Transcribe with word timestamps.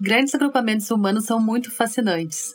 Grandes 0.00 0.34
agrupamentos 0.34 0.90
humanos 0.90 1.24
são 1.24 1.40
muito 1.40 1.74
fascinantes. 1.74 2.54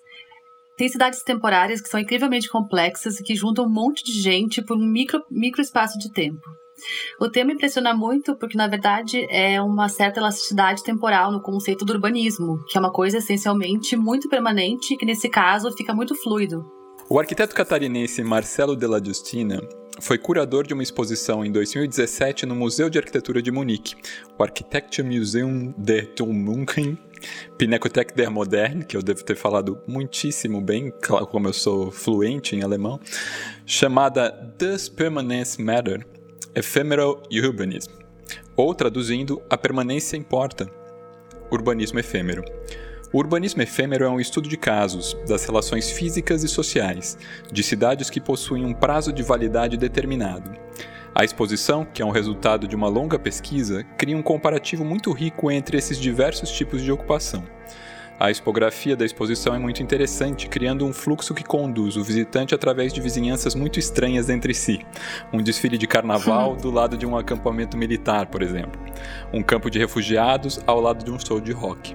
Tem 0.78 0.88
cidades 0.88 1.24
temporárias 1.24 1.82
que 1.82 1.90
são 1.90 2.00
incrivelmente 2.00 2.50
complexas 2.50 3.20
e 3.20 3.24
que 3.24 3.36
juntam 3.36 3.66
um 3.66 3.70
monte 3.70 4.04
de 4.04 4.12
gente 4.12 4.62
por 4.62 4.78
um 4.78 4.86
micro, 4.86 5.24
micro 5.30 5.62
espaço 5.62 5.98
de 5.98 6.12
tempo. 6.12 6.42
O 7.20 7.30
tema 7.30 7.52
impressiona 7.52 7.94
muito 7.94 8.36
porque, 8.36 8.58
na 8.58 8.68
verdade, 8.68 9.26
é 9.30 9.62
uma 9.62 9.90
certa 9.90 10.20
elasticidade 10.20 10.84
temporal 10.84 11.32
no 11.32 11.42
conceito 11.42 11.86
do 11.86 11.94
urbanismo, 11.94 12.64
que 12.68 12.78
é 12.78 12.80
uma 12.80 12.92
coisa 12.92 13.18
essencialmente 13.18 13.96
muito 13.96 14.30
permanente 14.30 14.94
e 14.94 14.98
que, 14.98 15.06
nesse 15.06 15.30
caso, 15.30 15.72
fica 15.76 15.94
muito 15.94 16.16
fluido. 16.16 16.66
O 17.10 17.20
arquiteto 17.20 17.56
catarinense 17.56 18.24
Marcelo 18.24 18.76
Della 18.76 19.04
Giustina 19.04 19.62
foi 20.02 20.18
curador 20.18 20.66
de 20.66 20.74
uma 20.74 20.84
exposição 20.84 21.46
em 21.46 21.52
2017 21.52 22.46
no 22.46 22.56
Museu 22.56 22.90
de 22.90 22.98
Arquitetura 22.98 23.42
de 23.42 23.52
Munique, 23.52 23.96
o 24.38 24.44
Architecture 24.44 25.08
Museum 25.08 25.74
der 25.78 26.08
Tonmunken 26.08 26.98
Pinakothek 27.58 28.16
der 28.16 28.32
Moderne, 28.32 28.84
que 28.84 28.98
eu 28.98 29.02
devo 29.04 29.24
ter 29.24 29.36
falado 29.36 29.80
muitíssimo 29.88 30.60
bem, 30.60 30.92
como 31.30 31.48
eu 31.48 31.54
sou 31.54 31.92
fluente 31.92 32.56
em 32.56 32.64
alemão, 32.64 33.00
chamada 33.66 34.32
Does 34.58 34.90
Permanence 34.90 35.62
Matter? 35.62 36.06
Ephemeral 36.54 37.22
Urbanism, 37.32 37.92
ou 38.58 38.74
traduzindo, 38.74 39.42
a 39.50 39.58
permanência 39.58 40.18
importa, 40.18 40.70
urbanismo 41.50 42.00
efêmero. 42.00 42.44
O 43.14 43.18
urbanismo 43.18 43.62
efêmero 43.62 44.06
é 44.06 44.10
um 44.10 44.22
estudo 44.22 44.48
de 44.48 44.56
casos, 44.56 45.18
das 45.28 45.44
relações 45.44 45.92
físicas 45.92 46.46
e 46.46 46.48
sociais, 46.48 47.18
de 47.52 47.62
cidades 47.62 48.10
que 48.10 48.22
possuem 48.22 48.64
um 48.64 48.74
prazo 48.74 49.12
de 49.12 49.22
validade 49.22 49.76
determinado. 49.76 50.50
A 51.14 51.26
exposição, 51.26 51.84
que 51.84 52.02
é 52.02 52.06
um 52.06 52.12
resultado 52.12 52.70
de 52.70 52.76
uma 52.76 52.88
longa 52.88 53.20
pesquisa, 53.20 53.84
cria 53.98 54.16
um 54.16 54.22
comparativo 54.22 54.86
muito 54.86 55.12
rico 55.12 55.52
entre 55.52 55.78
esses 55.78 56.00
diversos 56.00 56.50
tipos 56.52 56.82
de 56.82 56.90
ocupação. 56.90 57.44
A 58.18 58.32
expografia 58.32 58.96
da 58.96 59.04
exposição 59.04 59.54
é 59.54 59.60
muito 59.60 59.84
interessante, 59.84 60.48
criando 60.48 60.86
um 60.86 60.94
fluxo 60.94 61.34
que 61.34 61.44
conduz 61.44 61.98
o 61.98 62.04
visitante 62.04 62.56
através 62.56 62.94
de 62.94 63.02
vizinhanças 63.02 63.56
muito 63.56 63.78
estranhas 63.78 64.30
entre 64.30 64.54
si. 64.54 64.86
Um 65.34 65.44
desfile 65.44 65.78
de 65.78 65.88
carnaval 65.88 66.56
do 66.62 66.72
lado 66.72 66.98
de 66.98 67.06
um 67.06 67.18
acampamento 67.18 67.76
militar, 67.76 68.28
por 68.28 68.42
exemplo. 68.42 68.80
Um 69.34 69.44
campo 69.44 69.70
de 69.70 69.80
refugiados 69.80 70.62
ao 70.66 70.80
lado 70.80 71.04
de 71.04 71.12
um 71.12 71.20
show 71.20 71.42
de 71.42 71.52
rock. 71.52 71.94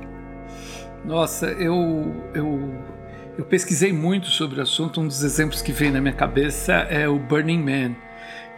Nossa, 1.07 1.47
eu, 1.47 2.15
eu, 2.35 2.75
eu 3.39 3.45
pesquisei 3.45 3.93
muito 3.93 4.27
sobre 4.27 4.59
o 4.59 4.63
assunto. 4.63 5.01
Um 5.01 5.07
dos 5.07 5.23
exemplos 5.23 5.63
que 5.63 5.73
vem 5.73 5.91
na 5.91 6.01
minha 6.01 6.13
cabeça 6.13 6.73
é 6.73 7.09
o 7.09 7.19
Burning 7.19 7.63
Man. 7.63 7.97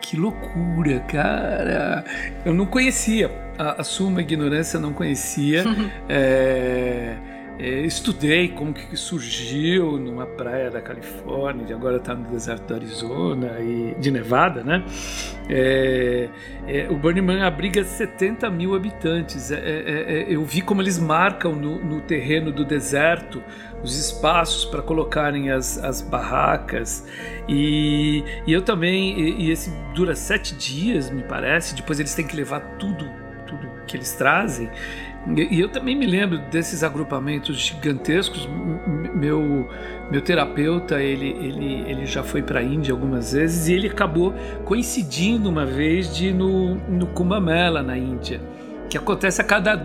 Que 0.00 0.16
loucura, 0.16 1.00
cara! 1.00 2.04
Eu 2.44 2.54
não 2.54 2.64
conhecia, 2.64 3.30
assumo 3.76 4.18
a 4.18 4.22
ignorância, 4.22 4.80
não 4.80 4.92
conhecia. 4.92 5.64
é 6.08 7.16
estudei 7.58 8.48
como 8.48 8.72
que 8.72 8.96
surgiu 8.96 9.98
numa 9.98 10.26
praia 10.26 10.70
da 10.70 10.80
Califórnia, 10.80 11.66
e 11.68 11.72
agora 11.72 11.96
está 11.96 12.14
no 12.14 12.28
deserto 12.30 12.68
do 12.68 12.74
Arizona 12.74 13.58
e 13.60 13.96
de 13.98 14.10
Nevada, 14.10 14.62
né? 14.62 14.84
É, 15.48 16.28
é, 16.66 16.88
o 16.88 16.96
Burning 16.96 17.22
Man 17.22 17.44
abriga 17.44 17.82
70 17.82 18.48
mil 18.50 18.74
habitantes. 18.74 19.50
É, 19.50 19.56
é, 19.56 19.60
é, 19.60 20.26
eu 20.28 20.44
vi 20.44 20.60
como 20.60 20.82
eles 20.82 20.98
marcam 20.98 21.52
no, 21.52 21.82
no 21.82 22.00
terreno 22.00 22.52
do 22.52 22.64
deserto 22.64 23.42
os 23.82 23.98
espaços 23.98 24.64
para 24.64 24.82
colocarem 24.82 25.50
as, 25.50 25.78
as 25.78 26.02
barracas 26.02 27.06
e, 27.48 28.24
e 28.46 28.52
eu 28.52 28.62
também 28.62 29.18
e, 29.18 29.46
e 29.46 29.50
esse 29.50 29.70
dura 29.94 30.14
sete 30.14 30.54
dias, 30.54 31.10
me 31.10 31.22
parece. 31.22 31.74
Depois 31.74 31.98
eles 31.98 32.14
têm 32.14 32.26
que 32.26 32.36
levar 32.36 32.60
tudo 32.78 33.28
tudo 33.46 33.66
que 33.86 33.96
eles 33.96 34.12
trazem 34.12 34.70
e 35.36 35.60
eu 35.60 35.68
também 35.68 35.94
me 35.94 36.06
lembro 36.06 36.38
desses 36.38 36.82
agrupamentos 36.82 37.58
gigantescos. 37.58 38.48
Meu, 39.14 39.68
meu 40.10 40.22
terapeuta, 40.22 41.02
ele, 41.02 41.28
ele, 41.28 41.90
ele 41.90 42.06
já 42.06 42.22
foi 42.22 42.42
para 42.42 42.60
a 42.60 42.62
Índia 42.62 42.92
algumas 42.92 43.32
vezes 43.32 43.68
e 43.68 43.74
ele 43.74 43.88
acabou 43.88 44.32
coincidindo 44.64 45.48
uma 45.48 45.66
vez 45.66 46.16
de 46.16 46.32
no, 46.32 46.76
no 46.76 47.06
Kumbh 47.08 47.40
Mela, 47.40 47.82
na 47.82 47.98
Índia, 47.98 48.40
que 48.88 48.96
acontece 48.96 49.40
a 49.40 49.44
cada... 49.44 49.84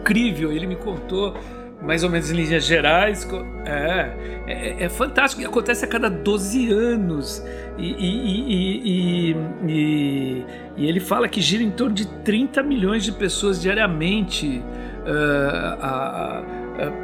Incrível, 0.00 0.52
ele 0.52 0.66
me 0.66 0.76
contou 0.76 1.34
mais 1.82 2.02
ou 2.02 2.10
menos 2.10 2.30
em 2.30 2.34
linhas 2.34 2.64
gerais. 2.64 3.28
É, 3.64 4.12
é, 4.46 4.84
é 4.84 4.88
fantástico. 4.88 5.44
Acontece 5.44 5.84
a 5.84 5.88
cada 5.88 6.08
12 6.08 6.70
anos. 6.70 7.44
E, 7.78 7.92
e, 7.92 9.32
e, 9.66 10.46
e, 10.76 10.88
ele 10.88 11.00
fala 11.00 11.28
que 11.28 11.40
gira 11.40 11.62
em 11.62 11.70
torno 11.70 11.94
de 11.94 12.06
30 12.06 12.62
milhões 12.62 13.04
de 13.04 13.12
pessoas 13.12 13.60
diariamente 13.60 14.62
uh, 15.06 15.80
a, 15.80 16.38
a, 16.38 16.42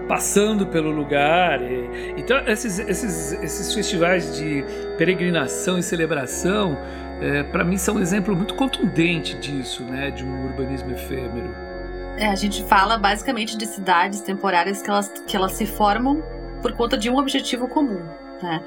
passando 0.09 0.67
pelo 0.67 0.91
lugar. 0.91 1.61
então, 2.17 2.39
esses, 2.47 2.79
esses, 2.79 3.33
esses 3.33 3.75
festivais 3.75 4.37
de 4.37 4.65
peregrinação 4.99 5.79
e 5.79 5.83
celebração, 5.83 6.77
é, 7.21 7.43
para 7.45 7.65
mim, 7.65 7.77
são 7.77 7.97
um 7.97 8.01
exemplo 8.01 8.35
muito 8.35 8.55
contundente 8.55 9.37
disso, 9.39 9.83
né, 9.85 10.11
de 10.11 10.25
um 10.25 10.47
urbanismo 10.47 10.91
efêmero. 10.91 11.72
É, 12.23 12.29
a 12.29 12.37
gente 12.37 12.63
fala 12.67 12.97
basicamente 12.97 13.59
de 13.59 13.67
cidades 13.67 14.21
temporárias 14.21 14.81
que 14.81 14.89
elas, 14.89 15.09
que 15.27 15.37
elas 15.37 15.55
se 15.55 15.67
formam 15.67 16.23
por 16.63 16.71
conta 16.71 16.97
de 16.97 17.11
um 17.11 17.19
objetivo 17.19 17.67
comum. 17.67 18.01
Né? 18.41 18.63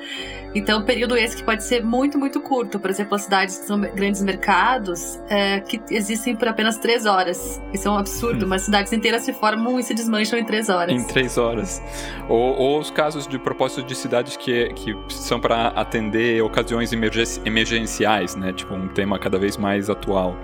Então, 0.53 0.83
período 0.83 1.15
esse 1.15 1.37
que 1.37 1.43
pode 1.43 1.63
ser 1.63 1.81
muito, 1.81 2.19
muito 2.19 2.41
curto. 2.41 2.77
Por 2.77 2.89
exemplo, 2.89 3.15
as 3.15 3.21
cidades 3.21 3.57
que 3.57 3.65
são 3.65 3.79
grandes 3.79 4.21
mercados 4.21 5.21
é, 5.29 5.61
que 5.61 5.81
existem 5.89 6.35
por 6.35 6.49
apenas 6.49 6.77
três 6.77 7.05
horas. 7.05 7.61
Isso 7.71 7.87
é 7.87 7.91
um 7.91 7.97
absurdo, 7.97 8.45
hum. 8.45 8.49
mas 8.49 8.63
cidades 8.63 8.91
inteiras 8.91 9.23
se 9.23 9.31
formam 9.31 9.79
e 9.79 9.83
se 9.83 9.93
desmancham 9.93 10.37
em 10.37 10.43
três 10.43 10.67
horas. 10.67 10.93
Em 10.93 11.07
três 11.07 11.37
horas. 11.37 11.81
Ou, 12.27 12.57
ou 12.57 12.79
os 12.79 12.91
casos 12.91 13.25
de 13.25 13.39
propósito 13.39 13.83
de 13.83 13.95
cidades 13.95 14.35
que, 14.35 14.67
que 14.73 14.93
são 15.07 15.39
para 15.39 15.67
atender 15.69 16.43
ocasiões 16.43 16.91
emergenciais, 16.91 18.35
né? 18.35 18.51
Tipo, 18.51 18.73
um 18.73 18.89
tema 18.89 19.17
cada 19.17 19.39
vez 19.39 19.55
mais 19.55 19.89
atual. 19.89 20.35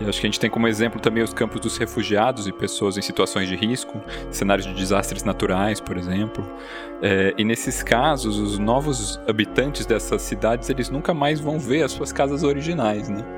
E 0.00 0.08
acho 0.08 0.20
que 0.20 0.26
a 0.26 0.30
gente 0.30 0.40
tem 0.40 0.48
como 0.48 0.68
exemplo 0.68 1.00
também 1.00 1.22
os 1.22 1.32
campos 1.32 1.60
dos 1.60 1.76
refugiados 1.76 2.46
e 2.46 2.52
pessoas 2.52 2.96
em 2.96 3.02
situações 3.02 3.48
de 3.48 3.56
risco, 3.56 4.00
cenários 4.30 4.66
de 4.66 4.74
desastres 4.74 5.24
naturais, 5.24 5.80
por 5.80 5.96
exemplo. 5.96 6.44
É, 7.02 7.34
e 7.36 7.44
nesses 7.44 7.82
casos, 7.82 8.38
os 8.38 8.58
novos 8.58 9.20
habitantes 9.28 9.86
dessas 9.86 10.22
cidades, 10.22 10.68
eles 10.70 10.90
nunca 10.90 11.12
mais 11.12 11.40
vão 11.40 11.58
ver 11.58 11.82
as 11.82 11.92
suas 11.92 12.12
casas 12.12 12.42
originais, 12.42 13.08
né? 13.08 13.37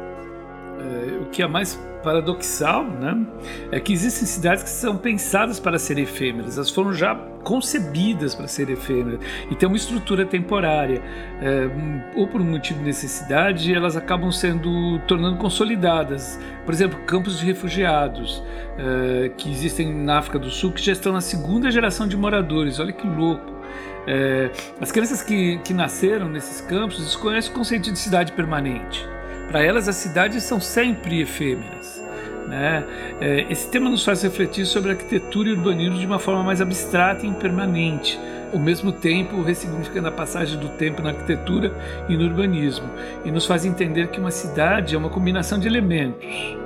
É, 0.81 1.19
o 1.21 1.27
que 1.27 1.43
é 1.43 1.47
mais 1.47 1.79
paradoxal, 2.03 2.85
né, 2.85 3.27
é 3.71 3.79
que 3.79 3.93
existem 3.93 4.27
cidades 4.27 4.63
que 4.63 4.71
são 4.71 4.97
pensadas 4.97 5.61
para 5.61 5.79
ser 5.79 5.99
efêmeras, 5.99 6.57
elas 6.57 6.71
foram 6.71 6.95
já 6.95 7.15
concebidas 7.45 8.35
para 8.35 8.49
ser 8.49 8.71
efêmeras 8.71 9.21
e 9.51 9.55
tem 9.55 9.69
uma 9.69 9.77
estrutura 9.77 10.25
temporária, 10.25 11.03
é, 11.41 11.69
ou 12.15 12.27
por 12.27 12.41
um 12.41 12.45
motivo 12.45 12.79
de 12.79 12.87
necessidade, 12.87 13.75
elas 13.75 13.97
acabam 13.97 14.31
sendo 14.31 14.99
tornando 15.07 15.37
consolidadas. 15.37 16.39
Por 16.65 16.75
exemplo, 16.75 16.99
campos 17.07 17.39
de 17.39 17.47
refugiados 17.47 18.43
é, 18.79 19.31
que 19.37 19.51
existem 19.51 19.93
na 19.93 20.19
África 20.19 20.39
do 20.39 20.51
Sul 20.51 20.73
que 20.73 20.83
já 20.83 20.93
estão 20.93 21.13
na 21.13 21.21
segunda 21.21 21.71
geração 21.71 22.07
de 22.07 22.17
moradores. 22.17 22.79
Olha 22.79 22.93
que 22.93 23.07
louco! 23.07 23.61
É, 24.07 24.51
as 24.81 24.91
crianças 24.91 25.23
que, 25.23 25.59
que 25.59 25.73
nasceram 25.73 26.29
nesses 26.29 26.61
campos 26.61 26.99
desconhecem 26.99 27.51
o 27.51 27.55
conceito 27.55 27.93
de 27.93 27.99
cidade 27.99 28.33
permanente. 28.33 29.07
Para 29.51 29.65
elas, 29.65 29.89
as 29.89 29.97
cidades 29.97 30.45
são 30.45 30.61
sempre 30.61 31.21
efêmeras. 31.21 32.03
Né? 32.47 32.85
É, 33.21 33.47
esse 33.51 33.69
tema 33.69 33.91
nos 33.91 34.05
faz 34.05 34.23
refletir 34.23 34.65
sobre 34.65 34.93
arquitetura 34.93 35.49
e 35.49 35.53
urbanismo 35.53 35.99
de 35.99 36.07
uma 36.07 36.19
forma 36.19 36.43
mais 36.43 36.61
abstrata 36.61 37.27
e 37.27 37.29
impermanente, 37.29 38.19
ao 38.53 38.59
mesmo 38.59 38.93
tempo 38.93 39.43
ressignificando 39.43 40.09
a 40.09 40.13
passagem 40.13 40.59
do 40.59 40.69
tempo 40.69 41.03
na 41.03 41.11
arquitetura 41.11 41.73
e 42.09 42.17
no 42.17 42.25
urbanismo, 42.25 42.89
e 43.25 43.31
nos 43.31 43.47
faz 43.47 43.65
entender 43.65 44.09
que 44.09 44.21
uma 44.21 44.31
cidade 44.31 44.95
é 44.95 44.99
uma 44.99 45.11
combinação 45.11 45.59
de 45.59 45.67
elementos 45.67 46.61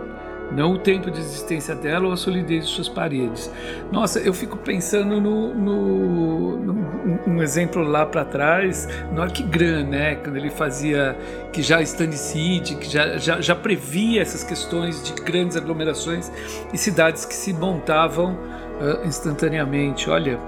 não 0.52 0.72
o 0.72 0.78
tempo 0.78 1.10
de 1.10 1.18
existência 1.18 1.74
dela 1.74 2.06
ou 2.06 2.12
a 2.12 2.16
solidez 2.16 2.66
de 2.66 2.72
suas 2.72 2.88
paredes. 2.88 3.50
Nossa, 3.90 4.18
eu 4.20 4.32
fico 4.32 4.56
pensando 4.56 5.20
no, 5.20 5.54
no, 5.54 6.56
no 6.56 6.84
um 7.26 7.42
exemplo 7.42 7.82
lá 7.82 8.06
para 8.06 8.24
trás, 8.24 8.88
no 9.12 9.22
Arquigran, 9.22 9.84
né, 9.84 10.16
quando 10.16 10.36
ele 10.36 10.50
fazia 10.50 11.16
que 11.52 11.62
já 11.62 11.84
City, 11.84 12.76
que 12.76 12.88
já, 12.88 13.16
já, 13.16 13.40
já 13.40 13.54
previa 13.54 14.22
essas 14.22 14.44
questões 14.44 15.02
de 15.02 15.12
grandes 15.22 15.56
aglomerações 15.56 16.30
e 16.72 16.78
cidades 16.78 17.24
que 17.24 17.34
se 17.34 17.52
montavam 17.52 18.34
uh, 18.34 19.06
instantaneamente. 19.06 20.08
Olha. 20.10 20.38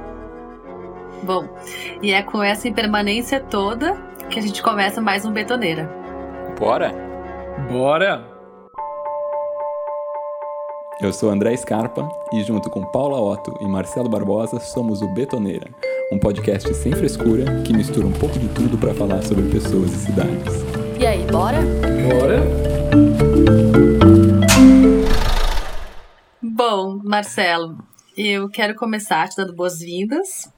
Bom, 1.22 1.48
e 2.02 2.12
é 2.12 2.22
com 2.22 2.42
essa 2.42 2.68
impermanência 2.68 3.40
toda 3.40 3.94
que 4.30 4.38
a 4.38 4.42
gente 4.42 4.62
começa 4.62 5.00
mais 5.00 5.24
um 5.24 5.32
Betoneira. 5.32 5.90
Bora? 6.58 6.92
Bora! 7.70 8.35
Eu 10.98 11.12
sou 11.12 11.28
André 11.28 11.54
Scarpa 11.54 12.08
e 12.32 12.42
junto 12.42 12.70
com 12.70 12.82
Paula 12.90 13.20
Otto 13.20 13.54
e 13.60 13.68
Marcelo 13.68 14.08
Barbosa 14.08 14.58
somos 14.58 15.02
o 15.02 15.08
Betoneira, 15.08 15.70
um 16.10 16.18
podcast 16.18 16.72
sem 16.72 16.90
frescura 16.92 17.44
que 17.62 17.74
mistura 17.74 18.06
um 18.06 18.12
pouco 18.12 18.38
de 18.38 18.48
tudo 18.48 18.78
para 18.78 18.94
falar 18.94 19.22
sobre 19.22 19.44
pessoas 19.50 19.92
e 19.92 20.06
cidades. 20.06 20.54
E 20.98 21.06
aí, 21.06 21.22
bora? 21.26 21.58
Bora! 22.08 22.40
Bom, 26.40 26.98
Marcelo, 27.04 27.76
Eu 28.16 28.48
quero 28.48 28.74
começar 28.74 29.28
te 29.28 29.36
dando 29.36 29.52
boas-vindas 29.52 30.50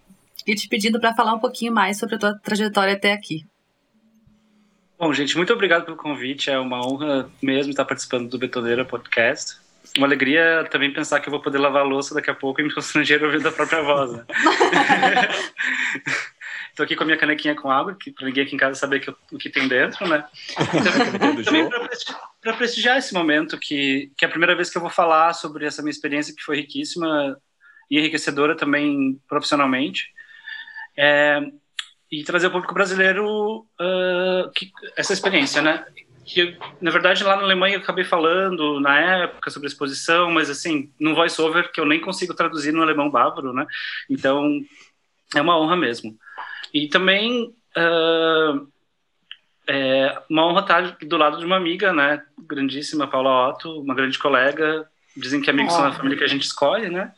e 0.47 0.55
te 0.55 0.69
pedindo 0.69 1.01
para 1.01 1.17
falar 1.17 1.35
um 1.35 1.41
pouquinho 1.41 1.73
mais 1.73 1.99
sobre 1.99 2.15
a 2.15 2.19
tua 2.19 2.39
trajetória 2.39 2.95
até 2.95 3.13
aqui. 3.13 3.45
Bom, 4.97 5.13
gente, 5.13 5.37
muito 5.37 5.53
obrigado 5.53 5.85
pelo 5.85 5.97
convite. 5.97 6.49
É 6.49 6.59
uma 6.61 6.87
honra 6.87 7.29
mesmo 7.43 7.71
estar 7.71 7.85
participando 7.85 8.29
do 8.29 8.39
Betoneira 8.39 8.85
Podcast. 8.85 9.67
Uma 9.99 10.07
alegria 10.07 10.67
também 10.71 10.93
pensar 10.93 11.19
que 11.19 11.29
eu 11.29 11.33
vou 11.33 11.43
poder 11.43 11.59
lavar 11.59 11.83
a 11.83 11.85
louça 11.85 12.15
daqui 12.15 12.31
a 12.31 12.35
pouco 12.35 12.61
e 12.61 12.65
me 12.65 12.73
constranger 12.73 13.23
ouvindo 13.23 13.49
a 13.49 13.53
própria 13.53 13.83
voz. 13.83 14.13
Né? 14.13 14.25
Estou 16.71 16.85
aqui 16.85 16.95
com 16.95 17.03
a 17.03 17.07
minha 17.07 17.19
canequinha 17.19 17.57
com 17.57 17.69
água, 17.69 17.99
para 18.15 18.27
ninguém 18.27 18.45
aqui 18.45 18.55
em 18.55 18.59
casa 18.59 18.79
saber 18.79 19.01
que, 19.01 19.11
o 19.11 19.37
que 19.37 19.51
tem 19.51 19.67
dentro, 19.67 20.07
né? 20.07 20.25
Então, 20.73 21.45
também 21.45 21.69
para 22.41 22.53
prestigiar 22.53 22.97
esse 22.97 23.13
momento, 23.13 23.59
que, 23.59 24.13
que 24.17 24.25
é 24.25 24.29
a 24.29 24.31
primeira 24.31 24.55
vez 24.55 24.71
que 24.71 24.79
eu 24.79 24.83
vou 24.83 24.91
falar 24.91 25.33
sobre 25.33 25.67
essa 25.67 25.83
minha 25.83 25.91
experiência, 25.91 26.33
que 26.33 26.43
foi 26.43 26.59
riquíssima 26.59 27.37
e 27.91 27.99
enriquecedora 27.99 28.57
também 28.57 29.21
profissionalmente. 29.29 30.13
É, 30.97 31.41
e 32.11 32.23
trazer 32.23 32.47
ao 32.47 32.53
público 32.53 32.73
brasileiro 32.73 33.67
uh, 33.81 34.51
que, 34.55 34.71
essa 34.97 35.13
experiência, 35.13 35.61
né? 35.61 35.85
Que, 36.29 36.59
na 36.79 36.91
verdade, 36.91 37.25
lá 37.25 37.37
na 37.37 37.43
Alemanha 37.43 37.77
eu 37.77 37.81
acabei 37.81 38.05
falando 38.05 38.79
na 38.81 39.01
época 39.01 39.51
sobre 39.51 39.67
a 39.67 39.71
exposição, 39.71 40.31
mas 40.31 40.51
assim, 40.51 40.93
num 41.01 41.15
voice-over 41.15 41.73
que 41.73 41.81
eu 41.81 41.87
nem 41.87 42.01
consigo 42.01 42.35
traduzir 42.35 42.71
no 42.71 42.83
alemão 42.83 43.11
bávaro, 43.11 43.55
né? 43.55 43.67
Então, 44.11 44.61
é 45.35 45.41
uma 45.41 45.59
honra 45.59 45.75
mesmo. 45.75 46.15
E 46.73 46.87
também 46.87 47.45
uh, 47.45 48.69
é 49.67 50.21
uma 50.29 50.47
honra 50.47 50.61
estar 50.61 50.99
do 51.01 51.17
lado 51.17 51.39
de 51.39 51.47
uma 51.47 51.57
amiga, 51.57 51.95
né? 51.95 52.23
Grandíssima, 52.47 53.09
Paula 53.09 53.49
Otto, 53.49 53.81
uma 53.81 53.95
grande 53.95 54.19
colega. 54.19 54.87
Dizem 55.17 55.41
que 55.41 55.49
amigos 55.49 55.73
oh. 55.73 55.77
são 55.79 55.87
a 55.87 55.93
família 55.93 56.19
que 56.19 56.25
a 56.25 56.29
gente 56.29 56.45
escolhe, 56.45 56.91
né? 56.91 57.11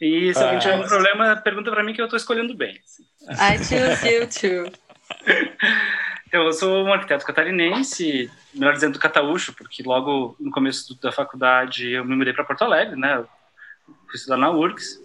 E 0.00 0.32
se 0.32 0.42
alguém 0.42 0.58
tiver 0.58 0.76
um 0.76 0.88
problema, 0.88 1.36
pergunta 1.36 1.70
para 1.70 1.84
mim 1.84 1.92
que 1.92 2.00
eu 2.00 2.06
estou 2.06 2.16
escolhendo 2.16 2.54
bem. 2.54 2.80
I 3.28 3.58
choose 3.58 4.08
you 4.08 4.26
too. 4.26 4.72
Então, 6.34 6.46
eu 6.46 6.52
sou 6.52 6.84
um 6.84 6.92
arquiteto 6.92 7.24
catarinense, 7.24 8.28
melhor 8.52 8.74
dizendo, 8.74 8.98
cataúcho, 8.98 9.52
porque 9.52 9.84
logo 9.84 10.34
no 10.40 10.50
começo 10.50 11.00
da 11.00 11.12
faculdade 11.12 11.92
eu 11.92 12.04
me 12.04 12.16
mudei 12.16 12.32
para 12.32 12.42
Porto 12.42 12.64
Alegre, 12.64 12.96
né? 12.96 13.24
fui 13.86 14.16
estudar 14.16 14.36
na 14.36 14.50
URGS. 14.50 15.00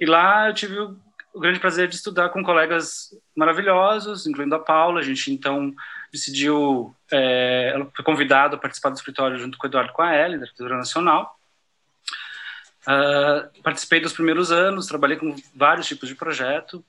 E 0.00 0.06
lá 0.06 0.48
eu 0.48 0.54
tive 0.54 0.78
o 0.78 1.40
grande 1.40 1.58
prazer 1.58 1.88
de 1.88 1.96
estudar 1.96 2.28
com 2.28 2.44
colegas 2.44 3.10
maravilhosos, 3.34 4.28
incluindo 4.28 4.54
a 4.54 4.60
Paula. 4.60 5.00
A 5.00 5.02
gente 5.02 5.32
então 5.32 5.74
decidiu, 6.12 6.94
é, 7.10 7.72
ela 7.74 7.90
foi 7.92 8.04
convidada 8.04 8.54
a 8.54 8.58
participar 8.60 8.90
do 8.90 8.96
escritório 8.96 9.36
junto 9.36 9.58
com 9.58 9.66
o 9.66 9.68
Eduardo 9.68 9.92
Coelho, 9.92 10.38
da 10.38 10.44
Arquitetura 10.44 10.76
Nacional. 10.76 11.36
Uh, 12.86 13.60
participei 13.60 13.98
dos 13.98 14.12
primeiros 14.12 14.52
anos, 14.52 14.86
trabalhei 14.86 15.16
com 15.16 15.34
vários 15.52 15.88
tipos 15.88 16.08
de 16.08 16.14
projeto 16.14 16.84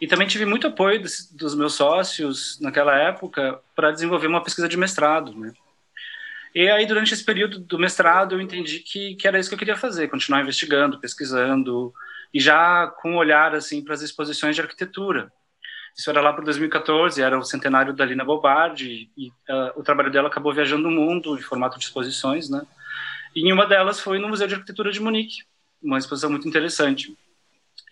e 0.00 0.06
também 0.06 0.26
tive 0.26 0.44
muito 0.44 0.66
apoio 0.66 1.00
dos, 1.00 1.30
dos 1.32 1.54
meus 1.54 1.74
sócios 1.74 2.58
naquela 2.60 2.96
época 2.96 3.60
para 3.74 3.90
desenvolver 3.90 4.26
uma 4.26 4.42
pesquisa 4.42 4.68
de 4.68 4.76
mestrado, 4.76 5.34
né? 5.34 5.52
E 6.54 6.70
aí, 6.70 6.86
durante 6.86 7.12
esse 7.12 7.22
período 7.22 7.58
do 7.58 7.78
mestrado, 7.78 8.34
eu 8.34 8.40
entendi 8.40 8.80
que, 8.80 9.14
que 9.16 9.28
era 9.28 9.38
isso 9.38 9.48
que 9.48 9.54
eu 9.54 9.58
queria 9.58 9.76
fazer, 9.76 10.08
continuar 10.08 10.40
investigando, 10.40 10.98
pesquisando, 10.98 11.92
e 12.32 12.40
já 12.40 12.86
com 12.86 13.12
um 13.12 13.16
olhar 13.16 13.54
assim 13.54 13.84
para 13.84 13.92
as 13.92 14.00
exposições 14.00 14.54
de 14.54 14.62
arquitetura. 14.62 15.30
Isso 15.94 16.08
era 16.08 16.20
lá 16.20 16.32
para 16.32 16.44
2014, 16.44 17.20
era 17.20 17.38
o 17.38 17.44
centenário 17.44 17.92
da 17.92 18.06
Lina 18.06 18.24
Bobardi, 18.24 19.10
e 19.16 19.28
uh, 19.28 19.72
o 19.76 19.82
trabalho 19.82 20.10
dela 20.10 20.28
acabou 20.28 20.52
viajando 20.52 20.88
o 20.88 20.90
mundo 20.90 21.36
em 21.36 21.42
formato 21.42 21.78
de 21.78 21.84
exposições, 21.84 22.48
né? 22.48 22.62
E 23.34 23.52
uma 23.52 23.66
delas 23.66 24.00
foi 24.00 24.18
no 24.18 24.28
Museu 24.28 24.46
de 24.46 24.54
Arquitetura 24.54 24.90
de 24.90 25.00
Munique, 25.00 25.42
uma 25.82 25.98
exposição 25.98 26.30
muito 26.30 26.48
interessante. 26.48 27.14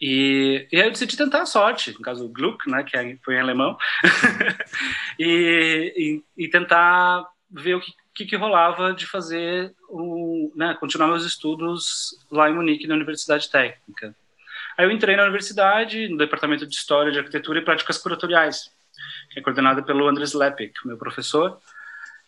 E, 0.06 0.69
e 0.71 0.77
aí 0.77 0.87
eu 0.87 0.91
decidi 0.91 1.17
tentar 1.17 1.41
a 1.41 1.47
sorte, 1.47 1.91
no 1.93 2.01
caso 2.01 2.29
Gluck, 2.29 2.71
né, 2.71 2.85
que 2.85 2.95
é, 2.95 3.17
foi 3.25 3.37
em 3.37 3.41
alemão, 3.41 3.75
e, 5.19 6.23
e, 6.37 6.45
e, 6.45 6.49
tentar 6.51 7.27
ver 7.51 7.77
o 7.77 7.81
que, 7.81 7.91
que, 8.15 8.27
que 8.27 8.37
rolava 8.37 8.93
de 8.93 9.06
fazer, 9.06 9.75
o, 9.89 10.53
né, 10.55 10.77
continuar 10.79 11.09
meus 11.09 11.25
estudos 11.25 12.11
lá 12.31 12.51
em 12.51 12.55
Munique, 12.55 12.87
na 12.87 12.97
Universidade 12.97 13.51
Técnica. 13.51 14.15
Aí 14.77 14.85
eu 14.85 14.91
entrei 14.91 15.17
na 15.17 15.23
universidade, 15.23 16.07
no 16.07 16.19
departamento 16.19 16.67
de 16.67 16.75
História 16.75 17.11
de 17.11 17.19
Arquitetura 17.21 17.61
e 17.61 17.65
Práticas 17.65 17.97
Curatoriais, 17.97 18.71
que 19.31 19.39
é 19.39 19.43
coordenada 19.43 19.83
pelo 19.83 20.07
Andres 20.07 20.35
Lepek, 20.35 20.75
meu 20.85 20.99
professor. 20.99 21.59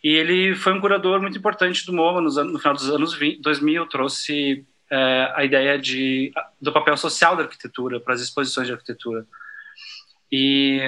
E 0.03 0.15
ele 0.15 0.55
foi 0.55 0.73
um 0.73 0.81
curador 0.81 1.21
muito 1.21 1.37
importante 1.37 1.85
do 1.85 1.93
MoMA 1.93 2.21
no 2.21 2.57
final 2.57 2.73
dos 2.73 2.89
anos 2.89 3.13
20, 3.13 3.39
2000, 3.39 3.85
trouxe 3.85 4.65
é, 4.89 5.33
a 5.35 5.43
ideia 5.43 5.77
de, 5.77 6.31
do 6.61 6.71
papel 6.71 6.95
social 6.97 7.35
da 7.35 7.43
arquitetura 7.43 7.99
para 7.99 8.13
as 8.13 8.21
exposições 8.21 8.67
de 8.67 8.73
arquitetura. 8.73 9.25
E, 10.31 10.79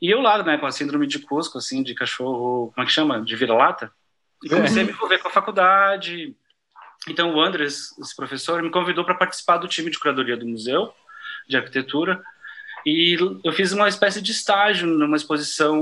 e 0.00 0.10
eu 0.10 0.20
lá, 0.20 0.42
né, 0.42 0.58
com 0.58 0.66
a 0.66 0.72
síndrome 0.72 1.06
de 1.06 1.18
Cusco, 1.18 1.58
assim, 1.58 1.82
de 1.82 1.94
cachorro, 1.94 2.72
como 2.74 2.84
é 2.84 2.86
que 2.86 2.92
chama? 2.92 3.20
De 3.22 3.36
vira-lata. 3.36 3.92
E 4.42 4.48
comecei 4.48 4.82
a 4.82 4.84
me 4.84 4.92
envolver 4.92 5.18
com 5.18 5.28
a 5.28 5.32
faculdade. 5.32 6.34
Então 7.08 7.34
o 7.34 7.40
Andres, 7.40 7.96
esse 7.98 8.14
professor, 8.14 8.62
me 8.62 8.70
convidou 8.70 9.04
para 9.04 9.14
participar 9.14 9.58
do 9.58 9.68
time 9.68 9.90
de 9.90 9.98
curadoria 9.98 10.36
do 10.36 10.46
museu 10.46 10.92
de 11.48 11.56
arquitetura. 11.56 12.22
E 12.84 13.16
eu 13.44 13.52
fiz 13.52 13.72
uma 13.72 13.88
espécie 13.88 14.20
de 14.20 14.32
estágio 14.32 14.86
numa 14.86 15.16
exposição, 15.16 15.80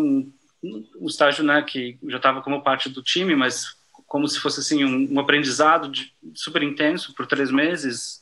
um 0.62 1.06
estágio 1.06 1.42
né, 1.42 1.62
que 1.62 1.98
já 2.08 2.18
estava 2.18 2.42
como 2.42 2.62
parte 2.62 2.88
do 2.88 3.02
time, 3.02 3.34
mas 3.34 3.79
como 4.10 4.26
se 4.26 4.40
fosse 4.40 4.58
assim 4.58 4.84
um, 4.84 5.14
um 5.14 5.20
aprendizado 5.20 5.88
de, 5.88 6.12
super 6.34 6.64
intenso 6.64 7.14
por 7.14 7.28
três 7.28 7.48
meses, 7.48 8.20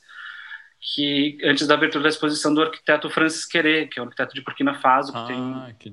que 0.79 1.39
antes 1.43 1.67
da 1.67 1.73
abertura 1.73 2.03
da 2.03 2.11
exposição 2.11 2.53
do 2.53 2.61
arquiteto 2.61 3.09
Francis 3.09 3.47
Querê, 3.47 3.87
que 3.87 3.99
é 3.99 4.03
um 4.03 4.05
arquiteto 4.05 4.35
de 4.35 4.43
Burkina 4.43 4.75
Faso, 4.75 5.13
que 5.13 5.19
ah, 5.19 5.25
tem, 5.25 5.77
que, 5.79 5.91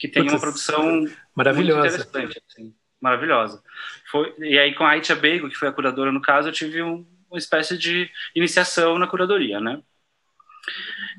que 0.00 0.08
tem 0.08 0.24
Putz, 0.24 0.34
uma 0.34 0.40
produção 0.40 1.06
maravilhosa. 1.36 1.86
interessante, 1.86 2.42
assim, 2.50 2.74
maravilhosa. 3.00 3.62
Foi, 4.10 4.34
e 4.40 4.58
aí 4.58 4.74
com 4.74 4.82
a 4.82 4.90
Aitia 4.90 5.14
Beigo, 5.14 5.48
que 5.48 5.56
foi 5.56 5.68
a 5.68 5.72
curadora 5.72 6.10
no 6.10 6.20
caso, 6.20 6.48
eu 6.48 6.52
tive 6.52 6.82
um, 6.82 7.06
uma 7.30 7.38
espécie 7.38 7.78
de 7.78 8.10
iniciação 8.34 8.98
na 8.98 9.06
curadoria, 9.06 9.60
né? 9.60 9.80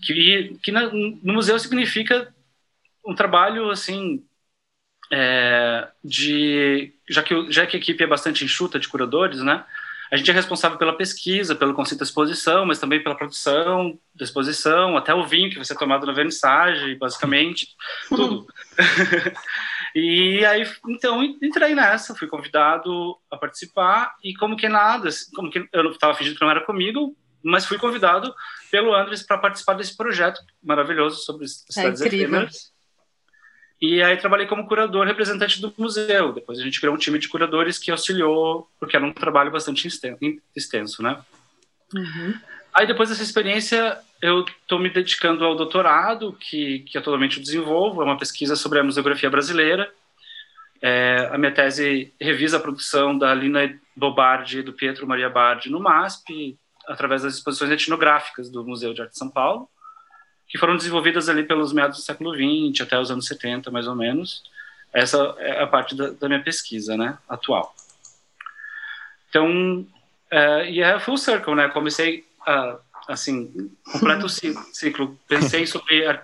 que, 0.01 0.59
que 0.61 0.73
na, 0.73 0.91
no 0.91 1.33
museu 1.33 1.57
significa 1.57 2.35
um 3.05 3.15
trabalho 3.15 3.69
assim 3.69 4.25
é, 5.09 5.87
de 6.03 6.93
já 7.09 7.23
que 7.23 7.51
já 7.51 7.65
que 7.65 7.77
a 7.77 7.79
equipe 7.79 8.03
é 8.03 8.07
bastante 8.07 8.43
enxuta 8.43 8.79
de 8.79 8.87
curadores, 8.87 9.41
né? 9.41 9.63
A 10.09 10.15
gente 10.15 10.31
é 10.31 10.33
responsável 10.33 10.77
pela 10.77 10.95
pesquisa, 10.95 11.53
pelo 11.53 11.73
conceito 11.73 11.99
da 11.99 12.05
exposição, 12.05 12.65
mas 12.65 12.79
também 12.79 13.03
pela 13.03 13.15
produção 13.15 13.99
da 14.15 14.23
exposição, 14.23 14.95
até 14.95 15.13
o 15.13 15.25
vinho 15.27 15.49
que 15.49 15.57
vai 15.57 15.65
ser 15.65 15.75
tomado 15.75 16.05
na 16.05 16.13
vernissagem, 16.13 16.97
basicamente, 16.97 17.75
tudo. 18.07 18.47
e 19.93 20.45
aí, 20.45 20.65
então, 20.87 21.21
entrei 21.21 21.75
nessa, 21.75 22.15
fui 22.15 22.27
convidado 22.27 23.17
a 23.29 23.35
participar, 23.35 24.15
e 24.23 24.33
como 24.33 24.55
que 24.55 24.69
nada, 24.69 25.09
como 25.35 25.51
que 25.51 25.67
eu 25.73 25.91
estava 25.91 26.13
fingindo 26.13 26.37
que 26.37 26.41
não 26.41 26.51
era 26.51 26.61
comigo, 26.61 27.13
mas 27.43 27.65
fui 27.65 27.77
convidado 27.77 28.33
pelo 28.71 28.95
Andres 28.95 29.23
para 29.23 29.37
participar 29.37 29.73
desse 29.73 29.95
projeto 29.95 30.39
maravilhoso 30.63 31.17
sobre 31.17 31.45
é 31.45 31.47
cidades 31.47 32.01
é 32.01 32.07
efêmeras. 32.07 32.76
E 33.79 34.01
aí 34.01 34.17
trabalhei 34.17 34.47
como 34.47 34.67
curador 34.67 35.05
representante 35.05 35.61
do 35.61 35.73
museu. 35.77 36.33
Depois 36.33 36.59
a 36.59 36.63
gente 36.63 36.79
criou 36.79 36.95
um 36.95 36.97
time 36.97 37.19
de 37.19 37.27
curadores 37.27 37.77
que 37.77 37.91
auxiliou, 37.91 38.67
porque 38.79 38.95
era 38.95 39.05
um 39.05 39.13
trabalho 39.13 39.51
bastante 39.51 39.87
extenso, 40.55 41.03
né? 41.03 41.19
Uhum. 41.93 42.33
Aí 42.73 42.87
depois 42.87 43.09
dessa 43.09 43.23
experiência, 43.23 43.97
eu 44.21 44.41
estou 44.41 44.79
me 44.79 44.89
dedicando 44.89 45.45
ao 45.45 45.55
doutorado, 45.55 46.33
que, 46.33 46.79
que 46.79 46.97
atualmente 46.97 47.37
eu 47.37 47.43
desenvolvo. 47.43 48.01
É 48.01 48.05
uma 48.05 48.17
pesquisa 48.17 48.55
sobre 48.55 48.79
a 48.79 48.83
museografia 48.83 49.29
brasileira. 49.29 49.91
É, 50.81 51.29
a 51.31 51.37
minha 51.37 51.51
tese 51.51 52.13
revisa 52.19 52.57
a 52.57 52.59
produção 52.59 53.17
da 53.17 53.33
Lina 53.33 53.79
Bobardi 53.95 54.59
e 54.59 54.63
do 54.63 54.73
Pietro 54.73 55.07
Maria 55.07 55.29
Bardi 55.29 55.69
no 55.69 55.79
MASP, 55.79 56.57
através 56.87 57.23
das 57.23 57.35
exposições 57.35 57.71
etnográficas 57.71 58.49
do 58.49 58.63
Museu 58.63 58.93
de 58.93 59.01
Arte 59.01 59.11
de 59.11 59.17
São 59.17 59.29
Paulo, 59.29 59.67
que 60.47 60.57
foram 60.57 60.77
desenvolvidas 60.77 61.29
ali 61.29 61.43
pelos 61.43 61.73
meados 61.73 61.97
do 61.97 62.03
século 62.03 62.33
XX 62.33 62.81
até 62.81 62.99
os 62.99 63.11
anos 63.11 63.25
70, 63.25 63.69
mais 63.69 63.87
ou 63.87 63.95
menos. 63.95 64.43
Essa 64.93 65.35
é 65.39 65.61
a 65.61 65.67
parte 65.67 65.95
da, 65.95 66.11
da 66.11 66.27
minha 66.27 66.41
pesquisa, 66.41 66.95
né, 66.95 67.17
atual. 67.27 67.75
Então, 69.29 69.85
é, 70.31 70.71
e 70.71 70.81
é 70.81 70.99
full 70.99 71.17
circle, 71.17 71.55
né? 71.55 71.67
Comecei 71.69 72.25
uh, 72.47 72.79
assim, 73.07 73.71
completo 73.91 74.27
ciclo. 74.29 75.19
Pensei 75.27 75.65
sobre, 75.65 76.07
uh, 76.09 76.15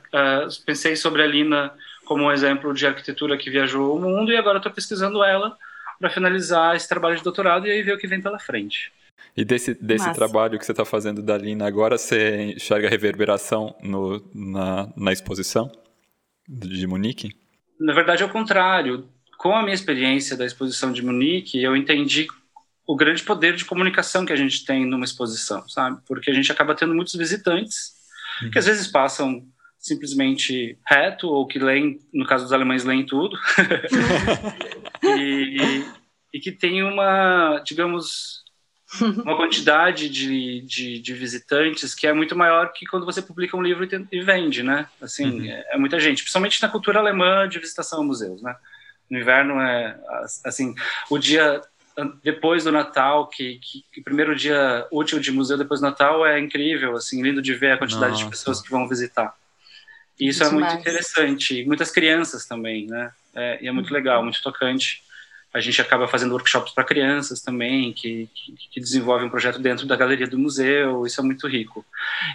pensei 0.65 0.95
sobre 0.95 1.21
a 1.21 1.27
Lina 1.27 1.73
como 2.05 2.23
um 2.23 2.31
exemplo 2.31 2.73
de 2.73 2.85
arquitetura 2.85 3.37
que 3.37 3.49
viajou 3.49 3.95
o 3.95 4.01
mundo 4.01 4.31
e 4.31 4.37
agora 4.37 4.57
estou 4.57 4.71
pesquisando 4.71 5.23
ela 5.23 5.57
para 5.99 6.09
finalizar 6.09 6.75
esse 6.75 6.87
trabalho 6.87 7.15
de 7.15 7.23
doutorado 7.23 7.65
e 7.65 7.71
aí 7.71 7.81
ver 7.81 7.93
o 7.93 7.97
que 7.97 8.07
vem 8.07 8.21
pela 8.21 8.39
frente. 8.39 8.91
E 9.35 9.43
desse, 9.43 9.73
desse 9.73 10.11
trabalho 10.13 10.59
que 10.59 10.65
você 10.65 10.71
está 10.71 10.85
fazendo 10.85 11.21
da 11.21 11.37
Lina 11.37 11.65
agora, 11.65 11.97
você 11.97 12.53
enxerga 12.55 12.89
reverberação 12.89 13.75
no, 13.81 14.23
na, 14.33 14.93
na 14.95 15.11
exposição 15.11 15.71
de 16.47 16.85
Munique? 16.85 17.35
Na 17.79 17.93
verdade, 17.93 18.21
é 18.21 18.25
o 18.25 18.29
contrário. 18.29 19.09
Com 19.37 19.55
a 19.55 19.63
minha 19.63 19.73
experiência 19.73 20.37
da 20.37 20.45
exposição 20.45 20.91
de 20.91 21.03
Munique, 21.03 21.61
eu 21.61 21.75
entendi 21.75 22.27
o 22.85 22.95
grande 22.95 23.23
poder 23.23 23.55
de 23.55 23.65
comunicação 23.65 24.25
que 24.25 24.33
a 24.33 24.37
gente 24.37 24.65
tem 24.65 24.85
numa 24.85 25.05
exposição, 25.05 25.67
sabe? 25.67 25.99
Porque 26.05 26.29
a 26.29 26.33
gente 26.33 26.51
acaba 26.51 26.75
tendo 26.75 26.93
muitos 26.93 27.15
visitantes 27.15 27.93
uhum. 28.41 28.51
que 28.51 28.59
às 28.59 28.65
vezes 28.65 28.87
passam 28.87 29.45
simplesmente 29.79 30.77
reto 30.87 31.27
ou 31.27 31.47
que 31.47 31.59
leem, 31.59 31.99
no 32.13 32.25
caso 32.25 32.43
dos 32.43 32.53
alemães, 32.53 32.85
leem 32.85 33.05
tudo. 33.05 33.37
e, 35.03 35.83
e 36.33 36.39
que 36.39 36.51
tem 36.51 36.83
uma, 36.83 37.59
digamos, 37.65 38.42
uma 39.23 39.35
quantidade 39.35 40.09
de, 40.09 40.61
de, 40.61 40.99
de, 40.99 41.13
visitantes 41.13 41.95
que 41.95 42.05
é 42.05 42.13
muito 42.13 42.35
maior 42.35 42.71
que 42.71 42.85
quando 42.85 43.05
você 43.05 43.21
publica 43.21 43.57
um 43.57 43.61
livro 43.61 43.83
e, 43.85 44.07
e 44.11 44.21
vende, 44.21 44.61
né? 44.61 44.87
Assim, 45.01 45.39
uhum. 45.39 45.45
é, 45.45 45.65
é, 45.71 45.77
muita 45.77 45.99
gente, 45.99 46.21
principalmente 46.21 46.61
na 46.61 46.69
cultura 46.69 46.99
alemã 46.99 47.47
de 47.47 47.59
visitação 47.59 48.01
a 48.01 48.03
museus, 48.03 48.41
né? 48.41 48.55
No 49.09 49.19
inverno 49.19 49.59
é 49.59 49.97
assim, 50.45 50.73
o 51.09 51.17
dia 51.17 51.61
depois 52.23 52.63
do 52.63 52.71
Natal, 52.71 53.27
que, 53.27 53.59
que, 53.59 53.85
que, 53.91 54.01
primeiro 54.01 54.35
dia 54.35 54.87
útil 54.91 55.19
de 55.19 55.31
museu 55.31 55.57
depois 55.57 55.79
do 55.79 55.83
Natal 55.83 56.25
é 56.25 56.39
incrível, 56.39 56.95
assim, 56.95 57.21
lindo 57.21 57.41
de 57.41 57.53
ver 57.53 57.73
a 57.73 57.77
quantidade 57.77 58.13
Nossa. 58.13 58.23
de 58.23 58.29
pessoas 58.31 58.61
que 58.61 58.71
vão 58.71 58.87
visitar. 58.87 59.35
E 60.19 60.27
isso, 60.27 60.43
é 60.43 60.49
muito 60.49 60.65
mais. 60.65 60.79
interessante. 60.79 61.63
Muitas 61.65 61.91
crianças 61.91 62.45
também, 62.45 62.87
né? 62.87 63.11
É, 63.35 63.63
e 63.63 63.67
é 63.67 63.71
muito 63.71 63.89
uhum. 63.89 63.93
legal, 63.93 64.23
muito 64.23 64.41
tocante. 64.41 65.02
A 65.53 65.59
gente 65.59 65.79
acaba 65.81 66.07
fazendo 66.07 66.31
workshops 66.31 66.73
para 66.73 66.83
crianças 66.83 67.41
também, 67.41 67.93
que, 67.93 68.27
que, 68.33 68.55
que 68.71 68.79
desenvolvem 68.79 69.27
um 69.27 69.31
projeto 69.31 69.59
dentro 69.59 69.85
da 69.85 69.95
galeria 69.95 70.27
do 70.27 70.39
museu. 70.39 71.05
Isso 71.05 71.21
é 71.21 71.23
muito 71.23 71.47
rico. 71.47 71.85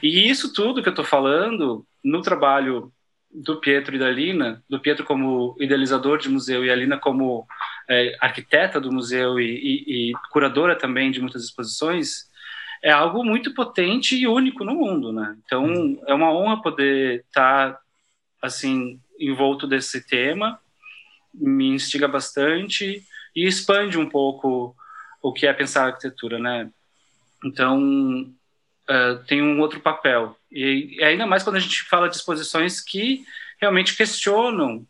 E 0.03 0.29
isso 0.29 0.53
tudo 0.53 0.83
que 0.83 0.89
eu 0.89 0.93
estou 0.93 1.05
falando, 1.05 1.85
no 2.05 2.23
trabalho 2.23 2.93
do 3.31 3.61
Pietro 3.61 3.95
e 3.95 3.99
da 3.99 4.11
Lina, 4.11 4.63
do 4.69 4.81
Pietro 4.81 5.05
como 5.05 5.55
idealizador 5.61 6.19
de 6.19 6.29
museu 6.29 6.65
e 6.65 6.71
a 6.71 6.75
Lina 6.75 6.97
como 6.97 7.47
é, 7.89 8.17
arquiteta 8.21 8.81
do 8.81 8.93
museu 8.93 9.39
e, 9.39 9.45
e, 9.45 10.11
e, 10.11 10.13
curadora 10.31 10.75
também 10.75 11.11
de 11.11 11.21
muitas 11.21 11.45
exposições, 11.45 12.29
é 12.83 12.91
algo 12.91 13.25
muito 13.25 13.53
potente 13.55 14.17
e 14.17 14.27
único 14.27 14.65
no 14.65 14.75
mundo, 14.75 15.13
né? 15.13 15.37
Então 15.45 15.99
é 16.07 16.15
uma 16.15 16.33
honra 16.33 16.63
poder 16.63 17.25
estar 17.29 17.73
tá, 17.73 17.81
assim 18.41 19.01
envolto 19.19 19.67
desse 19.67 20.07
tema, 20.07 20.61
me 21.35 21.69
instiga 21.69 22.07
bastante 22.07 23.05
e 23.43 23.47
expande 23.47 23.99
um 23.99 24.09
pouco 24.09 24.75
o 25.23 25.33
que 25.33 25.47
é 25.47 25.53
pensar 25.53 25.87
arquitetura, 25.87 26.39
né? 26.39 26.71
Então 27.45 28.31
uh, 28.89 29.25
tem 29.27 29.43
um 29.43 29.61
outro 29.61 29.81
papel 29.81 30.37
e, 30.51 30.97
e 30.99 31.05
ainda 31.05 31.27
mais 31.27 31.43
quando 31.43 31.57
a 31.57 31.61
gente 31.61 31.83
fala 31.83 32.09
de 32.09 32.17
exposições 32.17 32.81
que 32.81 33.25
realmente 33.61 33.97
questionam 33.97 34.87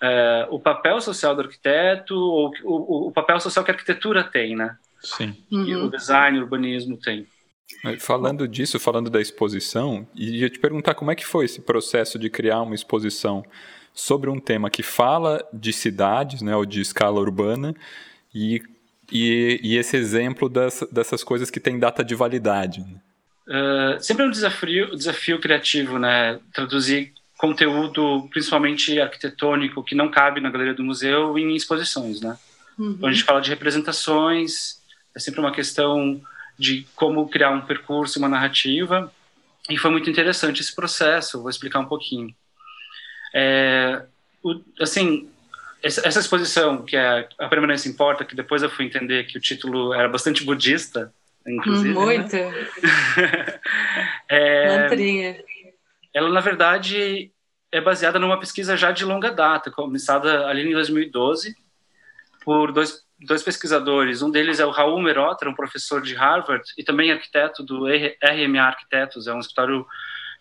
é, 0.00 0.46
o 0.50 0.58
papel 0.58 1.00
social 1.00 1.34
do 1.34 1.42
arquiteto, 1.42 2.14
ou 2.14 2.50
o, 2.64 3.08
o, 3.08 3.12
papel 3.12 3.38
social 3.38 3.64
que 3.64 3.70
a 3.70 3.74
arquitetura 3.74 4.24
tem, 4.24 4.56
né? 4.56 4.76
Sim. 5.02 5.36
E 5.50 5.76
o 5.76 5.90
design, 5.90 6.38
o 6.38 6.42
urbanismo 6.42 6.96
tem. 6.96 7.26
Falando 7.98 8.48
disso, 8.48 8.80
falando 8.80 9.08
da 9.08 9.20
exposição, 9.20 10.06
ia 10.14 10.50
te 10.50 10.58
perguntar 10.58 10.94
como 10.94 11.10
é 11.10 11.14
que 11.14 11.24
foi 11.24 11.44
esse 11.44 11.60
processo 11.60 12.18
de 12.18 12.28
criar 12.28 12.62
uma 12.62 12.74
exposição 12.74 13.44
sobre 14.00 14.30
um 14.30 14.40
tema 14.40 14.70
que 14.70 14.82
fala 14.82 15.46
de 15.52 15.72
cidades, 15.72 16.42
né, 16.42 16.56
ou 16.56 16.64
de 16.64 16.80
escala 16.80 17.20
urbana, 17.20 17.74
e, 18.34 18.62
e, 19.12 19.60
e 19.62 19.76
esse 19.76 19.96
exemplo 19.96 20.48
das, 20.48 20.82
dessas 20.90 21.22
coisas 21.22 21.50
que 21.50 21.60
tem 21.60 21.78
data 21.78 22.02
de 22.02 22.14
validade. 22.14 22.80
Uh, 23.46 24.00
sempre 24.00 24.24
é 24.24 24.26
um 24.26 24.30
desafio, 24.30 24.96
desafio 24.96 25.40
criativo, 25.40 25.98
né, 25.98 26.40
traduzir 26.52 27.12
conteúdo, 27.36 28.28
principalmente 28.30 29.00
arquitetônico, 29.00 29.82
que 29.82 29.94
não 29.94 30.10
cabe 30.10 30.40
na 30.40 30.50
galeria 30.50 30.74
do 30.74 30.84
museu 30.84 31.38
em 31.38 31.54
exposições, 31.54 32.20
né? 32.20 32.38
Uhum. 32.78 32.92
Então 32.92 33.08
a 33.08 33.12
gente 33.12 33.24
fala 33.24 33.40
de 33.40 33.48
representações, 33.48 34.78
é 35.14 35.18
sempre 35.18 35.40
uma 35.40 35.52
questão 35.52 36.20
de 36.58 36.86
como 36.94 37.26
criar 37.28 37.50
um 37.50 37.62
percurso, 37.62 38.18
uma 38.18 38.28
narrativa, 38.28 39.10
e 39.68 39.76
foi 39.78 39.90
muito 39.90 40.10
interessante 40.10 40.60
esse 40.60 40.74
processo. 40.74 41.40
Vou 41.40 41.48
explicar 41.48 41.80
um 41.80 41.86
pouquinho. 41.86 42.34
É, 43.34 44.02
o, 44.42 44.60
assim, 44.80 45.28
essa, 45.82 46.06
essa, 46.06 46.20
exposição 46.20 46.84
que 46.84 46.96
é 46.96 47.28
a 47.38 47.48
permanência 47.48 47.88
importa, 47.88 48.24
que 48.24 48.34
depois 48.34 48.62
eu 48.62 48.70
fui 48.70 48.84
entender 48.84 49.24
que 49.24 49.38
o 49.38 49.40
título 49.40 49.94
era 49.94 50.08
bastante 50.08 50.44
budista, 50.44 51.12
inclusive. 51.46 51.94
Né? 51.94 51.94
Muito. 51.94 52.36
Né? 52.36 53.60
é, 54.28 54.78
Mantrinha 54.78 55.36
ela 56.12 56.28
na 56.30 56.40
verdade 56.40 57.32
é 57.72 57.80
baseada 57.80 58.18
numa 58.18 58.38
pesquisa 58.38 58.76
já 58.76 58.90
de 58.90 59.04
longa 59.04 59.30
data, 59.30 59.70
começada 59.70 60.46
ali 60.46 60.68
em 60.68 60.72
2012 60.72 61.54
por 62.44 62.72
dois, 62.72 63.04
dois 63.20 63.42
pesquisadores. 63.42 64.22
Um 64.22 64.30
deles 64.30 64.58
é 64.58 64.66
o 64.66 64.70
Raul 64.70 65.00
Merotra, 65.00 65.48
um 65.48 65.54
professor 65.54 66.02
de 66.02 66.14
Harvard 66.14 66.64
e 66.76 66.82
também 66.82 67.12
arquiteto 67.12 67.62
do 67.62 67.86
RMA 67.86 68.62
Arquitetos, 68.62 69.26
é 69.26 69.34
um 69.34 69.38
escritório 69.38 69.86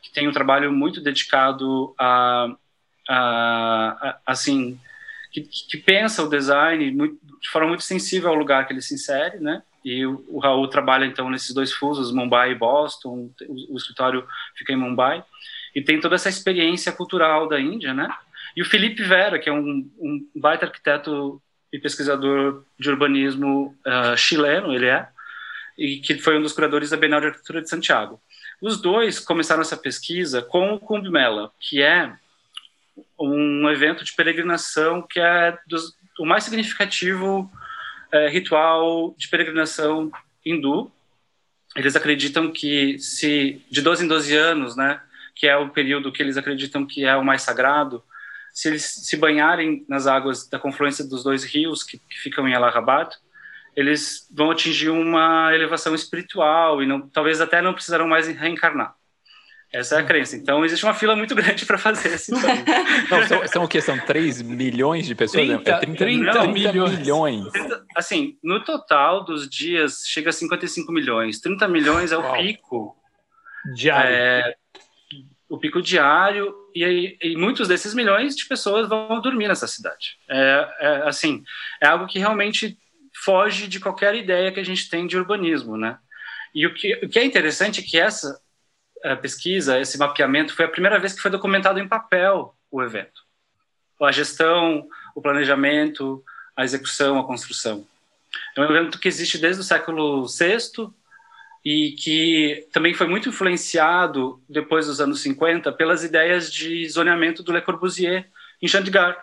que 0.02 0.12
tem 0.12 0.28
um 0.28 0.32
trabalho 0.32 0.72
muito 0.72 1.02
dedicado 1.02 1.94
a, 2.00 2.48
assim, 4.26 4.80
que, 5.32 5.42
que, 5.42 5.78
pensa 5.78 6.24
o 6.24 6.30
design 6.30 6.92
muito, 6.92 7.18
de 7.42 7.50
forma 7.50 7.68
muito 7.68 7.84
sensível 7.84 8.30
ao 8.30 8.36
lugar 8.36 8.68
que 8.68 8.74
ele 8.74 8.82
se 8.82 8.94
insere, 8.94 9.40
né? 9.40 9.64
E 9.84 10.06
o, 10.06 10.24
o 10.28 10.40
Raul 10.40 10.68
trabalha 10.68 11.06
então 11.06 11.30
nesses 11.30 11.54
dois 11.54 11.72
fusos, 11.72 12.12
Mumbai 12.12 12.52
e 12.52 12.56
Boston. 12.56 13.32
O, 13.48 13.74
o 13.74 13.78
escritório 13.78 14.28
fica 14.56 14.74
em 14.74 14.78
Mumbai 14.78 15.24
e 15.76 15.82
tem 15.82 16.00
toda 16.00 16.16
essa 16.16 16.30
experiência 16.30 16.92
cultural 16.92 17.48
da 17.48 17.60
Índia, 17.60 17.94
né? 17.94 18.10
E 18.56 18.62
o 18.62 18.66
Felipe 18.66 19.04
Vera, 19.04 19.40
que 19.40 19.50
é 19.50 19.54
um, 19.54 19.90
um 20.00 20.28
baita 20.36 20.66
arquiteto 20.66 21.42
e 21.72 21.80
pesquisador 21.80 22.64
de 22.80 22.90
urbanismo 22.90 23.76
uh, 23.86 24.18
chileno, 24.18 24.74
ele 24.74 24.88
é, 24.88 25.08
e 25.78 25.98
que 25.98 26.18
foi 26.18 26.38
um 26.38 26.42
dos 26.42 26.54
curadores 26.54 26.90
da 26.90 26.98
Bienal 26.98 27.22
de 27.22 27.28
Arquitetura 27.28 27.62
de 27.62 27.70
Santiago. 27.70 28.20
Os 28.62 28.82
dois 28.82 29.20
começaram 29.20 29.62
essa 29.62 29.78
pesquisa 29.78 30.42
com 30.42 30.74
o 30.74 30.80
Kumbh 30.80 31.10
Mela, 31.10 31.52
que 31.60 31.82
é 31.82 32.12
um 33.20 33.70
evento 33.70 34.04
de 34.04 34.14
peregrinação 34.14 35.06
que 35.10 35.20
é 35.20 35.58
dos, 35.68 35.94
o 36.20 36.26
mais 36.26 36.44
significativo 36.44 37.52
é, 38.12 38.30
ritual 38.30 39.16
de 39.18 39.28
peregrinação 39.28 40.12
hindu. 40.46 40.92
Eles 41.76 41.96
acreditam 41.96 42.52
que 42.52 42.98
se 43.00 43.62
de 43.70 43.82
12 43.82 44.06
em 44.06 44.08
12 44.08 44.36
anos, 44.36 44.76
né, 44.76 45.02
que 45.36 45.48
é 45.48 45.56
o 45.56 45.70
período 45.70 46.12
que 46.12 46.22
eles 46.22 46.38
acreditam 46.38 46.86
que 46.86 47.06
é 47.06 47.16
o 47.16 47.24
mais 47.24 47.42
sagrado, 47.42 48.04
se 48.54 48.68
eles 48.68 48.84
se 48.84 49.16
banharem 49.16 49.86
nas 49.88 50.08
águas 50.08 50.48
da 50.50 50.60
confluência 50.60 51.06
dos 51.06 51.24
dois 51.24 51.44
rios 51.44 51.84
que, 51.84 51.98
que 51.98 52.20
ficam 52.20 52.48
em 52.48 52.54
Allahabad, 52.54 53.16
eles 53.76 54.28
vão 54.36 54.52
atingir 54.52 54.90
uma 54.90 55.54
elevação 55.54 55.96
espiritual 55.96 56.84
e 56.84 56.86
não, 56.86 57.08
talvez 57.08 57.40
até 57.40 57.62
não 57.62 57.74
precisarão 57.74 58.08
mais 58.08 58.28
reencarnar. 58.28 58.96
Essa 59.72 59.98
é 59.98 60.00
a 60.00 60.04
crença. 60.04 60.36
Então, 60.36 60.66
existe 60.66 60.84
uma 60.84 60.96
fila 60.96 61.16
muito 61.16 61.36
grande 61.36 61.66
para 61.66 61.78
fazer 61.78 62.14
esse 62.14 62.32
Não, 63.10 63.28
são, 63.28 63.48
são 63.48 63.64
o 63.66 63.68
quê? 63.68 63.80
São 63.80 64.00
3 64.00 64.42
milhões 64.42 65.06
de 65.06 65.14
pessoas? 65.14 65.46
30, 65.46 65.70
é 65.70 65.78
30, 65.78 65.98
30, 65.98 66.32
30 66.32 66.48
milhões. 66.48 66.98
milhões. 66.98 67.52
30, 67.52 67.86
assim, 67.96 68.38
no 68.44 68.64
total 68.64 69.24
dos 69.24 69.48
dias, 69.48 70.04
chega 70.08 70.30
a 70.30 70.34
55 70.34 70.92
milhões. 70.92 71.40
30 71.40 71.68
milhões 71.68 72.12
é 72.12 72.18
o 72.18 72.22
Uau. 72.22 72.38
pico. 72.38 72.96
Diário. 73.76 74.12
É, 74.12 74.56
o 75.50 75.58
pico 75.58 75.82
diário 75.82 76.54
e, 76.76 77.18
e, 77.22 77.36
muitos 77.36 77.68
desses 77.68 77.94
milhões 77.94 78.36
de 78.36 78.46
pessoas 78.46 78.88
vão 78.88 79.22
dormir 79.22 79.48
nessa 79.48 79.68
cidade. 79.68 80.18
É, 80.30 80.70
é, 80.80 80.88
assim, 81.08 81.44
é 81.82 81.88
algo 81.88 82.08
que 82.08 82.20
realmente 82.20 82.78
foge 83.24 83.68
de 83.68 83.80
qualquer 83.80 84.16
ideia 84.16 84.52
que 84.52 84.60
a 84.60 84.66
gente 84.66 84.90
tem 84.90 85.06
de 85.08 85.18
urbanismo, 85.18 85.76
né? 85.76 85.98
E 86.54 86.66
o 86.66 86.74
que, 86.74 86.94
o 87.04 87.10
que 87.10 87.20
é 87.20 87.26
interessante 87.26 87.82
é 87.82 87.84
que 87.84 88.00
essa 88.00 88.40
pesquisa, 89.22 89.80
esse 89.80 89.98
mapeamento, 89.98 90.56
foi 90.56 90.66
a 90.66 90.70
primeira 90.70 91.00
vez 91.00 91.14
que 91.14 91.22
foi 91.22 91.32
documentado 91.32 91.80
em 91.80 91.88
papel 91.88 92.56
o 92.72 92.82
evento. 92.82 93.22
A 94.02 94.12
gestão, 94.12 94.88
o 95.16 95.22
planejamento, 95.22 96.24
a 96.56 96.64
execução, 96.64 97.20
a 97.20 97.26
construção. 97.26 97.86
É 98.56 98.62
um 98.62 98.66
evento 98.66 99.00
que 99.00 99.08
existe 99.08 99.38
desde 99.38 99.62
o 99.62 99.66
século 99.66 100.26
VI, 100.28 100.92
e 101.64 101.92
que 101.92 102.68
também 102.72 102.94
foi 102.94 103.08
muito 103.08 103.30
influenciado, 103.30 104.42
depois 104.48 104.88
dos 104.88 105.02
anos 105.02 105.22
50, 105.22 105.72
pelas 105.74 106.04
ideias 106.04 106.52
de 106.52 106.88
zoneamento 106.90 107.44
do 107.44 107.52
Le 107.52 107.62
Corbusier 107.62 108.30
em 108.62 108.68
Chandigarh. 108.68 109.18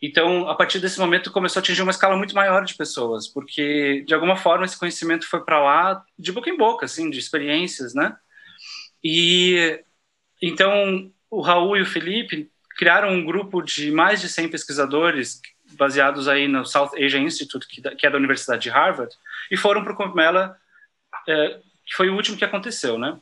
Então, 0.00 0.48
a 0.48 0.54
partir 0.54 0.78
desse 0.78 0.98
momento, 0.98 1.32
começou 1.32 1.58
a 1.58 1.62
atingir 1.62 1.82
uma 1.82 1.90
escala 1.90 2.16
muito 2.16 2.34
maior 2.34 2.64
de 2.64 2.74
pessoas, 2.74 3.26
porque, 3.26 4.04
de 4.06 4.14
alguma 4.14 4.36
forma, 4.36 4.64
esse 4.64 4.78
conhecimento 4.78 5.28
foi 5.28 5.40
para 5.40 5.58
lá 5.58 6.04
de 6.18 6.32
boca 6.32 6.50
em 6.50 6.56
boca, 6.56 6.84
assim, 6.84 7.10
de 7.10 7.18
experiências, 7.18 7.94
né? 7.94 8.16
E, 9.02 9.82
então, 10.42 11.10
o 11.30 11.40
Raul 11.40 11.76
e 11.76 11.82
o 11.82 11.86
Felipe 11.86 12.50
criaram 12.76 13.10
um 13.10 13.24
grupo 13.24 13.62
de 13.62 13.90
mais 13.90 14.20
de 14.20 14.28
100 14.28 14.48
pesquisadores 14.48 15.40
baseados 15.72 16.28
aí 16.28 16.46
no 16.46 16.64
South 16.64 16.90
Asia 16.96 17.18
Institute, 17.18 17.66
que 17.66 18.06
é 18.06 18.10
da 18.10 18.18
Universidade 18.18 18.62
de 18.62 18.70
Harvard, 18.70 19.14
e 19.50 19.56
foram 19.56 19.82
para 19.82 19.92
o 19.92 19.96
Comela 19.96 20.56
é, 21.28 21.58
que 21.84 21.94
foi 21.94 22.08
o 22.08 22.14
último 22.14 22.36
que 22.36 22.44
aconteceu, 22.44 22.98
né? 22.98 23.18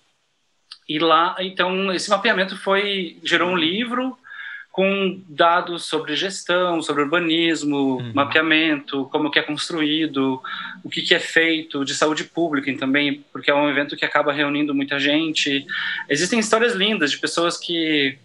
E 0.89 0.99
lá, 0.99 1.37
então, 1.41 1.93
esse 1.93 2.11
mapeamento 2.11 2.57
foi 2.57 3.19
gerou 3.23 3.51
um 3.51 3.57
livro 3.57 4.19
com 4.75 5.23
dados 5.29 5.85
sobre 5.85 6.17
gestão, 6.17 6.83
sobre 6.83 7.05
urbanismo, 7.05 7.99
uhum. 7.99 8.13
mapeamento, 8.13 9.05
como 9.13 9.31
que 9.31 9.39
é 9.39 9.43
construído, 9.43 10.43
o 10.83 10.91
que, 10.91 11.01
que 11.01 11.15
é 11.15 11.21
feito, 11.21 11.85
de 11.85 11.95
saúde 11.95 12.25
pública 12.25 12.77
também, 12.77 13.25
porque 13.33 13.53
é 13.53 13.55
um 13.55 13.71
evento 13.71 13.97
que 13.97 14.05
acaba 14.05 14.33
reunindo 14.33 14.75
muita 14.75 14.99
gente. 14.99 15.65
Existem 16.09 16.41
histórias 16.41 16.75
lindas 16.75 17.13
de 17.13 17.19
pessoas 17.19 17.57
que 17.57 18.19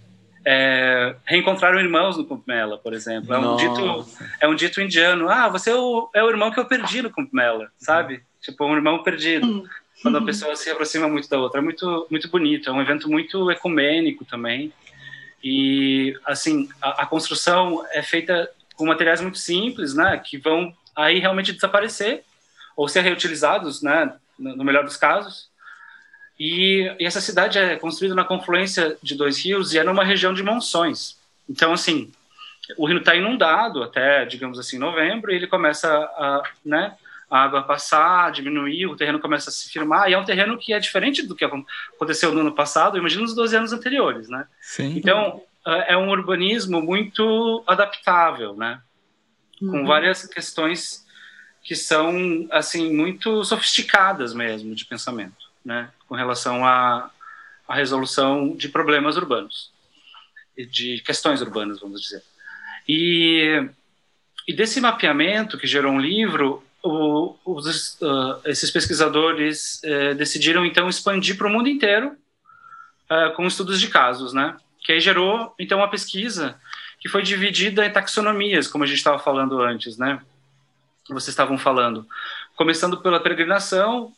é, 0.44 1.16
reencontraram 1.24 1.80
irmãos 1.80 2.18
no 2.18 2.26
Kumbh 2.26 2.42
Mela, 2.48 2.80
por 2.80 2.96
exemplo. 2.96 3.32
É 3.32 3.38
um, 3.38 3.56
dito, 3.56 4.06
é 4.42 4.48
um 4.48 4.56
dito 4.56 4.82
indiano. 4.82 5.30
Ah, 5.30 5.50
você 5.50 5.70
é 5.70 5.76
o, 5.76 6.10
é 6.16 6.24
o 6.24 6.30
irmão 6.32 6.50
que 6.50 6.60
eu 6.60 6.66
perdi 6.66 7.04
no 7.04 7.12
Kumbh 7.12 7.30
Mela, 7.32 7.70
sabe? 7.78 8.16
Uhum. 8.16 8.22
Tipo, 8.42 8.66
um 8.66 8.76
irmão 8.76 9.04
perdido. 9.04 9.46
Uhum. 9.46 9.64
Quando 10.02 10.18
a 10.18 10.26
pessoa 10.26 10.56
se 10.56 10.68
aproxima 10.72 11.08
muito 11.08 11.30
da 11.30 11.38
outra. 11.38 11.60
É 11.60 11.64
muito, 11.64 12.08
muito 12.10 12.28
bonito. 12.28 12.72
É 12.72 12.74
um 12.74 12.82
evento 12.82 13.08
muito 13.08 13.52
ecumênico 13.52 14.26
também. 14.26 14.74
E, 15.44 16.18
assim, 16.26 16.70
a, 16.82 17.04
a, 17.04 17.06
construção 17.06 17.86
é 17.92 18.02
feita 18.02 18.50
com 18.76 18.86
materiais 18.86 19.22
muito 19.22 19.38
simples, 19.38 19.94
né, 19.94 20.22
que 20.24 20.38
vão 20.38 20.74
aí 20.96 21.20
realmente 21.20 21.54
desaparecer 21.54 22.24
ou 22.76 22.88
ser 22.88 23.02
reutilizados, 23.02 23.82
né, 23.82 24.14
no, 24.38 24.64
melhor 24.64 24.84
dos 24.84 24.98
casos. 24.98 25.50
E, 26.38 26.94
e, 27.00 27.06
essa 27.06 27.22
cidade 27.22 27.58
é 27.58 27.76
construída 27.76 28.16
na 28.16 28.24
confluência 28.24 28.98
de 29.02 29.16
dois 29.16 29.44
rios 29.44 29.74
e 29.74 29.78
é 29.78 29.84
numa 29.84 30.04
região 30.04 30.34
de 30.34 30.44
monções. 30.44 31.18
Então, 31.50 31.74
assim, 31.74 32.12
o 32.78 32.86
rio 32.88 33.00
está 33.00 33.16
inundado 33.16 33.84
até, 33.84 34.26
digamos 34.26 34.60
assim, 34.60 34.78
novembro, 34.78 35.32
e 35.32 35.36
ele 35.36 35.48
começa 35.48 35.90
a, 35.90 36.44
né, 36.64 36.96
a 37.30 37.44
água 37.44 37.64
passar, 37.64 38.32
diminuir, 38.32 38.88
o 38.88 38.96
terreno 38.96 39.20
começa 39.20 39.50
a 39.50 39.54
se 39.54 39.70
firmar, 39.70 40.10
e 40.10 40.14
é 40.14 40.18
um 40.18 40.26
terreno 40.26 40.58
que 40.58 40.74
é 40.74 40.80
diferente 40.80 41.22
do 41.22 41.36
que 41.36 41.46
aconteceu 41.46 42.34
no 42.34 42.42
ano 42.42 42.54
passado, 42.54 42.98
imagina 42.98 43.22
nos 43.22 43.36
12 43.36 43.56
anos 43.56 43.74
anteriores, 43.74 44.28
né? 44.28 44.48
Sim. 44.60 44.98
Então, 44.98 45.44
é, 45.66 45.94
é 45.94 45.98
um 45.98 46.10
urbanismo 46.10 46.82
muito 46.82 47.64
adaptável, 47.68 48.56
né? 48.56 48.82
Uhum. 49.62 49.72
Com 49.72 49.86
várias 49.86 50.26
questões 50.26 51.06
que 51.64 51.76
são, 51.76 52.48
assim, 52.50 52.92
muito 52.92 53.44
sofisticadas 53.44 54.34
mesmo 54.34 54.74
de 54.74 54.86
pensamento, 54.86 55.50
né? 55.64 55.92
Com 56.08 56.16
relação 56.16 56.66
à, 56.66 57.12
à 57.68 57.76
resolução 57.76 58.56
de 58.56 58.70
problemas 58.70 59.18
urbanos, 59.18 59.72
de 60.58 61.00
questões 61.06 61.42
urbanas, 61.42 61.80
vamos 61.80 62.02
dizer. 62.02 62.24
E, 62.88 63.70
e 64.48 64.54
desse 64.54 64.82
mapeamento 64.82 65.60
que 65.60 65.68
gerou 65.68 65.92
um 65.92 66.00
livro, 66.00 66.64
o, 66.84 67.36
os, 67.46 68.00
uh, 68.02 68.42
esses 68.46 68.72
pesquisadores 68.72 69.82
uh, 69.84 70.16
decidiram 70.16 70.66
então 70.66 70.90
expandir 70.90 71.38
para 71.38 71.48
o 71.48 71.50
mundo 71.50 71.68
inteiro 71.68 72.16
uh, 73.10 73.34
com 73.36 73.46
estudos 73.46 73.80
de 73.80 73.88
casos, 73.88 74.34
né? 74.34 74.58
Que 74.80 74.94
aí 74.94 75.00
gerou 75.00 75.54
então 75.60 75.80
uma 75.80 75.90
pesquisa 75.90 76.60
que 77.00 77.10
foi 77.10 77.22
dividida 77.22 77.86
em 77.86 77.92
taxonomias, 77.92 78.68
como 78.68 78.84
a 78.84 78.88
gente 78.88 78.98
estava 78.98 79.20
falando 79.20 79.62
antes, 79.62 79.98
né? 79.98 80.22
Vocês 81.08 81.30
estavam 81.30 81.58
falando, 81.58 82.06
começando 82.56 82.98
pela 83.02 83.20
peregrinação, 83.20 84.14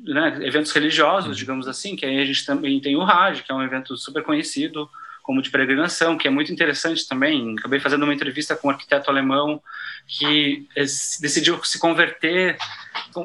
né, 0.00 0.38
eventos 0.42 0.72
religiosos, 0.72 1.36
digamos 1.36 1.66
assim, 1.66 1.96
que 1.96 2.06
aí 2.06 2.20
a 2.20 2.24
gente 2.24 2.46
também 2.46 2.80
tem 2.80 2.96
o 2.96 3.02
Raj, 3.02 3.42
que 3.42 3.50
é 3.50 3.54
um 3.54 3.62
evento 3.62 3.96
super 3.96 4.22
conhecido, 4.22 4.88
como 5.22 5.40
de 5.40 5.50
peregrinação, 5.50 6.18
que 6.18 6.26
é 6.26 6.30
muito 6.30 6.52
interessante 6.52 7.06
também. 7.06 7.54
Acabei 7.58 7.80
fazendo 7.80 8.02
uma 8.02 8.14
entrevista 8.14 8.56
com 8.56 8.68
um 8.68 8.70
arquiteto 8.70 9.10
alemão 9.10 9.62
que 10.06 10.66
eh, 10.76 10.84
decidiu 11.20 11.62
se 11.64 11.78
converter, 11.78 12.56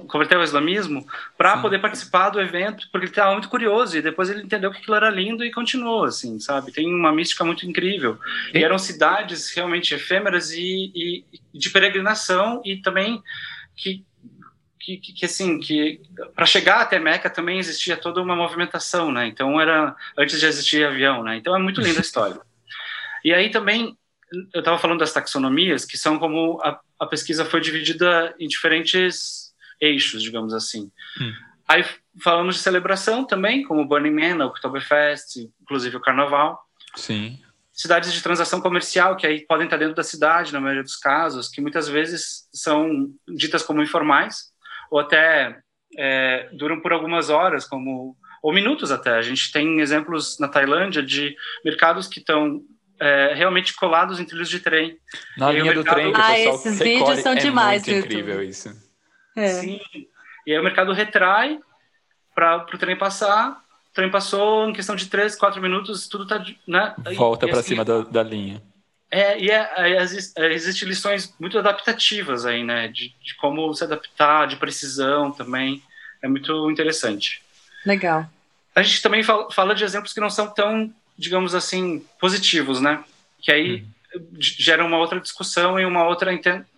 converter 0.07 0.35
ao 0.35 0.43
islamismo 0.43 1.05
para 1.37 1.57
poder 1.57 1.79
participar 1.79 2.29
do 2.29 2.39
evento, 2.39 2.87
porque 2.91 3.05
ele 3.05 3.11
estava 3.11 3.31
muito 3.31 3.49
curioso 3.49 3.97
e 3.97 4.01
depois 4.01 4.29
ele 4.29 4.43
entendeu 4.43 4.71
que 4.71 4.77
aquilo 4.77 4.95
era 4.95 5.09
lindo 5.09 5.43
e 5.43 5.51
continuou, 5.51 6.03
assim, 6.03 6.39
sabe? 6.39 6.71
Tem 6.71 6.87
uma 6.87 7.11
mística 7.11 7.43
muito 7.43 7.65
incrível. 7.65 8.17
E 8.53 8.63
eram 8.63 8.77
cidades 8.77 9.51
realmente 9.55 9.93
efêmeras 9.93 10.51
e, 10.51 10.91
e 10.95 11.25
de 11.53 11.69
peregrinação 11.69 12.61
e 12.63 12.77
também 12.77 13.21
que 13.75 14.03
que, 14.79 14.97
que, 14.97 15.13
que, 15.13 15.25
assim 15.25 15.59
que 15.59 16.01
para 16.35 16.45
chegar 16.45 16.81
até 16.81 16.99
Meca 16.99 17.29
também 17.29 17.59
existia 17.59 17.97
toda 17.97 18.21
uma 18.21 18.35
movimentação, 18.35 19.11
né? 19.11 19.27
Então 19.27 19.59
era 19.59 19.95
antes 20.17 20.39
de 20.39 20.45
existir 20.45 20.85
avião, 20.85 21.23
né? 21.23 21.37
Então 21.37 21.55
é 21.55 21.59
muito 21.59 21.81
linda 21.81 21.99
a 21.99 22.01
história. 22.01 22.39
E 23.25 23.33
aí 23.33 23.49
também 23.49 23.97
eu 24.53 24.59
estava 24.59 24.77
falando 24.77 24.99
das 24.99 25.11
taxonomias, 25.11 25.85
que 25.85 25.97
são 25.97 26.19
como 26.19 26.59
a, 26.63 26.79
a, 26.99 27.05
pesquisa 27.05 27.45
foi 27.45 27.61
dividida 27.61 28.33
em 28.39 28.47
diferentes 28.47 29.53
eixos, 29.79 30.21
digamos 30.21 30.53
assim. 30.53 30.91
Hum. 31.19 31.33
Aí 31.67 31.85
falamos 32.21 32.55
de 32.55 32.61
celebração 32.61 33.25
também, 33.25 33.63
como 33.63 33.81
o 33.81 33.85
Burning 33.85 34.11
Man, 34.11 34.45
o 34.45 34.47
Oktoberfest, 34.47 35.49
inclusive 35.61 35.97
o 35.97 36.01
Carnaval. 36.01 36.61
Sim. 36.95 37.39
Cidades 37.71 38.11
de 38.11 38.21
transação 38.21 38.59
comercial, 38.59 39.15
que 39.15 39.27
aí 39.27 39.45
podem 39.45 39.65
estar 39.65 39.77
dentro 39.77 39.95
da 39.95 40.03
cidade, 40.03 40.53
na 40.53 40.59
maioria 40.59 40.83
dos 40.83 40.95
casos, 40.95 41.47
que 41.47 41.61
muitas 41.61 41.87
vezes 41.87 42.47
são 42.51 43.09
ditas 43.27 43.63
como 43.63 43.83
informais, 43.83 44.51
ou 44.91 44.99
até 44.99 45.59
é, 45.97 46.49
duram 46.53 46.79
por 46.79 46.93
algumas 46.93 47.29
horas, 47.29 47.65
como 47.65 48.15
ou 48.41 48.53
minutos 48.53 48.91
até. 48.91 49.11
A 49.11 49.21
gente 49.21 49.51
tem 49.51 49.79
exemplos 49.79 50.39
na 50.39 50.47
Tailândia 50.47 51.01
de 51.01 51.35
mercados 51.65 52.07
que 52.07 52.19
estão 52.19 52.61
é, 52.99 53.33
realmente 53.33 53.75
colados 53.75 54.19
em 54.19 54.25
trilhos 54.25 54.49
de 54.49 54.59
trem. 54.59 54.97
Na 55.37 55.51
linha 55.51 55.65
mercado... 55.65 55.83
do 55.83 55.89
trem, 55.89 56.13
que 56.13 56.19
o 56.19 56.23
ah, 56.23 56.39
esses 56.39 56.79
vídeos 56.79 57.19
são 57.19 57.33
é 57.33 57.35
demais, 57.35 57.85
muito 57.85 58.05
incrível 58.05 58.41
isso. 58.41 58.69
É. 59.35 59.47
Sim. 59.47 59.79
E 60.45 60.53
aí 60.53 60.59
o 60.59 60.63
mercado 60.63 60.93
retrai 60.93 61.59
para 62.33 62.65
o 62.73 62.77
trem 62.77 62.97
passar. 62.97 63.61
O 63.89 63.93
trem 63.93 64.09
passou 64.09 64.69
em 64.69 64.73
questão 64.73 64.95
de 64.95 65.07
3, 65.07 65.35
4 65.35 65.61
minutos, 65.61 66.07
tudo 66.07 66.23
está. 66.23 66.43
Né? 66.67 66.95
Volta 67.15 67.47
para 67.47 67.59
assim, 67.59 67.69
cima 67.69 67.83
da, 67.83 68.01
da 68.01 68.23
linha. 68.23 68.61
É, 69.17 69.39
e 69.39 69.49
é, 69.49 69.67
é, 69.77 69.97
é, 70.37 70.53
existem 70.53 70.87
lições 70.87 71.33
muito 71.39 71.57
adaptativas 71.57 72.45
aí, 72.45 72.63
né? 72.63 72.87
De, 72.87 73.15
de, 73.19 73.33
como 73.37 73.73
se 73.73 73.83
adaptar, 73.83 74.45
de 74.45 74.57
precisão 74.57 75.31
também. 75.31 75.81
É 76.21 76.27
muito 76.27 76.69
interessante. 76.69 77.41
Legal. 77.83 78.29
A 78.75 78.83
gente 78.83 79.01
também 79.01 79.23
fala, 79.23 79.51
fala 79.51 79.73
de 79.73 79.83
exemplos 79.83 80.13
que 80.13 80.19
não 80.19 80.29
são 80.29 80.47
tão, 80.53 80.93
digamos 81.17 81.55
assim, 81.55 82.05
positivos, 82.19 82.79
né? 82.79 83.03
Que 83.41 83.51
aí 83.51 83.85
uhum. 84.13 84.21
gera 84.39 84.85
uma 84.85 84.97
outra 84.97 85.19
discussão 85.19 85.79
e 85.79 85.85
uma 85.85 86.07
outra, 86.07 86.31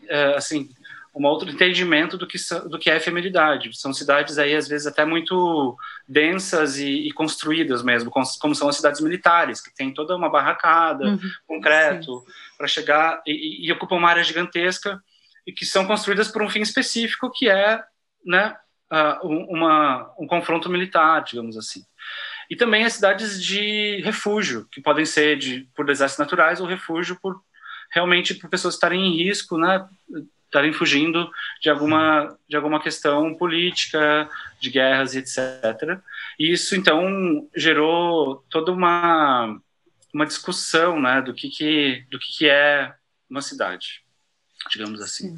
é, 0.08 0.36
assim, 0.38 0.70
um 1.16 1.26
outro 1.26 1.50
entendimento 1.50 2.18
do 2.18 2.28
que, 2.28 2.38
do 2.70 2.78
que 2.78 2.90
é 2.90 2.98
efemeridade. 2.98 3.78
São 3.78 3.94
cidades 3.94 4.38
aí, 4.38 4.56
às 4.56 4.68
vezes, 4.68 4.88
até 4.88 5.04
muito 5.04 5.78
densas 6.08 6.78
e, 6.78 7.08
e 7.08 7.12
construídas 7.12 7.82
mesmo, 7.84 8.12
como, 8.12 8.26
como, 8.40 8.56
são 8.56 8.70
as 8.70 8.76
cidades 8.76 9.02
militares, 9.02 9.62
que 9.62 9.74
tem 9.74 9.94
toda 9.94 10.16
uma 10.16 10.30
barracada, 10.30 11.06
uhum, 11.06 11.20
concreto, 11.48 12.24
para 12.58 12.68
chegar 12.68 13.22
e, 13.26 13.68
e, 13.68 13.72
ocupam 13.72 13.96
uma 13.96 14.10
área 14.10 14.24
gigantesca 14.24 15.02
e 15.46 15.52
que 15.52 15.66
são 15.66 15.86
construídas 15.86 16.28
por 16.30 16.42
um 16.42 16.50
fim 16.50 16.62
específico, 16.62 17.32
que 17.32 17.50
é 17.50 17.82
né, 18.26 18.56
uma, 19.24 20.14
um 20.20 20.28
confronto 20.28 20.70
militar, 20.70 21.24
digamos 21.24 21.58
assim. 21.58 21.82
E 22.50 22.56
também 22.56 22.84
as 22.84 22.94
cidades 22.94 23.44
de 23.44 24.02
refúgio, 24.04 24.68
que 24.72 24.82
podem 24.82 25.06
ser 25.06 25.38
de, 25.38 25.68
por 25.76 25.86
desastres 25.86 26.20
naturais 26.20 26.60
ou 26.60 26.68
refúgio 26.68 27.18
por 27.22 27.40
realmente 27.92 28.36
por 28.36 28.50
pessoas 28.50 28.76
estarem 28.76 29.04
em 29.04 29.18
risco, 29.24 29.58
né, 29.58 29.84
estarem 30.50 30.74
fugindo 30.74 31.30
de 31.62 31.70
alguma, 31.70 32.36
de 32.48 32.56
alguma 32.56 32.82
questão 32.82 33.36
política, 33.36 34.28
de 34.60 34.72
guerras, 34.72 35.16
etc. 35.16 36.00
E 36.40 36.52
isso, 36.52 36.76
então, 36.76 37.48
gerou 37.56 38.44
toda 38.50 38.72
uma, 38.72 39.60
uma 40.14 40.26
discussão 40.26 41.00
né, 41.00 41.22
do, 41.22 41.34
que, 41.34 41.50
que, 41.50 42.04
do 42.10 42.20
que, 42.20 42.38
que 42.40 42.50
é 42.50 42.94
uma 43.30 43.42
cidade, 43.42 44.04
digamos 44.72 45.02
assim. 45.02 45.38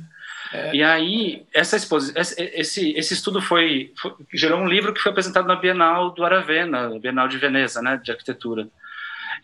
É. 0.53 0.75
E 0.75 0.81
aí, 0.83 1.45
essa 1.53 1.75
esse, 1.75 2.91
esse 2.91 3.13
estudo 3.13 3.41
foi, 3.41 3.93
foi, 4.01 4.15
gerou 4.33 4.61
um 4.61 4.67
livro 4.67 4.93
que 4.93 5.01
foi 5.01 5.11
apresentado 5.11 5.47
na 5.47 5.55
Bienal 5.55 6.11
do 6.11 6.23
Aravena, 6.23 6.97
Bienal 6.99 7.27
de 7.27 7.37
Veneza, 7.37 7.81
né, 7.81 7.99
de 8.01 8.11
arquitetura. 8.11 8.67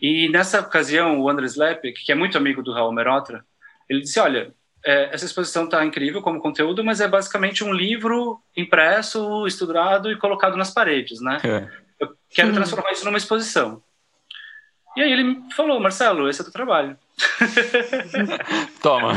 E 0.00 0.28
nessa 0.30 0.60
ocasião, 0.60 1.20
o 1.20 1.28
Andres 1.28 1.56
Lepek, 1.56 2.04
que 2.04 2.12
é 2.12 2.14
muito 2.14 2.38
amigo 2.38 2.62
do 2.62 2.72
Raul 2.72 2.92
Merotra, 2.92 3.44
ele 3.88 4.00
disse, 4.00 4.20
olha, 4.20 4.54
é, 4.84 5.10
essa 5.12 5.24
exposição 5.24 5.64
está 5.64 5.84
incrível 5.84 6.22
como 6.22 6.40
conteúdo, 6.40 6.84
mas 6.84 7.00
é 7.00 7.08
basicamente 7.08 7.64
um 7.64 7.72
livro 7.72 8.40
impresso, 8.56 9.46
estudado 9.46 10.10
e 10.10 10.16
colocado 10.16 10.56
nas 10.56 10.70
paredes, 10.70 11.20
né? 11.20 11.38
É. 11.44 11.68
Eu 12.00 12.16
quero 12.30 12.48
uhum. 12.48 12.54
transformar 12.54 12.92
isso 12.92 13.04
numa 13.04 13.18
exposição. 13.18 13.82
E 14.96 15.02
aí 15.02 15.12
ele 15.12 15.24
me 15.24 15.54
falou, 15.54 15.78
Marcelo, 15.78 16.28
esse 16.28 16.40
é 16.40 16.42
o 16.42 16.44
teu 16.44 16.52
trabalho. 16.52 16.96
Toma. 18.82 19.14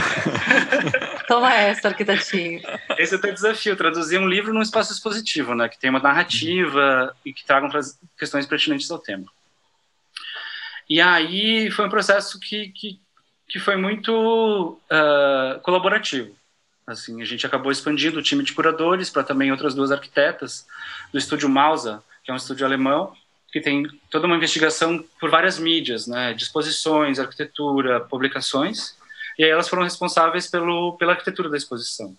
Toma 1.28 1.54
essa, 1.54 1.88
arquitetinho. 1.88 2.62
Esse 2.98 3.16
é 3.16 3.18
o 3.18 3.22
teu 3.22 3.34
desafio, 3.34 3.76
traduzir 3.76 4.20
um 4.20 4.28
livro 4.28 4.54
num 4.54 4.62
espaço 4.62 4.92
expositivo, 4.92 5.56
né? 5.56 5.70
Que 5.70 5.80
tem 5.80 5.90
uma 5.90 6.00
narrativa 6.00 7.06
uhum. 7.06 7.20
e 7.26 7.34
que 7.34 7.46
tragam 7.46 7.70
questões 8.18 8.46
pertinentes 8.46 8.90
ao 8.92 9.00
tema. 9.00 9.26
E 10.90 11.00
aí 11.00 11.72
foi 11.72 11.86
um 11.86 11.90
processo 11.90 12.40
que, 12.40 12.70
que 12.70 13.00
que 13.52 13.60
foi 13.60 13.76
muito 13.76 14.80
uh, 14.90 15.60
colaborativo. 15.62 16.34
Assim, 16.88 17.22
a 17.22 17.26
gente 17.26 17.46
acabou 17.46 17.70
expandindo 17.70 18.18
o 18.18 18.24
time 18.24 18.46
de 18.46 18.54
curadores 18.54 19.10
para 19.10 19.26
também 19.26 19.52
outras 19.52 19.76
duas 19.76 19.92
arquitetas 19.92 20.66
do 21.12 21.20
estúdio 21.20 21.50
Mausa, 21.50 22.02
que 22.24 22.32
é 22.32 22.34
um 22.34 22.38
estúdio 22.38 22.66
alemão, 22.66 23.14
que 23.52 23.60
tem 23.60 23.86
toda 24.10 24.26
uma 24.26 24.38
investigação 24.38 25.04
por 25.20 25.30
várias 25.30 25.60
mídias, 25.60 26.08
né, 26.08 26.34
disposições, 26.34 27.20
arquitetura, 27.20 28.00
publicações, 28.00 28.96
e 29.38 29.44
aí 29.44 29.50
elas 29.50 29.68
foram 29.68 29.84
responsáveis 29.84 30.48
pelo, 30.48 30.94
pela 30.98 31.12
arquitetura 31.12 31.50
da 31.50 31.58
exposição. 31.58 32.16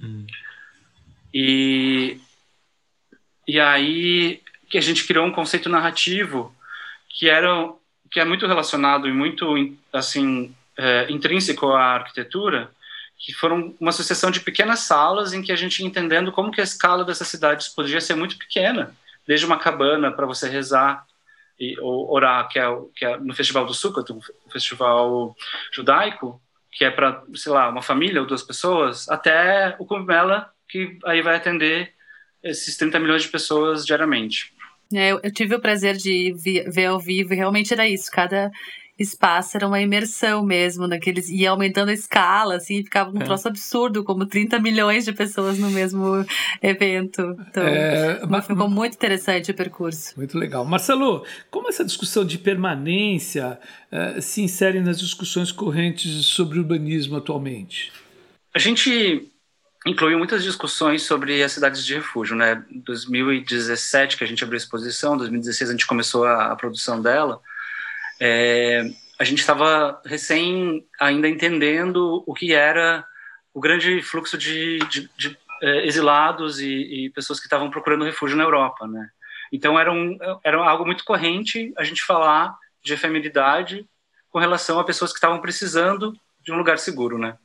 Hum. 0.00 0.24
E, 1.34 2.20
e 3.46 3.58
aí 3.58 4.40
que 4.68 4.78
a 4.78 4.80
gente 4.80 5.04
criou 5.04 5.26
um 5.26 5.32
conceito 5.32 5.68
narrativo 5.68 6.54
que 7.08 7.28
era 7.28 7.72
que 8.08 8.18
é 8.20 8.24
muito 8.24 8.46
relacionado 8.46 9.08
e 9.08 9.12
muito 9.12 9.76
assim 9.92 10.54
é, 10.80 11.12
intrínseco 11.12 11.66
à 11.68 11.94
arquitetura, 11.94 12.70
que 13.18 13.34
foram 13.34 13.74
uma 13.78 13.92
sucessão 13.92 14.30
de 14.30 14.40
pequenas 14.40 14.80
salas 14.80 15.34
em 15.34 15.42
que 15.42 15.52
a 15.52 15.56
gente 15.56 15.84
entendendo 15.84 16.32
como 16.32 16.50
que 16.50 16.60
a 16.60 16.64
escala 16.64 17.04
dessas 17.04 17.28
cidades 17.28 17.68
podia 17.68 18.00
ser 18.00 18.14
muito 18.14 18.38
pequena, 18.38 18.94
desde 19.28 19.44
uma 19.44 19.58
cabana 19.58 20.10
para 20.10 20.24
você 20.24 20.48
rezar 20.48 21.04
e 21.58 21.78
ou 21.80 22.10
orar, 22.10 22.48
que 22.48 22.58
é, 22.58 22.64
que 22.96 23.04
é 23.04 23.18
no 23.18 23.34
Festival 23.34 23.66
do 23.66 23.74
Sukkot, 23.74 24.10
um 24.10 24.20
festival 24.50 25.36
judaico, 25.70 26.40
que 26.72 26.82
é 26.82 26.90
para, 26.90 27.22
sei 27.34 27.52
lá, 27.52 27.68
uma 27.68 27.82
família 27.82 28.22
ou 28.22 28.26
duas 28.26 28.42
pessoas, 28.42 29.06
até 29.10 29.76
o 29.78 29.84
Kumbela, 29.84 30.50
que 30.66 30.98
aí 31.04 31.20
vai 31.20 31.36
atender 31.36 31.92
esses 32.42 32.78
30 32.78 32.98
milhões 32.98 33.22
de 33.22 33.28
pessoas 33.28 33.84
diariamente. 33.84 34.54
É, 34.94 35.10
eu, 35.10 35.20
tive 35.32 35.54
o 35.54 35.60
prazer 35.60 35.96
de 35.96 36.32
ver 36.66 36.86
ao 36.86 36.98
vivo 36.98 37.34
e 37.34 37.36
realmente 37.36 37.72
era 37.72 37.86
isso. 37.86 38.10
Cada 38.10 38.50
espaço 39.00 39.56
era 39.56 39.66
uma 39.66 39.80
imersão 39.80 40.44
mesmo 40.44 40.86
naqueles 40.86 41.28
e 41.28 41.46
aumentando 41.46 41.88
a 41.88 41.92
escala 41.92 42.56
assim 42.56 42.84
ficava 42.84 43.10
um 43.10 43.20
é. 43.20 43.24
troço 43.24 43.48
absurdo 43.48 44.04
como 44.04 44.26
30 44.26 44.58
milhões 44.60 45.04
de 45.04 45.12
pessoas 45.12 45.58
no 45.58 45.70
mesmo 45.70 46.24
evento 46.62 47.36
então 47.48 47.64
é, 47.64 48.24
mas, 48.28 48.46
ficou 48.46 48.68
muito 48.68 48.94
interessante 48.94 49.50
o 49.50 49.54
percurso 49.54 50.12
muito 50.16 50.38
legal 50.38 50.64
Marcelo 50.64 51.24
como 51.50 51.68
essa 51.68 51.84
discussão 51.84 52.24
de 52.24 52.38
permanência 52.38 53.58
uh, 53.90 54.20
se 54.20 54.42
insere 54.42 54.80
nas 54.80 54.98
discussões 54.98 55.50
correntes 55.50 56.26
sobre 56.26 56.58
urbanismo 56.58 57.16
atualmente 57.16 57.92
a 58.54 58.58
gente 58.58 59.30
incluiu 59.86 60.18
muitas 60.18 60.42
discussões 60.42 61.02
sobre 61.02 61.42
as 61.42 61.52
cidades 61.52 61.84
de 61.84 61.94
refúgio, 61.94 62.36
né? 62.36 62.62
2017 62.70 64.16
que 64.16 64.24
a 64.24 64.26
gente 64.26 64.42
abriu 64.44 64.56
a 64.56 64.62
exposição, 64.62 65.16
2016 65.16 65.70
a 65.70 65.72
gente 65.72 65.86
começou 65.86 66.24
a, 66.24 66.52
a 66.52 66.56
produção 66.56 67.00
dela. 67.00 67.40
É, 68.20 68.82
a 69.18 69.24
gente 69.24 69.38
estava 69.38 70.00
recém 70.04 70.86
ainda 70.98 71.28
entendendo 71.28 72.22
o 72.26 72.34
que 72.34 72.52
era 72.52 73.04
o 73.52 73.60
grande 73.60 74.02
fluxo 74.02 74.38
de, 74.38 74.78
de, 74.90 75.10
de 75.16 75.38
é, 75.62 75.86
exilados 75.86 76.60
e, 76.60 77.06
e, 77.06 77.10
pessoas 77.10 77.38
que 77.38 77.46
estavam 77.46 77.70
procurando 77.70 78.04
refúgio 78.04 78.36
na 78.36 78.44
Europa, 78.44 78.86
né? 78.86 79.10
Então 79.52 79.78
era, 79.78 79.92
um, 79.92 80.16
era 80.44 80.58
algo 80.64 80.86
muito 80.86 81.04
corrente 81.04 81.72
a 81.76 81.84
gente 81.84 82.02
falar 82.02 82.56
de 82.82 82.92
efemeridade 82.92 83.86
com 84.30 84.38
relação 84.38 84.78
a 84.78 84.84
pessoas 84.84 85.10
que 85.10 85.18
estavam 85.18 85.40
precisando 85.40 86.16
de 86.40 86.52
um 86.52 86.56
lugar 86.56 86.78
seguro, 86.78 87.18
né? 87.18 87.36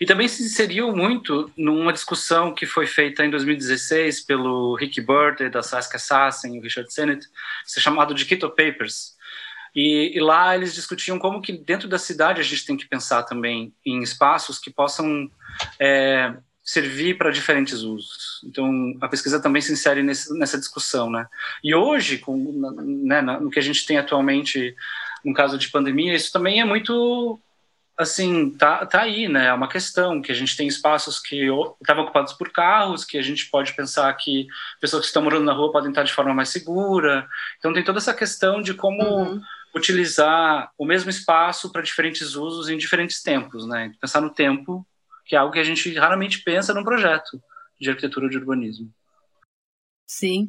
E 0.00 0.06
também 0.06 0.28
se 0.28 0.42
inseriu 0.42 0.94
muito 0.94 1.52
numa 1.56 1.92
discussão 1.92 2.54
que 2.54 2.64
foi 2.64 2.86
feita 2.86 3.24
em 3.24 3.30
2016 3.30 4.22
pelo 4.22 4.74
Rick 4.74 5.00
Bird, 5.00 5.50
da 5.50 5.62
Saskia 5.62 5.98
Sassen 5.98 6.56
e 6.56 6.58
o 6.58 6.62
Richard 6.62 6.92
Sennett, 6.92 7.26
é 7.76 7.80
chamado 7.80 8.14
de 8.14 8.24
Quito 8.24 8.48
Papers. 8.48 9.16
E, 9.74 10.16
e, 10.16 10.20
lá 10.20 10.54
eles 10.54 10.74
discutiam 10.74 11.18
como 11.18 11.40
que 11.40 11.52
dentro 11.52 11.88
da 11.88 11.98
cidade 11.98 12.40
a 12.40 12.44
gente 12.44 12.66
tem 12.66 12.76
que 12.76 12.88
pensar 12.88 13.22
também 13.22 13.72
em 13.84 14.02
espaços 14.02 14.58
que 14.58 14.70
possam 14.70 15.30
é, 15.78 16.34
servir 16.62 17.16
para 17.18 17.30
diferentes 17.30 17.82
usos. 17.82 18.40
Então 18.44 18.96
a 19.00 19.08
pesquisa 19.08 19.40
também 19.40 19.62
se 19.62 19.72
insere 19.72 20.02
nesse, 20.02 20.36
nessa 20.38 20.58
discussão, 20.58 21.10
né? 21.10 21.26
E 21.62 21.74
hoje, 21.74 22.18
com, 22.18 22.36
né, 23.04 23.20
no 23.20 23.50
que 23.50 23.58
a 23.58 23.62
gente 23.62 23.86
tem 23.86 23.98
atualmente 23.98 24.74
no 25.24 25.34
caso 25.34 25.58
de 25.58 25.68
pandemia, 25.68 26.14
isso 26.14 26.32
também 26.32 26.60
é 26.60 26.64
muito 26.64 27.38
assim, 28.00 28.50
tá, 28.50 28.86
tá 28.86 29.02
aí, 29.02 29.28
né? 29.28 29.48
É 29.48 29.52
uma 29.52 29.68
questão 29.68 30.22
que 30.22 30.32
a 30.32 30.34
gente 30.34 30.56
tem 30.56 30.66
espaços 30.66 31.20
que 31.20 31.48
estavam 31.80 32.04
ocupados 32.04 32.32
por 32.32 32.50
carros, 32.50 33.04
que 33.04 33.18
a 33.18 33.22
gente 33.22 33.50
pode 33.50 33.74
pensar 33.74 34.10
que 34.14 34.46
pessoas 34.80 35.02
que 35.02 35.08
estão 35.08 35.22
morando 35.22 35.44
na 35.44 35.52
rua 35.52 35.70
podem 35.70 35.90
estar 35.90 36.02
de 36.02 36.12
forma 36.12 36.32
mais 36.32 36.48
segura. 36.48 37.28
Então 37.58 37.74
tem 37.74 37.84
toda 37.84 37.98
essa 37.98 38.14
questão 38.14 38.62
de 38.62 38.72
como 38.72 39.02
uhum. 39.02 39.42
Utilizar 39.74 40.70
o 40.76 40.84
mesmo 40.84 41.10
espaço 41.10 41.70
para 41.70 41.82
diferentes 41.82 42.34
usos 42.34 42.68
em 42.68 42.76
diferentes 42.76 43.22
tempos, 43.22 43.66
né? 43.66 43.92
Pensar 44.00 44.20
no 44.20 44.32
tempo, 44.32 44.86
que 45.24 45.36
é 45.36 45.38
algo 45.38 45.52
que 45.52 45.58
a 45.58 45.64
gente 45.64 45.92
raramente 45.96 46.42
pensa 46.42 46.74
num 46.74 46.84
projeto 46.84 47.40
de 47.80 47.88
arquitetura 47.88 48.28
de 48.28 48.36
urbanismo. 48.36 48.92
Sim. 50.06 50.48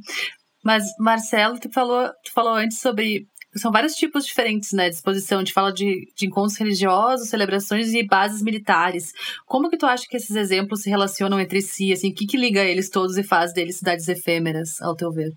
Mas, 0.63 0.85
Marcelo, 0.99 1.59
tu 1.59 1.71
falou, 1.71 2.09
tu 2.23 2.31
falou 2.31 2.53
antes 2.53 2.79
sobre 2.79 3.27
são 3.55 3.71
vários 3.71 3.95
tipos 3.95 4.25
diferentes, 4.25 4.71
né, 4.71 4.89
de 4.89 4.95
exposição. 4.95 5.39
A 5.39 5.41
gente 5.41 5.53
fala 5.53 5.73
de, 5.73 6.07
de 6.15 6.25
encontros 6.25 6.57
religiosos, 6.57 7.29
celebrações 7.29 7.93
e 7.93 8.01
bases 8.03 8.41
militares. 8.41 9.11
Como 9.45 9.69
que 9.69 9.77
tu 9.77 9.85
acha 9.85 10.05
que 10.07 10.15
esses 10.15 10.35
exemplos 10.35 10.81
se 10.81 10.89
relacionam 10.89 11.39
entre 11.39 11.61
si? 11.61 11.91
Assim, 11.91 12.11
o 12.11 12.15
que, 12.15 12.25
que 12.25 12.37
liga 12.37 12.63
eles 12.63 12.89
todos 12.89 13.17
e 13.17 13.23
faz 13.23 13.53
deles 13.53 13.77
cidades 13.77 14.07
efêmeras, 14.07 14.81
ao 14.81 14.95
teu 14.95 15.11
ver? 15.11 15.31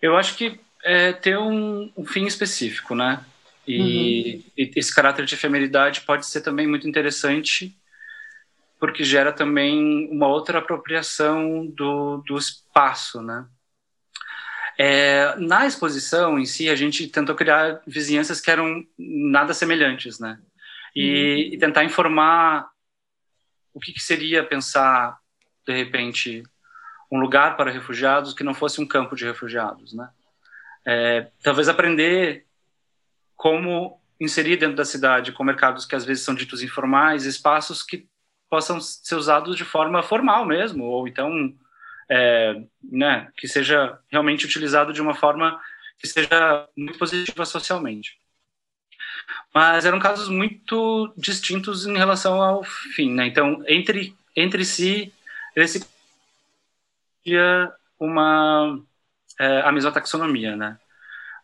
Eu 0.00 0.16
acho 0.16 0.36
que 0.36 0.58
é 0.82 1.12
ter 1.12 1.38
um, 1.38 1.92
um 1.96 2.04
fim 2.04 2.26
específico, 2.26 2.94
né? 2.94 3.24
E, 3.66 3.78
uhum. 3.78 4.52
e 4.56 4.72
esse 4.76 4.94
caráter 4.94 5.24
de 5.24 5.34
efemeridade 5.34 6.00
pode 6.00 6.26
ser 6.26 6.40
também 6.40 6.66
muito 6.66 6.88
interessante 6.88 7.76
porque 8.82 9.04
gera 9.04 9.32
também 9.32 10.08
uma 10.10 10.26
outra 10.26 10.58
apropriação 10.58 11.64
do, 11.68 12.16
do 12.26 12.36
espaço, 12.36 13.22
né? 13.22 13.46
É, 14.76 15.36
na 15.36 15.64
exposição 15.66 16.36
em 16.36 16.44
si, 16.44 16.68
a 16.68 16.74
gente 16.74 17.06
tentou 17.06 17.36
criar 17.36 17.80
vizinhanças 17.86 18.40
que 18.40 18.50
eram 18.50 18.84
nada 18.98 19.54
semelhantes, 19.54 20.18
né? 20.18 20.36
E, 20.96 21.04
uhum. 21.04 21.54
e 21.54 21.58
tentar 21.58 21.84
informar 21.84 22.68
o 23.72 23.78
que, 23.78 23.92
que, 23.92 24.02
seria 24.02 24.42
pensar, 24.44 25.16
de 25.64 25.72
repente, 25.72 26.42
um 27.08 27.20
lugar 27.20 27.56
para 27.56 27.70
refugiados 27.70 28.34
que 28.34 28.42
não 28.42 28.52
fosse 28.52 28.80
um 28.80 28.86
campo 28.86 29.14
de 29.14 29.24
refugiados, 29.24 29.94
né? 29.94 30.10
É, 30.84 31.28
talvez 31.42 31.68
aprender 31.68 32.46
como 33.36 34.00
inserir 34.20 34.56
dentro 34.56 34.76
da 34.76 34.84
cidade, 34.84 35.32
com 35.32 35.42
mercados 35.42 35.84
que 35.84 35.94
às 35.94 36.04
vezes 36.04 36.24
são 36.24 36.34
ditos 36.34 36.62
informais, 36.62 37.24
espaços 37.24 37.82
que 37.82 38.08
possam 38.48 38.80
ser 38.80 39.16
usados 39.16 39.56
de 39.56 39.64
forma 39.64 40.02
formal 40.02 40.44
mesmo, 40.44 40.84
ou 40.84 41.08
então 41.08 41.54
é, 42.08 42.62
né, 42.82 43.32
que 43.36 43.48
seja 43.48 43.98
realmente 44.10 44.44
utilizado 44.44 44.92
de 44.92 45.00
uma 45.00 45.14
forma 45.14 45.60
que 45.98 46.06
seja 46.06 46.68
muito 46.76 46.98
positiva 46.98 47.44
socialmente. 47.44 48.18
Mas 49.54 49.84
eram 49.84 49.98
casos 49.98 50.28
muito 50.28 51.12
distintos 51.16 51.86
em 51.86 51.96
relação 51.96 52.42
ao 52.42 52.62
fim, 52.64 53.12
né? 53.12 53.26
Então, 53.26 53.62
entre 53.66 54.14
entre 54.34 54.64
si, 54.64 55.12
eles 55.54 55.88
tinha 57.22 57.72
uma 57.98 58.80
é, 59.38 59.60
a 59.60 59.72
mesma 59.72 59.92
taxonomia, 59.92 60.56
né? 60.56 60.78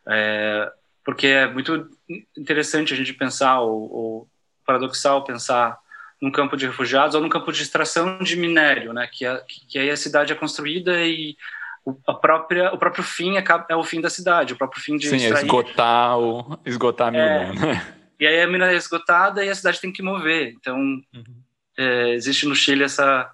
É, 0.07 0.71
porque 1.05 1.27
é 1.27 1.47
muito 1.47 1.89
interessante 2.37 2.93
a 2.93 2.97
gente 2.97 3.13
pensar 3.13 3.61
ou, 3.61 3.93
ou 3.93 4.29
paradoxal 4.67 5.25
pensar 5.25 5.79
num 6.21 6.31
campo 6.31 6.57
de 6.57 6.67
refugiados 6.67 7.15
ou 7.15 7.21
num 7.21 7.29
campo 7.29 7.53
de 7.53 7.63
extração 7.63 8.19
de 8.19 8.37
minério, 8.37 8.93
né? 8.93 9.09
Que, 9.11 9.25
a, 9.25 9.41
que 9.47 9.79
aí 9.79 9.91
a 9.91 9.97
cidade 9.97 10.33
é 10.33 10.37
construída 10.37 11.01
e 11.05 11.37
o, 11.85 11.97
a 12.07 12.15
própria, 12.15 12.73
o 12.75 12.79
próprio 12.79 13.05
fim 13.05 13.37
é, 13.37 13.45
é 13.69 13.77
o 13.77 13.85
fim 13.85 14.01
da 14.01 14.11
cidade, 14.11 14.53
o 14.53 14.57
próprio 14.57 14.83
fim 14.83 14.97
de 14.97 15.09
Sim, 15.09 15.17
extrair. 15.17 15.45
esgotar, 15.45 16.19
o, 16.19 16.59
esgotar 16.67 17.09
a 17.09 17.11
mina, 17.11 17.25
é, 17.25 17.53
né? 17.53 17.95
E 18.21 18.27
aí 18.27 18.43
a 18.43 18.49
mina 18.49 18.71
é 18.71 18.75
esgotada 18.75 19.45
e 19.45 19.49
a 19.49 19.55
cidade 19.55 19.81
tem 19.81 19.93
que 19.93 20.03
mover. 20.03 20.53
Então, 20.57 20.77
uhum. 20.77 21.43
é, 21.79 22.11
existe 22.11 22.47
no 22.47 22.55
Chile 22.55 22.83
essa, 22.83 23.31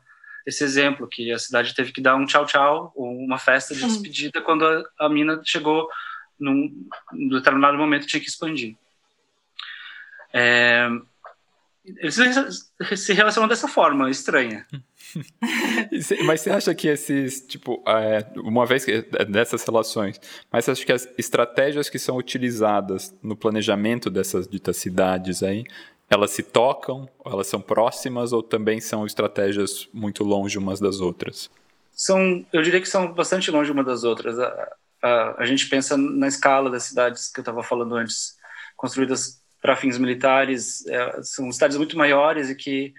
esse 0.47 0.63
exemplo, 0.63 1.09
que 1.09 1.33
a 1.33 1.39
cidade 1.39 1.75
teve 1.75 1.93
que 1.93 2.01
dar 2.01 2.17
um 2.17 2.27
tchau-tchau, 2.27 2.93
ou 2.95 3.17
uma 3.17 3.39
festa 3.39 3.75
de 3.75 3.85
despedida, 3.85 4.41
uhum. 4.41 4.45
quando 4.45 4.67
a, 4.67 4.85
a 5.01 5.09
mina 5.09 5.41
chegou 5.45 5.89
num, 6.39 6.71
num 7.13 7.29
determinado 7.29 7.79
momento 7.79 8.07
tinha 8.07 8.21
que 8.21 8.29
expandir. 8.29 8.77
É, 10.33 10.89
eles 11.85 12.17
se 12.97 13.13
relacionam 13.13 13.47
dessa 13.47 13.69
forma, 13.69 14.11
estranha. 14.11 14.67
mas 16.25 16.41
você 16.41 16.51
acha 16.51 16.75
que 16.75 16.89
esses, 16.89 17.43
tipo, 17.47 17.83
é, 17.87 18.27
uma 18.37 18.65
vez 18.65 18.85
que 18.85 19.07
é, 19.13 19.25
dessas 19.25 19.63
relações, 19.63 20.19
mas 20.51 20.65
você 20.65 20.71
acha 20.71 20.87
que 20.87 20.93
as 20.93 21.09
estratégias 21.19 21.91
que 21.91 21.99
são 21.99 22.17
utilizadas 22.17 23.15
no 23.23 23.37
planejamento 23.37 24.09
dessas 24.09 24.49
ditas 24.49 24.79
cidades 24.79 25.43
aí, 25.43 25.65
elas 26.11 26.31
se 26.31 26.43
tocam, 26.43 27.09
elas 27.25 27.47
são 27.47 27.61
próximas 27.61 28.33
ou 28.33 28.43
também 28.43 28.81
são 28.81 29.07
estratégias 29.07 29.89
muito 29.93 30.23
longe 30.23 30.59
umas 30.59 30.81
das 30.81 31.01
outras? 31.01 31.51
São, 31.93 32.45
eu 32.53 32.63
diria 32.63 32.81
que 32.81 32.89
são 32.89 33.13
bastante 33.13 33.51
longe 33.51 33.71
umas 33.71 33.87
das 33.87 34.05
outras. 34.05 34.39
A, 34.39 34.77
a, 35.03 35.43
a 35.43 35.47
gente 35.47 35.69
pensa 35.69 35.97
na 35.97 36.29
escala 36.29 36.71
das 36.71 36.85
cidades 36.85 37.31
que 37.31 37.41
eu 37.41 37.43
estava 37.43 37.63
falando 37.63 37.95
antes, 37.95 38.37
construídas 38.77 39.43
para 39.61 39.77
fins 39.77 39.97
militares, 39.97 40.87
é, 40.87 41.23
são 41.23 41.51
cidades 41.51 41.77
muito 41.77 41.97
maiores 41.97 42.51
e 42.51 42.55
que, 42.55 42.93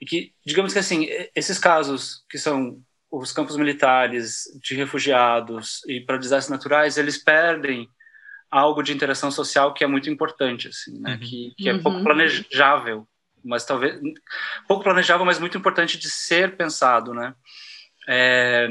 e 0.00 0.04
que, 0.04 0.32
digamos 0.44 0.72
que 0.72 0.78
assim, 0.78 1.06
esses 1.36 1.58
casos 1.58 2.24
que 2.28 2.36
são 2.36 2.82
os 3.10 3.32
campos 3.32 3.56
militares 3.56 4.44
de 4.62 4.74
refugiados 4.74 5.82
e 5.86 6.00
para 6.00 6.16
desastres 6.16 6.50
naturais, 6.50 6.96
eles 6.96 7.16
perdem 7.16 7.88
algo 8.50 8.82
de 8.82 8.92
interação 8.92 9.30
social 9.30 9.72
que 9.72 9.84
é 9.84 9.86
muito 9.86 10.10
importante, 10.10 10.68
assim, 10.68 10.98
né? 11.00 11.12
Uhum. 11.12 11.18
Que, 11.18 11.54
que 11.56 11.68
é 11.68 11.78
pouco 11.78 11.98
uhum. 11.98 12.04
planejável, 12.04 13.06
mas 13.44 13.64
talvez 13.64 14.00
pouco 14.66 14.82
planejável, 14.82 15.24
mas 15.24 15.38
muito 15.38 15.56
importante 15.56 15.98
de 15.98 16.10
ser 16.10 16.56
pensado, 16.56 17.14
né? 17.14 17.34
É, 18.08 18.68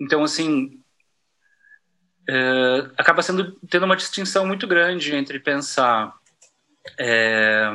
então, 0.00 0.24
assim, 0.24 0.82
é, 2.28 2.90
acaba 2.98 3.22
sendo 3.22 3.52
tendo 3.68 3.84
uma 3.84 3.96
distinção 3.96 4.46
muito 4.46 4.66
grande 4.66 5.14
entre 5.14 5.38
pensar 5.38 6.14
é, 6.98 7.70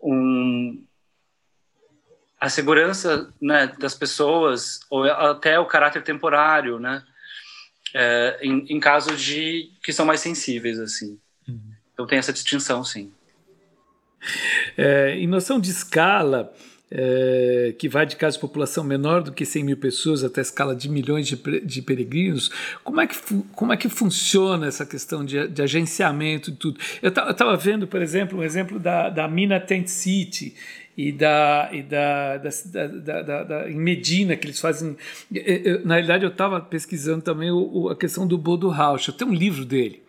um, 0.00 0.84
a 2.40 2.48
segurança 2.48 3.32
né, 3.40 3.66
das 3.78 3.94
pessoas 3.94 4.80
ou 4.90 5.04
até 5.04 5.58
o 5.58 5.66
caráter 5.66 6.02
temporário, 6.02 6.78
né, 6.78 7.04
é, 7.94 8.38
em, 8.42 8.64
em 8.68 8.80
casos 8.80 9.20
de 9.20 9.70
que 9.82 9.92
são 9.92 10.04
mais 10.04 10.20
sensíveis 10.20 10.78
assim. 10.78 11.18
Uhum. 11.46 11.60
Então 11.92 12.06
tem 12.06 12.18
essa 12.18 12.32
distinção, 12.32 12.84
sim. 12.84 13.12
É, 14.76 15.16
em 15.16 15.26
noção 15.26 15.60
de 15.60 15.70
escala, 15.70 16.52
é, 16.90 17.74
que 17.78 17.88
vai 17.88 18.06
de 18.06 18.16
casos 18.16 18.36
de 18.36 18.40
população 18.40 18.82
menor 18.82 19.22
do 19.22 19.32
que 19.32 19.44
100 19.44 19.64
mil 19.64 19.76
pessoas 19.76 20.24
até 20.24 20.40
a 20.40 20.42
escala 20.42 20.74
de 20.74 20.88
milhões 20.88 21.26
de, 21.26 21.36
de 21.60 21.82
peregrinos, 21.82 22.50
como 22.82 23.00
é, 23.00 23.06
que, 23.06 23.16
como 23.52 23.72
é 23.72 23.76
que 23.76 23.88
funciona 23.88 24.66
essa 24.66 24.86
questão 24.86 25.24
de, 25.24 25.48
de 25.48 25.62
agenciamento 25.62 26.50
e 26.50 26.54
tudo? 26.54 26.80
Eu 27.02 27.10
estava 27.10 27.56
vendo, 27.56 27.86
por 27.86 28.00
exemplo, 28.00 28.38
um 28.38 28.42
exemplo 28.42 28.78
da, 28.78 29.10
da 29.10 29.28
Mina 29.28 29.60
Tent 29.60 29.88
City, 29.88 30.54
e 30.98 31.12
da, 31.12 31.70
e 31.72 31.80
da, 31.80 32.38
da, 32.38 33.22
da, 33.22 33.42
da, 33.44 33.70
em 33.70 33.76
Medina, 33.76 34.36
que 34.36 34.48
eles 34.48 34.58
fazem. 34.58 34.96
Eu, 35.32 35.86
na 35.86 35.94
realidade, 35.94 36.24
eu 36.24 36.30
estava 36.30 36.60
pesquisando 36.60 37.22
também 37.22 37.52
o, 37.52 37.70
o, 37.72 37.88
a 37.88 37.94
questão 37.94 38.26
do 38.26 38.36
Bodo 38.36 38.68
Rausch. 38.68 39.06
Eu 39.06 39.14
tenho 39.14 39.30
um 39.30 39.34
livro 39.34 39.64
dele. 39.64 40.02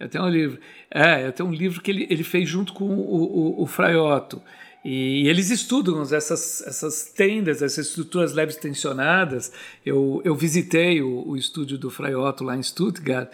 Eu 0.00 0.08
tenho 0.08 0.24
um 0.24 0.30
livro. 0.30 0.58
É, 0.90 1.26
eu 1.26 1.30
tenho 1.30 1.50
um 1.50 1.52
livro 1.52 1.82
que 1.82 1.90
ele, 1.90 2.06
ele 2.08 2.24
fez 2.24 2.48
junto 2.48 2.72
com 2.72 2.86
o, 2.86 3.58
o, 3.58 3.62
o 3.64 3.66
Fraiotto. 3.66 4.40
E 4.82 5.28
eles 5.28 5.50
estudam 5.50 6.00
essas, 6.02 6.62
essas 6.66 7.04
tendas, 7.04 7.60
essas 7.60 7.88
estruturas 7.88 8.32
leves 8.32 8.56
tensionadas. 8.56 9.52
Eu, 9.84 10.22
eu 10.24 10.34
visitei 10.34 11.02
o, 11.02 11.28
o 11.28 11.36
estúdio 11.36 11.76
do 11.76 11.90
Frei 11.90 12.14
Otto 12.14 12.44
lá 12.44 12.56
em 12.56 12.62
Stuttgart 12.62 13.30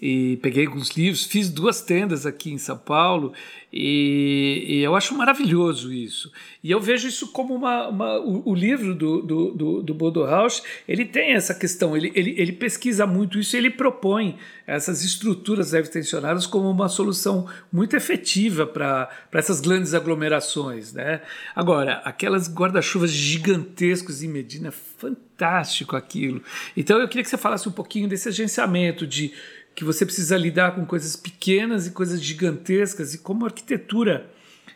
e 0.00 0.38
peguei 0.42 0.66
alguns 0.66 0.90
livros, 0.90 1.24
fiz 1.24 1.48
duas 1.48 1.80
tendas 1.80 2.26
aqui 2.26 2.50
em 2.50 2.58
São 2.58 2.76
Paulo 2.76 3.32
e, 3.78 4.64
e, 4.66 4.82
eu 4.82 4.96
acho 4.96 5.14
maravilhoso 5.14 5.92
isso. 5.92 6.32
E 6.64 6.70
eu 6.70 6.80
vejo 6.80 7.06
isso 7.06 7.30
como 7.30 7.54
uma. 7.54 7.88
uma 7.88 8.18
o, 8.18 8.50
o, 8.50 8.54
livro 8.54 8.94
do, 8.94 9.20
do, 9.20 9.50
do, 9.50 9.82
do 9.82 9.94
Bodo 9.94 10.24
Rausch, 10.24 10.62
ele 10.88 11.04
tem 11.04 11.34
essa 11.34 11.54
questão, 11.54 11.94
ele, 11.94 12.10
ele, 12.14 12.34
ele 12.38 12.52
pesquisa 12.52 13.06
muito 13.06 13.38
isso 13.38 13.54
ele 13.54 13.70
propõe 13.70 14.38
essas 14.66 15.04
estruturas 15.04 15.72
leve 15.72 15.90
tensionadas 15.90 16.46
como 16.46 16.70
uma 16.70 16.88
solução 16.88 17.46
muito 17.70 17.94
efetiva 17.94 18.66
para 18.66 19.10
essas 19.32 19.60
grandes 19.60 19.92
aglomerações. 19.92 20.94
Né? 20.94 21.20
Agora, 21.54 22.00
aquelas 22.04 22.52
guarda-chuvas 22.52 23.10
gigantescos 23.10 24.22
em 24.22 24.28
Medina, 24.28 24.70
fantástico 24.72 25.94
aquilo. 25.94 26.42
Então 26.74 26.98
eu 26.98 27.06
queria 27.08 27.22
que 27.22 27.28
você 27.28 27.36
falasse 27.36 27.68
um 27.68 27.72
pouquinho 27.72 28.08
desse 28.08 28.28
agenciamento 28.28 29.06
de 29.06 29.32
que 29.76 29.84
você 29.84 30.06
precisa 30.06 30.38
lidar 30.38 30.74
com 30.74 30.86
coisas 30.86 31.14
pequenas 31.14 31.86
e 31.86 31.92
coisas 31.92 32.20
gigantescas 32.20 33.12
e 33.12 33.18
como 33.18 33.44
a 33.44 33.48
arquitetura 33.48 34.26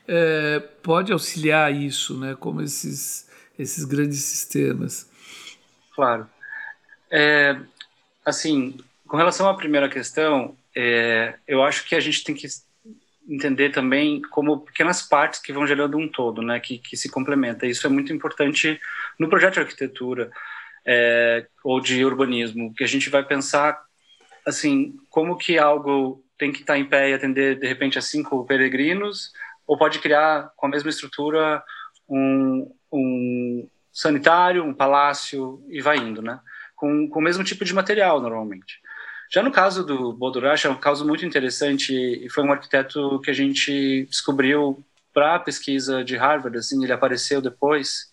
é, 0.07 0.61
pode 0.83 1.11
auxiliar 1.11 1.75
isso, 1.75 2.21
né? 2.21 2.37
Como 2.39 2.61
esses 2.61 3.29
esses 3.59 3.85
grandes 3.85 4.23
sistemas. 4.23 5.11
Claro. 5.95 6.29
É, 7.11 7.59
assim, 8.25 8.79
com 9.07 9.17
relação 9.17 9.49
à 9.49 9.55
primeira 9.55 9.89
questão, 9.89 10.57
é, 10.75 11.35
eu 11.47 11.63
acho 11.63 11.87
que 11.87 11.95
a 11.95 12.01
gente 12.01 12.25
tem 12.25 12.35
que 12.35 12.47
entender 13.29 13.71
também 13.71 14.23
como 14.23 14.61
pequenas 14.61 15.03
partes 15.03 15.41
que 15.41 15.53
vão 15.53 15.67
gerando 15.67 15.99
um 15.99 16.09
todo, 16.09 16.43
né? 16.43 16.61
Que, 16.61 16.79
que 16.79 16.97
se 16.97 17.09
complementa. 17.09 17.67
Isso 17.67 17.87
é 17.87 17.91
muito 17.91 18.13
importante 18.13 18.81
no 19.19 19.29
projeto 19.29 19.55
de 19.55 19.61
arquitetura 19.61 20.31
é, 20.87 21.47
ou 21.65 21.81
de 21.81 22.05
urbanismo, 22.05 22.75
que 22.75 22.85
a 22.85 22.89
gente 22.89 23.09
vai 23.11 23.23
pensar 23.23 23.83
assim, 24.51 24.95
como 25.09 25.37
que 25.37 25.59
algo 25.59 26.23
tem 26.39 26.53
que 26.53 26.61
estar 26.61 26.79
em 26.79 26.85
pé 26.85 27.11
e 27.11 27.15
atender 27.15 27.59
de 27.59 27.67
repente 27.67 27.99
a 27.99 28.03
cinco 28.03 28.45
peregrinos, 28.47 29.33
ou 29.67 29.79
pode 29.79 29.99
criar 29.99 30.53
com 30.57 30.67
a 30.67 30.71
mesma 30.71 30.91
estrutura 30.91 31.63
um, 32.09 32.71
um 32.93 33.69
sanitário, 33.93 34.65
um 34.65 34.75
palácio 34.75 35.65
e 35.69 35.81
vai 35.81 35.99
indo, 35.99 36.23
né? 36.23 36.41
Com, 36.77 37.09
com 37.09 37.19
o 37.19 37.23
mesmo 37.23 37.45
tipo 37.45 37.65
de 37.65 37.75
material 37.75 38.21
normalmente. 38.21 38.81
Já 39.33 39.43
no 39.43 39.53
caso 39.53 39.85
do 39.85 40.13
Bodurash, 40.13 40.65
é 40.65 40.71
um 40.71 40.77
caso 40.77 41.07
muito 41.07 41.25
interessante 41.25 41.95
e 41.95 42.29
foi 42.31 42.43
um 42.43 42.53
arquiteto 42.53 43.21
que 43.21 43.31
a 43.31 43.35
gente 43.35 44.07
descobriu 44.07 44.85
para 45.15 45.37
a 45.37 45.41
pesquisa 45.41 46.03
de 46.03 46.17
Harvard, 46.17 46.59
assim, 46.59 46.83
ele 46.83 46.93
apareceu 46.93 47.41
depois, 47.41 48.13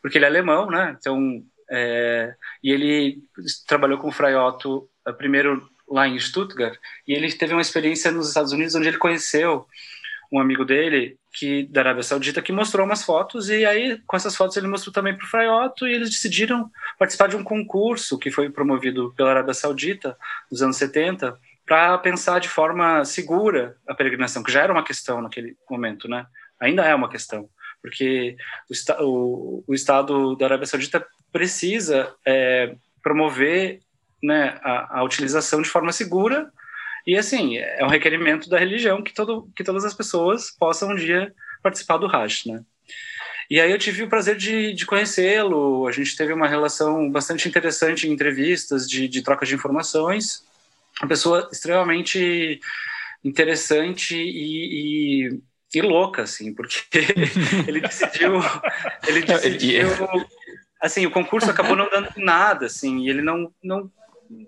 porque 0.00 0.18
ele 0.18 0.24
é 0.24 0.28
alemão, 0.28 0.70
né? 0.70 0.96
Então, 0.98 1.42
é, 1.70 2.34
e 2.62 2.70
ele 2.70 3.22
trabalhou 3.66 3.98
com 3.98 4.08
o 4.08 4.12
Frei 4.12 4.34
Otto 4.34 4.88
primeiro 5.16 5.68
lá 5.92 6.08
em 6.08 6.18
Stuttgart, 6.18 6.78
e 7.06 7.12
ele 7.12 7.30
teve 7.32 7.52
uma 7.52 7.60
experiência 7.60 8.10
nos 8.10 8.28
Estados 8.28 8.52
Unidos 8.52 8.74
onde 8.74 8.88
ele 8.88 8.98
conheceu 8.98 9.66
um 10.32 10.40
amigo 10.40 10.64
dele 10.64 11.18
que 11.30 11.64
da 11.64 11.82
Arábia 11.82 12.02
Saudita 12.02 12.40
que 12.40 12.52
mostrou 12.52 12.86
umas 12.86 13.04
fotos 13.04 13.50
e 13.50 13.66
aí 13.66 14.00
com 14.06 14.16
essas 14.16 14.34
fotos 14.34 14.56
ele 14.56 14.66
mostrou 14.66 14.92
também 14.92 15.14
para 15.14 15.26
o 15.26 15.28
Frei 15.28 15.46
Otto 15.46 15.86
e 15.86 15.92
eles 15.92 16.08
decidiram 16.08 16.70
participar 16.98 17.28
de 17.28 17.36
um 17.36 17.44
concurso 17.44 18.18
que 18.18 18.30
foi 18.30 18.48
promovido 18.48 19.12
pela 19.14 19.30
Arábia 19.30 19.52
Saudita 19.52 20.16
nos 20.50 20.62
anos 20.62 20.76
70 20.76 21.38
para 21.66 21.98
pensar 21.98 22.38
de 22.38 22.48
forma 22.48 23.04
segura 23.04 23.76
a 23.86 23.94
peregrinação, 23.94 24.42
que 24.42 24.50
já 24.50 24.62
era 24.62 24.72
uma 24.72 24.84
questão 24.84 25.20
naquele 25.20 25.56
momento, 25.70 26.08
né? 26.08 26.26
Ainda 26.58 26.84
é 26.84 26.94
uma 26.94 27.08
questão, 27.08 27.48
porque 27.80 28.36
o, 28.68 29.04
o, 29.04 29.64
o 29.68 29.74
Estado 29.74 30.34
da 30.36 30.46
Arábia 30.46 30.66
Saudita 30.66 31.06
precisa 31.30 32.14
é, 32.26 32.74
promover 33.02 33.80
né, 34.22 34.58
a, 34.62 34.98
a, 34.98 35.04
utilização 35.04 35.60
de 35.60 35.68
forma 35.68 35.92
segura 35.92 36.50
e 37.06 37.16
assim 37.16 37.56
é 37.56 37.84
um 37.84 37.88
requerimento 37.88 38.48
da 38.48 38.58
religião 38.58 39.02
que 39.02 39.12
todo 39.12 39.50
que 39.56 39.64
todas 39.64 39.84
as 39.84 39.94
pessoas 39.94 40.50
possam 40.50 40.90
um 40.90 40.94
dia 40.94 41.34
participar 41.62 41.96
do 41.96 42.06
Hajj, 42.06 42.48
né? 42.48 42.64
E 43.50 43.60
aí 43.60 43.70
eu 43.70 43.78
tive 43.78 44.02
o 44.02 44.08
prazer 44.08 44.36
de, 44.36 44.72
de 44.72 44.86
conhecê-lo. 44.86 45.86
A 45.86 45.92
gente 45.92 46.16
teve 46.16 46.32
uma 46.32 46.48
relação 46.48 47.10
bastante 47.10 47.46
interessante 47.46 48.08
em 48.08 48.12
entrevistas, 48.12 48.88
de, 48.88 49.06
de 49.06 49.20
troca 49.20 49.44
de 49.44 49.54
informações. 49.54 50.42
Uma 51.00 51.08
pessoa 51.08 51.48
extremamente 51.52 52.58
interessante 53.22 54.16
e, 54.16 55.26
e, 55.28 55.40
e 55.74 55.82
louca, 55.82 56.22
assim, 56.22 56.54
porque 56.54 56.80
ele 57.68 57.80
decidiu, 57.80 58.40
ele 59.06 59.22
decidiu, 59.22 59.88
assim, 60.80 61.04
o 61.04 61.10
concurso 61.10 61.50
acabou 61.50 61.76
não 61.76 61.90
dando 61.90 62.10
nada, 62.16 62.66
assim, 62.66 63.00
e 63.00 63.10
ele 63.10 63.22
não, 63.22 63.52
não 63.62 63.90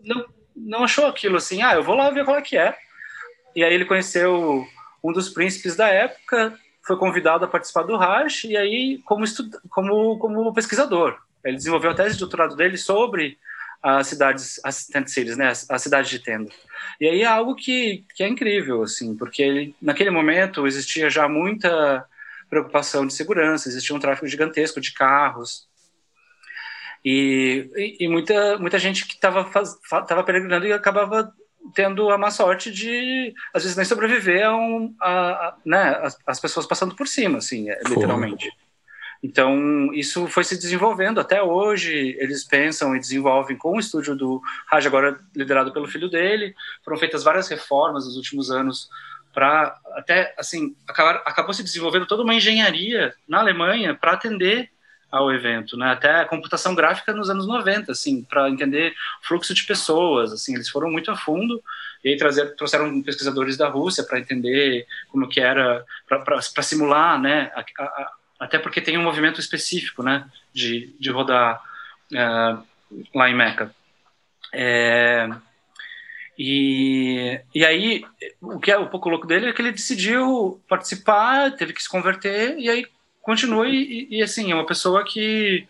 não, 0.05 0.27
não 0.55 0.85
achou 0.85 1.07
aquilo 1.07 1.37
assim, 1.37 1.63
ah, 1.63 1.75
eu 1.75 1.83
vou 1.83 1.95
lá 1.95 2.11
ver 2.11 2.25
qual 2.25 2.37
é 2.37 2.43
que 2.43 2.57
é. 2.57 2.77
E 3.55 3.63
aí 3.63 3.73
ele 3.73 3.85
conheceu 3.85 4.67
um 5.03 5.13
dos 5.13 5.29
príncipes 5.29 5.77
da 5.77 5.89
época, 5.89 6.59
foi 6.87 6.97
convidado 6.97 7.45
a 7.45 7.49
participar 7.49 7.83
do 7.83 7.97
Raj, 7.97 8.45
e 8.45 8.57
aí 8.57 8.99
como, 9.05 9.25
como, 9.69 10.19
como 10.19 10.55
pesquisador. 10.55 11.19
Ele 11.45 11.57
desenvolveu 11.57 11.91
a 11.91 11.95
tese 11.95 12.15
de 12.15 12.21
doutorado 12.21 12.57
dele 12.57 12.77
sobre 12.77 13.39
as 13.83 14.07
cidades, 14.07 14.59
as 14.65 14.87
tent 14.87 15.09
cities, 15.09 15.37
né, 15.37 15.53
a 15.69 15.79
cidade 15.79 16.09
de 16.09 16.19
tenda. 16.19 16.51
E 16.99 17.07
aí 17.07 17.23
é 17.23 17.27
algo 17.27 17.55
que, 17.55 18.03
que 18.15 18.23
é 18.23 18.29
incrível, 18.29 18.83
assim, 18.83 19.15
porque 19.15 19.43
ele, 19.43 19.77
naquele 19.81 20.11
momento 20.11 20.67
existia 20.67 21.11
já 21.11 21.29
muita 21.29 22.07
preocupação 22.49 23.07
de 23.07 23.13
segurança, 23.13 23.69
existia 23.69 23.95
um 23.95 24.01
tráfego 24.01 24.27
gigantesco 24.27 24.81
de 24.81 24.93
carros, 24.93 25.69
e, 27.05 27.69
e, 27.77 28.05
e 28.05 28.09
muita, 28.09 28.59
muita 28.59 28.79
gente 28.79 29.07
que 29.07 29.15
estava 29.15 29.45
tava 30.07 30.25
peregrinando 30.25 30.67
e 30.67 30.73
acabava 30.73 31.33
tendo 31.75 32.11
a 32.11 32.19
má 32.19 32.31
sorte 32.31 32.71
de, 32.71 33.35
às 33.53 33.63
vezes, 33.63 33.77
nem 33.77 33.87
sobreviver 33.87 34.47
a, 34.47 34.55
um, 34.55 34.95
a, 35.01 35.11
a 35.11 35.57
né, 35.65 35.99
as, 36.03 36.19
as, 36.27 36.41
pessoas 36.41 36.67
passando 36.67 36.95
por 36.95 37.07
cima, 37.07 37.39
assim, 37.39 37.71
é, 37.71 37.81
literalmente. 37.89 38.51
Então, 39.23 39.91
isso 39.95 40.27
foi 40.27 40.45
se 40.45 40.57
desenvolvendo 40.57 41.19
até 41.19 41.43
hoje. 41.43 42.15
Eles 42.19 42.45
pensam 42.45 42.95
e 42.95 43.01
desenvolvem 43.01 43.57
com 43.57 43.77
o 43.77 43.81
estúdio 43.81 44.15
do 44.15 44.43
Raj, 44.67 44.87
agora 44.87 45.19
liderado 45.35 45.73
pelo 45.73 45.89
filho 45.89 46.11
dele. 46.11 46.55
Foram 46.85 46.99
feitas 46.99 47.25
várias 47.25 47.49
reformas 47.49 48.05
nos 48.05 48.17
últimos 48.17 48.51
anos 48.51 48.89
para 49.33 49.77
até 49.95 50.35
assim 50.39 50.77
acabar, 50.87 51.23
acabou 51.25 51.55
se 51.55 51.63
desenvolvendo 51.63 52.07
toda 52.07 52.23
uma 52.23 52.35
engenharia 52.35 53.15
na 53.27 53.41
Alemanha 53.41 53.95
para 53.95 54.13
atender 54.13 54.71
ao 55.15 55.33
evento, 55.33 55.77
né? 55.77 55.93
Até 55.93 56.11
a 56.21 56.25
computação 56.25 56.75
gráfica 56.75 57.13
nos 57.13 57.31
anos 57.31 57.47
90, 57.47 57.93
assim, 57.93 58.25
para 58.25 58.51
entender 58.51 58.93
fluxo 59.23 59.55
de 59.55 59.65
pessoas, 59.65 60.33
assim, 60.33 60.55
eles 60.55 60.69
foram 60.69 60.91
muito 60.91 61.09
a 61.11 61.17
fundo 61.17 61.63
e 62.03 62.09
aí 62.09 62.17
trazer, 62.17 62.57
trouxeram 62.57 63.01
pesquisadores 63.01 63.57
da 63.57 63.69
Rússia 63.69 64.03
para 64.03 64.19
entender 64.19 64.87
como 65.09 65.29
que 65.29 65.41
era, 65.41 65.85
para 66.09 66.63
simular, 66.63 67.21
né? 67.21 67.53
A, 67.55 67.61
a, 67.83 68.13
até 68.41 68.59
porque 68.59 68.81
tem 68.81 68.99
um 68.99 69.03
movimento 69.03 69.39
específico, 69.39 70.03
né? 70.03 70.29
De, 70.53 70.93
de 70.99 71.11
rodar 71.11 71.63
uh, 72.13 72.65
lá 73.15 73.31
em 73.31 73.35
Meca. 73.35 73.73
É, 74.53 75.29
e, 76.37 77.41
e 77.55 77.65
aí, 77.65 78.05
o 78.41 78.59
que 78.59 78.73
é 78.73 78.79
um 78.79 78.89
pouco 78.89 79.09
louco 79.09 79.27
dele 79.27 79.47
é 79.47 79.53
que 79.53 79.63
ele 79.63 79.71
decidiu 79.71 80.61
participar, 80.69 81.53
teve 81.53 81.73
que 81.73 81.83
se 81.83 81.89
converter, 81.89 82.59
e 82.59 82.69
aí 82.69 82.85
continua, 83.25 83.69
e, 83.69 84.07
e 84.11 84.23
assim, 84.23 84.53
é 84.53 84.55
uma 84.55 84.67
pessoa 84.67 85.05
que, 85.05 85.67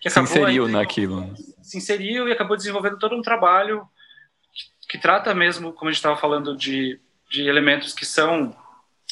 que 0.00 0.10
se 0.10 0.20
inseriu 0.20 0.66
aí, 0.66 0.72
naquilo. 0.72 1.34
Se 1.62 1.78
inseriu 1.78 2.28
e 2.28 2.32
acabou 2.32 2.56
desenvolvendo 2.56 2.98
todo 2.98 3.16
um 3.16 3.22
trabalho 3.22 3.88
que, 4.52 4.96
que 4.96 4.98
trata 4.98 5.34
mesmo, 5.34 5.72
como 5.72 5.88
a 5.88 5.92
gente 5.92 5.98
estava 5.98 6.16
falando, 6.16 6.56
de, 6.56 7.00
de 7.30 7.48
elementos 7.48 7.94
que 7.94 8.04
são 8.04 8.54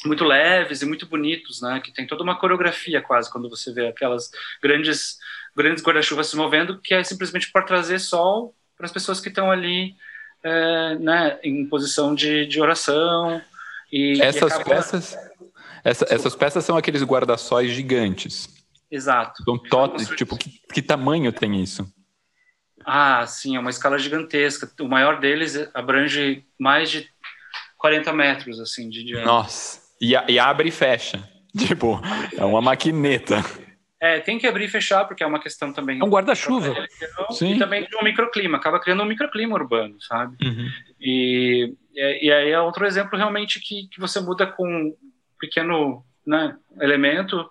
muito 0.04 0.24
leves 0.24 0.83
e 0.83 0.87
muito 0.87 1.07
bonitos, 1.07 1.62
né? 1.62 1.80
Que 1.83 1.92
tem 1.92 2.07
toda 2.07 2.22
uma 2.22 2.38
coreografia 2.38 3.00
quase 3.00 3.30
quando 3.30 3.48
você 3.48 3.72
vê 3.72 3.88
aquelas 3.88 4.30
grandes 4.62 5.16
grandes 5.57 5.85
guarda-chuvas 5.85 6.26
se 6.26 6.37
movendo, 6.37 6.80
que 6.80 6.92
é 6.92 7.02
simplesmente 7.04 7.50
para 7.52 7.62
trazer 7.62 8.00
sol 8.00 8.54
para 8.76 8.87
as 8.87 8.92
pessoas 8.92 9.20
que 9.20 9.28
estão 9.28 9.50
ali 9.50 9.94
é, 10.42 10.96
né, 10.96 11.38
em 11.42 11.66
posição 11.66 12.14
de, 12.14 12.44
de 12.46 12.61
oração. 12.61 13.40
E, 13.92 14.20
essas 14.20 14.52
e 14.52 14.54
acaba... 14.57 14.76
peças, 14.76 15.16
essa, 15.84 16.06
essas 16.08 16.34
peças 16.34 16.64
são 16.64 16.76
aqueles 16.76 17.02
guarda-sóis 17.02 17.70
gigantes. 17.70 18.48
Exato. 18.90 19.42
São 19.44 19.58
totes, 19.58 20.08
tipo, 20.08 20.36
que, 20.36 20.50
que 20.72 20.80
tamanho 20.80 21.30
tem 21.32 21.62
isso? 21.62 21.86
Ah, 22.84 23.26
sim, 23.26 23.56
é 23.56 23.60
uma 23.60 23.70
escala 23.70 23.98
gigantesca. 23.98 24.70
O 24.80 24.88
maior 24.88 25.20
deles 25.20 25.68
abrange 25.74 26.44
mais 26.58 26.90
de 26.90 27.08
40 27.78 28.12
metros, 28.12 28.60
assim, 28.60 28.88
de 28.88 29.04
diâmetro. 29.04 29.30
Nossa, 29.30 29.80
e, 30.00 30.12
e 30.28 30.38
abre 30.38 30.68
e 30.68 30.72
fecha. 30.72 31.28
Tipo, 31.56 32.00
é 32.36 32.44
uma 32.44 32.60
maquineta. 32.60 33.36
É, 34.00 34.18
tem 34.18 34.38
que 34.38 34.46
abrir 34.46 34.64
e 34.64 34.68
fechar, 34.68 35.04
porque 35.04 35.22
é 35.22 35.26
uma 35.26 35.38
questão 35.38 35.72
também. 35.72 36.00
É 36.00 36.04
um 36.04 36.10
guarda-chuva. 36.10 36.74
E 37.40 37.58
também 37.58 37.86
de 37.86 37.96
um 37.96 38.02
microclima, 38.02 38.58
acaba 38.58 38.80
criando 38.80 39.02
um 39.02 39.06
microclima 39.06 39.54
urbano, 39.54 39.96
sabe? 40.02 40.36
Uhum. 40.44 40.68
E, 41.00 41.74
e, 41.94 42.32
aí 42.32 42.50
é 42.50 42.60
outro 42.60 42.84
exemplo 42.84 43.16
realmente 43.16 43.60
que, 43.60 43.86
que 43.88 44.00
você 44.00 44.20
muda 44.20 44.46
com 44.46 44.94
pequeno 45.44 46.04
né, 46.26 46.57
elemento 46.80 47.48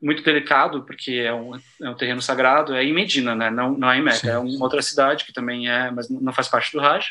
muito 0.00 0.22
delicado, 0.24 0.82
porque 0.82 1.12
é 1.12 1.32
um, 1.32 1.54
é 1.80 1.88
um 1.88 1.94
terreno 1.94 2.20
sagrado, 2.20 2.74
é 2.74 2.84
em 2.84 2.92
Medina, 2.92 3.36
né? 3.36 3.50
Não, 3.50 3.78
não 3.78 3.90
é 3.90 3.98
em 3.98 4.02
Meca, 4.02 4.16
Sim. 4.16 4.28
é 4.30 4.38
uma 4.38 4.64
outra 4.64 4.82
cidade 4.82 5.24
que 5.24 5.32
também 5.32 5.68
é, 5.68 5.92
mas 5.92 6.10
não 6.10 6.32
faz 6.32 6.48
parte 6.48 6.72
do 6.72 6.80
Raj, 6.80 7.06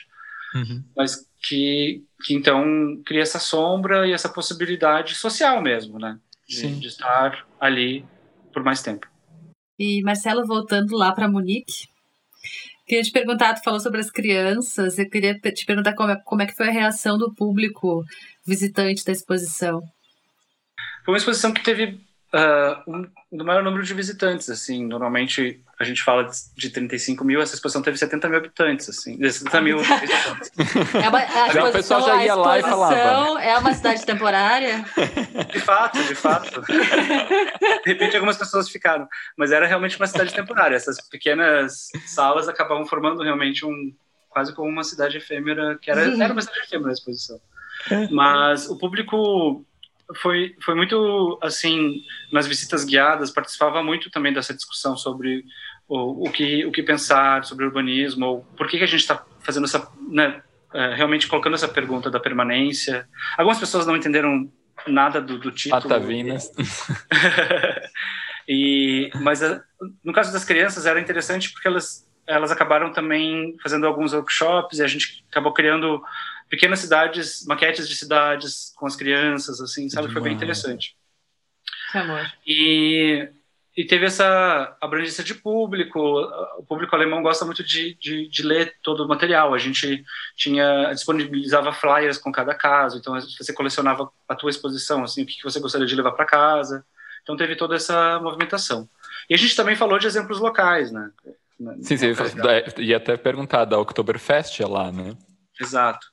uhum. 0.53 0.83
mas 0.95 1.25
que, 1.41 2.03
que 2.25 2.33
então 2.33 3.01
cria 3.05 3.21
essa 3.21 3.39
sombra 3.39 4.05
e 4.05 4.11
essa 4.11 4.27
possibilidade 4.27 5.15
social 5.15 5.61
mesmo, 5.61 5.97
né? 5.97 6.19
De, 6.49 6.79
de 6.81 6.87
estar 6.87 7.47
ali 7.61 8.05
por 8.51 8.61
mais 8.61 8.81
tempo. 8.81 9.07
E 9.79 10.03
Marcelo, 10.03 10.45
voltando 10.45 10.97
lá 10.97 11.13
para 11.13 11.29
Munique, 11.29 11.87
queria 12.85 13.03
te 13.03 13.11
perguntar, 13.11 13.53
tu 13.53 13.63
falou 13.63 13.79
sobre 13.79 14.01
as 14.01 14.11
crianças, 14.11 14.99
eu 14.99 15.09
queria 15.09 15.39
te 15.39 15.65
perguntar 15.65 15.93
como 15.93 16.11
é, 16.11 16.15
como 16.25 16.41
é 16.41 16.45
que 16.45 16.55
foi 16.55 16.67
a 16.67 16.71
reação 16.71 17.17
do 17.17 17.33
público 17.33 18.03
visitante 18.45 19.05
da 19.05 19.13
exposição. 19.13 19.81
Foi 21.03 21.13
uma 21.13 21.17
exposição 21.17 21.51
que 21.51 21.63
teve 21.63 21.99
uh, 22.33 22.91
um, 22.91 23.07
um 23.31 23.43
maior 23.43 23.63
número 23.63 23.83
de 23.83 23.93
visitantes, 23.93 24.49
assim, 24.49 24.85
normalmente 24.85 25.61
a 25.79 25.83
gente 25.83 26.03
fala 26.03 26.29
de 26.55 26.69
35 26.69 27.25
mil, 27.25 27.41
essa 27.41 27.55
exposição 27.55 27.81
teve 27.81 27.97
70 27.97 28.29
mil 28.29 28.37
habitantes, 28.37 28.87
assim, 28.87 29.17
70 29.17 29.61
mil 29.61 29.79
visitantes. 29.79 30.51
É 31.01 31.09
uma, 31.09 31.19
a 31.19 31.69
o 31.69 31.71
pessoal 31.71 32.01
já 32.05 32.23
ia 32.23 32.35
lá 32.35 32.59
e 32.59 32.61
falava. 32.61 33.41
É 33.41 33.57
uma 33.57 33.73
cidade 33.73 34.05
temporária? 34.05 34.85
De 35.51 35.59
fato, 35.59 36.03
de 36.03 36.15
fato. 36.15 36.61
De 36.61 37.89
repente 37.89 38.15
algumas 38.15 38.37
pessoas 38.37 38.69
ficaram, 38.69 39.07
mas 39.35 39.51
era 39.51 39.65
realmente 39.65 39.97
uma 39.97 40.07
cidade 40.07 40.33
temporária. 40.33 40.75
Essas 40.75 41.01
pequenas 41.01 41.89
salas 42.05 42.47
acabavam 42.47 42.85
formando 42.85 43.23
realmente 43.23 43.65
um 43.65 43.93
quase 44.29 44.53
como 44.53 44.69
uma 44.69 44.83
cidade 44.83 45.17
efêmera, 45.17 45.77
que 45.81 45.91
era, 45.91 46.01
era 46.01 46.31
uma 46.31 46.41
cidade 46.41 46.61
efêmera 46.65 46.91
a 46.91 46.93
exposição. 46.93 47.39
É. 47.89 48.07
Mas 48.09 48.69
o 48.69 48.77
público 48.77 49.65
foi, 50.15 50.55
foi 50.63 50.75
muito 50.75 51.39
assim 51.41 52.03
nas 52.31 52.47
visitas 52.47 52.83
guiadas 52.83 53.31
participava 53.31 53.81
muito 53.83 54.09
também 54.09 54.33
dessa 54.33 54.53
discussão 54.53 54.95
sobre 54.97 55.43
o, 55.87 56.27
o 56.27 56.31
que 56.31 56.65
o 56.65 56.71
que 56.71 56.83
pensar 56.83 57.43
sobre 57.45 57.65
urbanismo 57.65 58.25
ou 58.25 58.41
por 58.57 58.67
que, 58.67 58.77
que 58.77 58.83
a 58.83 58.87
gente 58.87 59.01
está 59.01 59.23
fazendo 59.41 59.65
essa 59.65 59.91
né, 60.09 60.41
é, 60.73 60.95
realmente 60.95 61.27
colocando 61.27 61.55
essa 61.55 61.67
pergunta 61.67 62.09
da 62.09 62.19
permanência 62.19 63.07
algumas 63.37 63.59
pessoas 63.59 63.85
não 63.85 63.95
entenderam 63.95 64.51
nada 64.87 65.21
do, 65.21 65.37
do 65.37 65.51
título 65.51 65.81
Patavinas. 65.81 66.51
e 68.47 69.09
mas 69.21 69.41
no 70.03 70.13
caso 70.13 70.33
das 70.33 70.43
crianças 70.43 70.85
era 70.85 70.99
interessante 70.99 71.51
porque 71.51 71.67
elas 71.67 72.09
elas 72.27 72.51
acabaram 72.51 72.91
também 72.91 73.57
fazendo 73.61 73.85
alguns 73.85 74.13
workshops 74.13 74.79
e 74.79 74.83
a 74.83 74.87
gente 74.87 75.23
acabou 75.29 75.53
criando 75.53 76.01
pequenas 76.49 76.79
cidades, 76.79 77.45
maquetes 77.45 77.87
de 77.87 77.95
cidades 77.95 78.73
com 78.75 78.85
as 78.85 78.95
crianças, 78.95 79.61
assim, 79.61 79.89
sabe? 79.89 80.11
Foi 80.11 80.21
bem 80.21 80.33
interessante. 80.33 80.95
Que 81.91 81.97
amor. 81.97 82.29
E, 82.45 83.29
e 83.75 83.85
teve 83.85 84.05
essa 84.05 84.75
abrangência 84.81 85.23
de 85.23 85.33
público. 85.33 85.99
O 86.57 86.63
público 86.63 86.95
alemão 86.95 87.21
gosta 87.21 87.45
muito 87.45 87.63
de, 87.63 87.95
de, 87.95 88.27
de, 88.27 88.43
ler 88.43 88.75
todo 88.83 89.05
o 89.05 89.07
material. 89.07 89.53
A 89.53 89.57
gente 89.57 90.03
tinha 90.35 90.91
disponibilizava 90.93 91.71
flyers 91.71 92.17
com 92.17 92.31
cada 92.31 92.53
caso. 92.53 92.97
Então 92.97 93.19
você 93.19 93.53
colecionava 93.53 94.11
a 94.27 94.35
tua 94.35 94.49
exposição, 94.49 95.03
assim, 95.03 95.23
o 95.23 95.25
que 95.25 95.43
você 95.43 95.59
gostaria 95.59 95.87
de 95.87 95.95
levar 95.95 96.11
para 96.11 96.25
casa. 96.25 96.85
Então 97.23 97.37
teve 97.37 97.55
toda 97.55 97.75
essa 97.75 98.19
movimentação. 98.19 98.89
E 99.29 99.33
a 99.33 99.37
gente 99.37 99.55
também 99.55 99.75
falou 99.75 99.99
de 99.99 100.07
exemplos 100.07 100.39
locais, 100.39 100.91
né? 100.91 101.11
Sim, 101.81 101.97
sim. 101.97 102.13
Ia 102.79 102.97
até 102.97 103.17
perguntar 103.17 103.65
da 103.65 103.79
Oktoberfest 103.79 104.59
é 104.61 104.65
lá, 104.65 104.91
né? 104.91 105.15
Exato. 105.59 106.07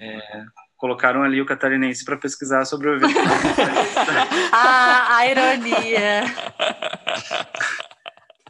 É, 0.00 0.44
colocaram 0.76 1.22
ali 1.22 1.40
o 1.40 1.46
catarinense 1.46 2.04
para 2.04 2.16
pesquisar 2.16 2.64
sobre 2.64 2.90
o 2.90 2.96
evento. 2.96 3.14
ah, 4.52 5.16
a 5.16 5.26
ironia. 5.26 6.22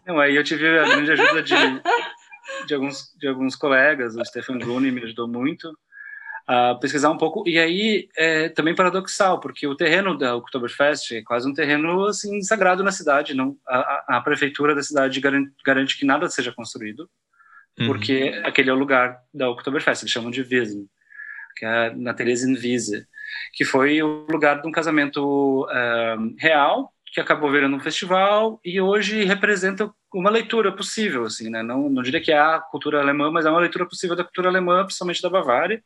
Não, 0.07 0.19
aí 0.19 0.35
eu 0.35 0.43
tive 0.43 0.79
a 0.79 0.85
grande 0.85 1.13
ajuda 1.13 1.43
de, 1.43 1.55
de, 2.67 2.75
alguns, 2.75 3.15
de 3.19 3.29
alguns 3.29 3.55
colegas, 3.55 4.17
o 4.17 4.25
Stefan 4.25 4.59
Gruni 4.59 4.91
me 4.91 5.03
ajudou 5.03 5.29
muito 5.29 5.73
a 6.47 6.75
pesquisar 6.75 7.11
um 7.11 7.17
pouco, 7.17 7.49
e 7.49 7.59
aí 7.59 8.09
é 8.17 8.49
também 8.49 8.75
paradoxal, 8.75 9.41
porque 9.41 9.67
o 9.67 9.77
terreno 9.77 10.17
da 10.17 10.35
Oktoberfest 10.37 11.13
é 11.13 11.23
quase 11.23 11.49
um 11.49 11.55
terreno 11.55 12.07
assim 12.07 12.43
sagrado 12.43 12.83
na 12.83 12.93
cidade, 12.93 13.35
não 13.35 13.57
a, 13.67 14.17
a 14.17 14.21
prefeitura 14.21 14.75
da 14.75 14.83
cidade 14.83 15.21
garante, 15.21 15.53
garante 15.65 15.99
que 15.99 16.05
nada 16.05 16.29
seja 16.29 16.53
construído, 16.53 17.09
uhum. 17.79 17.87
porque 17.87 18.41
aquele 18.45 18.71
é 18.71 18.73
o 18.73 18.79
lugar 18.79 19.19
da 19.33 19.49
Oktoberfest, 19.51 20.03
eles 20.03 20.13
chamam 20.13 20.31
de 20.31 20.43
Wiesn, 20.43 20.87
que 21.57 21.65
é 21.65 21.95
na 21.95 22.15
Theresienwiese, 22.15 23.07
que 23.55 23.65
foi 23.65 24.03
o 24.03 24.27
lugar 24.31 24.61
de 24.61 24.69
um 24.69 24.73
casamento 24.73 25.65
uh, 25.65 26.35
real, 26.39 26.93
que 27.13 27.21
acabou 27.21 27.51
virando 27.51 27.77
um 27.77 27.81
festival 27.81 28.59
e 28.65 28.81
hoje 28.81 29.23
representa 29.25 29.93
uma 30.15 30.31
leitura 30.31 30.73
possível, 30.73 31.25
assim, 31.25 31.51
né? 31.51 31.63
Não, 31.63 31.91
não 31.91 32.03
diria 32.03 32.23
que 32.23 32.33
é 32.33 32.39
a 32.39 32.59
cultura 32.59 33.01
alemã, 33.01 33.31
mas 33.31 33.45
é 33.45 33.51
uma 33.51 33.61
leitura 33.61 33.87
possível 33.87 34.17
da 34.17 34.25
cultura 34.25 34.49
alemã, 34.49 34.83
principalmente 34.83 35.21
da 35.21 35.29
Bavária. 35.29 35.85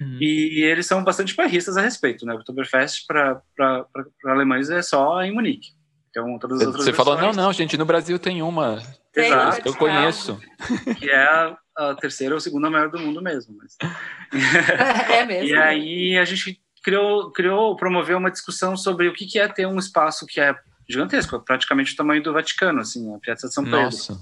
Uhum. 0.00 0.18
E 0.20 0.62
eles 0.62 0.86
são 0.86 1.04
bastante 1.04 1.34
barristas 1.34 1.76
a 1.76 1.82
respeito, 1.82 2.26
né? 2.26 2.32
O 2.32 2.36
Oktoberfest 2.36 3.06
para 3.06 3.42
alemães 4.24 4.70
é 4.70 4.82
só 4.82 5.22
em 5.22 5.32
Munique. 5.32 5.70
Então, 6.10 6.38
todas 6.38 6.60
as 6.60 6.66
outras 6.66 6.84
Você 6.84 6.92
falou, 6.92 7.16
não, 7.16 7.32
não, 7.32 7.52
gente, 7.52 7.76
no 7.78 7.86
Brasil 7.86 8.18
tem 8.18 8.42
uma. 8.42 8.82
Exato. 9.14 9.62
Eu 9.66 9.74
conheço. 9.74 10.38
Que 10.98 11.10
é 11.10 11.22
a, 11.22 11.56
a, 11.76 11.94
terceira 11.94 12.34
ou 12.34 12.40
segunda 12.40 12.68
maior 12.68 12.90
do 12.90 12.98
mundo 12.98 13.22
mesmo. 13.22 13.56
Mas... 13.56 13.76
É 15.10 15.24
mesmo. 15.24 15.48
e 15.48 15.54
aí 15.54 16.18
a 16.18 16.24
gente 16.24 16.60
criou, 16.82 17.30
criou, 17.30 17.76
promoveu 17.76 18.18
uma 18.18 18.30
discussão 18.30 18.76
sobre 18.76 19.08
o 19.08 19.14
que, 19.14 19.26
que 19.26 19.38
é 19.38 19.48
ter 19.48 19.66
um 19.66 19.78
espaço 19.78 20.26
que 20.26 20.40
é 20.40 20.54
gigantesco, 20.88 21.40
praticamente 21.40 21.94
o 21.94 21.96
tamanho 21.96 22.22
do 22.22 22.32
Vaticano, 22.32 22.80
assim, 22.80 23.14
a 23.14 23.18
Piazza 23.18 23.48
de 23.48 23.54
São 23.54 23.64
Pedro. 23.64 23.82
Nossa. 23.82 24.20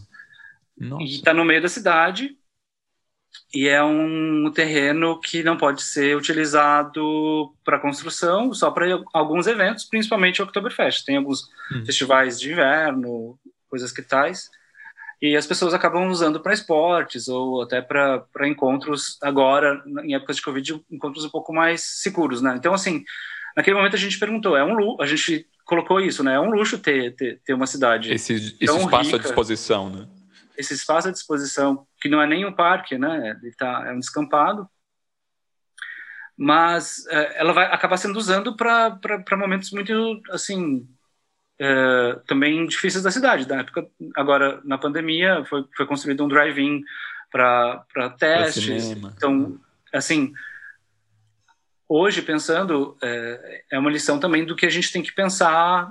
Nossa. 0.79 1.03
E 1.03 1.17
está 1.17 1.35
no 1.35 1.45
meio 1.45 1.61
da 1.61 1.69
cidade, 1.69 2.37
e 3.53 3.67
é 3.67 3.83
um 3.83 4.51
terreno 4.55 5.21
que 5.21 5.43
não 5.43 5.57
pode 5.57 5.83
ser 5.83 6.17
utilizado 6.17 7.53
para 7.65 7.81
construção, 7.81 8.55
só 8.55 8.71
para 8.71 8.87
alguns 9.13 9.47
eventos, 9.47 9.85
principalmente 9.85 10.41
o 10.41 10.45
Oktoberfest. 10.45 11.05
Tem 11.05 11.17
alguns 11.17 11.49
uhum. 11.73 11.85
festivais 11.85 12.39
de 12.39 12.53
inverno, 12.53 13.39
coisas 13.69 13.91
que 13.91 14.03
tais, 14.03 14.49
e 15.21 15.37
as 15.37 15.47
pessoas 15.47 15.75
acabam 15.75 16.09
usando 16.09 16.41
para 16.41 16.55
esportes 16.55 17.29
ou 17.29 17.63
até 17.63 17.83
para 17.83 18.49
encontros 18.49 19.19
agora, 19.21 19.83
em 20.05 20.15
épocas 20.15 20.37
de 20.37 20.43
Covid, 20.43 20.85
encontros 20.91 21.25
um 21.25 21.31
pouco 21.31 21.53
mais 21.53 21.83
seguros, 21.83 22.41
né? 22.41 22.55
Então, 22.57 22.73
assim, 22.73 23.05
naquele 23.57 23.77
momento 23.77 23.97
a 23.97 23.99
gente 23.99 24.19
perguntou, 24.19 24.57
é 24.57 24.65
um 24.65 24.75
luxo, 24.75 25.03
a 25.03 25.07
gente 25.07 25.47
colocou 25.65 26.01
isso, 26.01 26.23
né? 26.25 26.35
É 26.35 26.41
um 26.41 26.51
luxo 26.51 26.79
ter, 26.79 27.15
ter, 27.17 27.41
ter 27.45 27.53
uma 27.53 27.67
cidade 27.67 28.13
Esse, 28.13 28.35
esse 28.35 28.65
espaço 28.65 29.11
rica, 29.11 29.17
à 29.17 29.21
disposição, 29.21 29.91
né? 29.91 30.07
Esse 30.61 30.75
espaço 30.75 31.09
à 31.09 31.11
disposição, 31.11 31.87
que 32.01 32.09
não 32.09 32.21
é 32.21 32.27
nem 32.27 32.45
um 32.45 32.53
parque, 32.53 32.99
né? 32.99 33.39
Ele 33.43 33.53
tá, 33.53 33.85
é 33.87 33.93
um 33.93 33.99
descampado, 33.99 34.69
mas 36.37 37.07
é, 37.09 37.41
ela 37.41 37.53
vai 37.53 37.67
acabar 37.67 37.97
sendo 37.97 38.19
usando 38.19 38.55
para 38.55 38.99
momentos 39.39 39.71
muito, 39.71 40.21
assim, 40.31 40.87
é, 41.59 42.21
também 42.27 42.67
difíceis 42.67 43.03
da 43.03 43.11
cidade. 43.11 43.49
Na 43.49 43.61
época, 43.61 43.87
agora, 44.17 44.61
na 44.65 44.77
pandemia, 44.77 45.45
foi, 45.47 45.65
foi 45.75 45.87
construído 45.87 46.25
um 46.25 46.29
drive-in 46.29 46.83
para 47.31 48.11
testes. 48.19 48.91
Então, 48.91 49.59
assim, 49.93 50.33
hoje, 51.89 52.21
pensando, 52.23 52.97
é, 53.03 53.65
é 53.73 53.79
uma 53.79 53.91
lição 53.91 54.21
também 54.21 54.45
do 54.45 54.57
que 54.57 54.67
a 54.67 54.71
gente 54.71 54.93
tem 54.93 55.03
que 55.03 55.13
pensar 55.13 55.91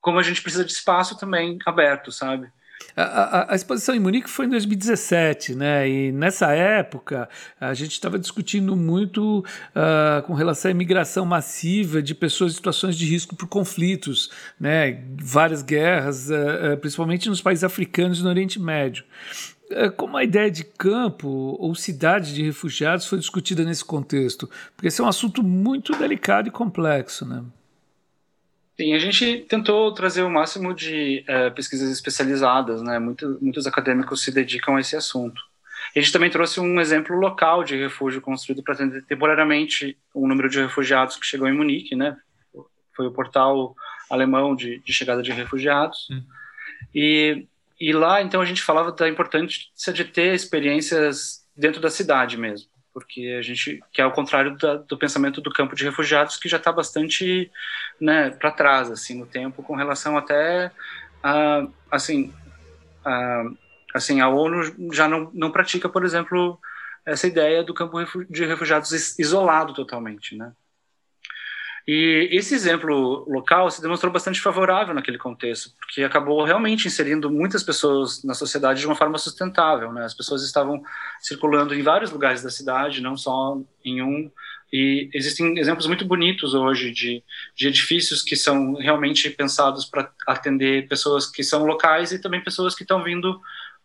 como 0.00 0.18
a 0.18 0.22
gente 0.22 0.42
precisa 0.42 0.64
de 0.64 0.72
espaço 0.72 1.18
também 1.18 1.58
aberto, 1.66 2.10
sabe? 2.10 2.50
A, 2.96 3.02
a, 3.02 3.52
a, 3.52 3.54
exposição 3.54 3.94
em 3.94 4.00
Munique 4.00 4.28
foi 4.28 4.46
em 4.46 4.48
2017, 4.48 5.54
né? 5.54 5.88
E 5.88 6.12
nessa 6.12 6.52
época 6.52 7.28
a 7.60 7.72
gente 7.72 7.92
estava 7.92 8.18
discutindo 8.18 8.74
muito 8.74 9.38
uh, 9.40 10.22
com 10.26 10.34
relação 10.34 10.68
à 10.68 10.72
imigração 10.72 11.24
massiva 11.24 12.02
de 12.02 12.14
pessoas 12.14 12.52
em 12.52 12.56
situações 12.56 12.96
de 12.96 13.06
risco 13.06 13.36
por 13.36 13.46
conflitos, 13.46 14.30
né? 14.58 15.04
Várias 15.16 15.62
guerras, 15.62 16.28
uh, 16.28 16.74
uh, 16.74 16.76
principalmente 16.78 17.28
nos 17.28 17.40
países 17.40 17.62
africanos 17.62 18.18
e 18.18 18.22
no 18.24 18.30
Oriente 18.30 18.60
Médio. 18.60 19.04
Como 19.98 20.16
a 20.16 20.24
ideia 20.24 20.50
de 20.50 20.64
campo 20.64 21.28
ou 21.28 21.74
cidade 21.74 22.34
de 22.34 22.42
refugiados 22.42 23.04
foi 23.06 23.18
discutida 23.18 23.62
nesse 23.64 23.84
contexto? 23.84 24.48
Porque 24.74 24.88
esse 24.88 24.98
é 24.98 25.04
um 25.04 25.08
assunto 25.08 25.42
muito 25.42 25.94
delicado 25.94 26.48
e 26.48 26.50
complexo, 26.50 27.26
né? 27.26 27.44
Sim, 28.80 28.94
a 28.94 28.98
gente 29.00 29.38
tentou 29.48 29.92
trazer 29.92 30.22
o 30.22 30.30
máximo 30.30 30.72
de 30.72 31.24
é, 31.26 31.50
pesquisas 31.50 31.90
especializadas, 31.90 32.80
né? 32.80 32.96
Muito, 33.00 33.36
muitos 33.42 33.66
acadêmicos 33.66 34.22
se 34.22 34.30
dedicam 34.30 34.76
a 34.76 34.80
esse 34.80 34.94
assunto. 34.94 35.42
A 35.96 35.98
gente 35.98 36.12
também 36.12 36.30
trouxe 36.30 36.60
um 36.60 36.80
exemplo 36.80 37.16
local 37.16 37.64
de 37.64 37.76
refúgio 37.76 38.20
construído 38.20 38.62
para 38.62 38.74
atender 38.74 39.04
temporariamente 39.04 39.98
o 40.14 40.28
número 40.28 40.48
de 40.48 40.60
refugiados 40.60 41.16
que 41.16 41.26
chegou 41.26 41.48
em 41.48 41.56
Munique, 41.56 41.96
né? 41.96 42.16
Foi 42.94 43.08
o 43.08 43.12
portal 43.12 43.74
alemão 44.08 44.54
de, 44.54 44.78
de 44.78 44.92
chegada 44.92 45.24
de 45.24 45.32
refugiados. 45.32 46.06
Hum. 46.12 46.22
E, 46.94 47.46
e 47.80 47.92
lá, 47.92 48.22
então, 48.22 48.40
a 48.40 48.44
gente 48.44 48.62
falava 48.62 48.92
da 48.92 49.08
importância 49.08 49.92
de 49.92 50.04
ter 50.04 50.34
experiências 50.34 51.44
dentro 51.56 51.80
da 51.80 51.90
cidade 51.90 52.36
mesmo 52.36 52.68
porque 52.98 53.36
a 53.38 53.42
gente 53.42 53.82
que 53.92 54.00
é 54.00 54.04
ao 54.04 54.12
contrário 54.12 54.56
da, 54.56 54.74
do 54.76 54.98
pensamento 54.98 55.40
do 55.40 55.52
campo 55.52 55.74
de 55.74 55.84
refugiados 55.84 56.36
que 56.36 56.48
já 56.48 56.56
está 56.56 56.72
bastante 56.72 57.50
né, 58.00 58.30
para 58.30 58.50
trás 58.50 58.90
assim 58.90 59.18
no 59.18 59.26
tempo 59.26 59.62
com 59.62 59.74
relação 59.74 60.16
até 60.16 60.70
a, 61.22 61.66
assim 61.90 62.32
a, 63.04 63.44
assim 63.94 64.20
a 64.20 64.28
ONU 64.28 64.92
já 64.92 65.08
não, 65.08 65.30
não 65.32 65.50
pratica 65.50 65.88
por 65.88 66.04
exemplo 66.04 66.58
essa 67.06 67.26
ideia 67.26 67.62
do 67.62 67.74
campo 67.74 67.98
de 68.28 68.44
refugiados 68.44 69.18
isolado 69.18 69.72
totalmente 69.74 70.36
né 70.36 70.52
e 71.90 72.28
esse 72.32 72.54
exemplo 72.54 73.24
local 73.26 73.70
se 73.70 73.80
demonstrou 73.80 74.12
bastante 74.12 74.42
favorável 74.42 74.92
naquele 74.92 75.16
contexto, 75.16 75.70
porque 75.78 76.02
acabou 76.02 76.44
realmente 76.44 76.86
inserindo 76.86 77.30
muitas 77.30 77.62
pessoas 77.62 78.22
na 78.22 78.34
sociedade 78.34 78.80
de 78.80 78.86
uma 78.86 78.94
forma 78.94 79.16
sustentável. 79.16 79.90
Né? 79.90 80.04
As 80.04 80.12
pessoas 80.12 80.44
estavam 80.44 80.82
circulando 81.18 81.74
em 81.74 81.80
vários 81.80 82.10
lugares 82.10 82.42
da 82.42 82.50
cidade, 82.50 83.00
não 83.00 83.16
só 83.16 83.58
em 83.82 84.02
um. 84.02 84.30
E 84.70 85.08
existem 85.14 85.58
exemplos 85.58 85.86
muito 85.86 86.04
bonitos 86.04 86.52
hoje 86.52 86.90
de, 86.90 87.24
de 87.56 87.68
edifícios 87.68 88.22
que 88.22 88.36
são 88.36 88.74
realmente 88.74 89.30
pensados 89.30 89.86
para 89.86 90.12
atender 90.26 90.86
pessoas 90.88 91.26
que 91.26 91.42
são 91.42 91.64
locais 91.64 92.12
e 92.12 92.20
também 92.20 92.44
pessoas 92.44 92.74
que 92.74 92.82
estão 92.82 93.02
vindo 93.02 93.40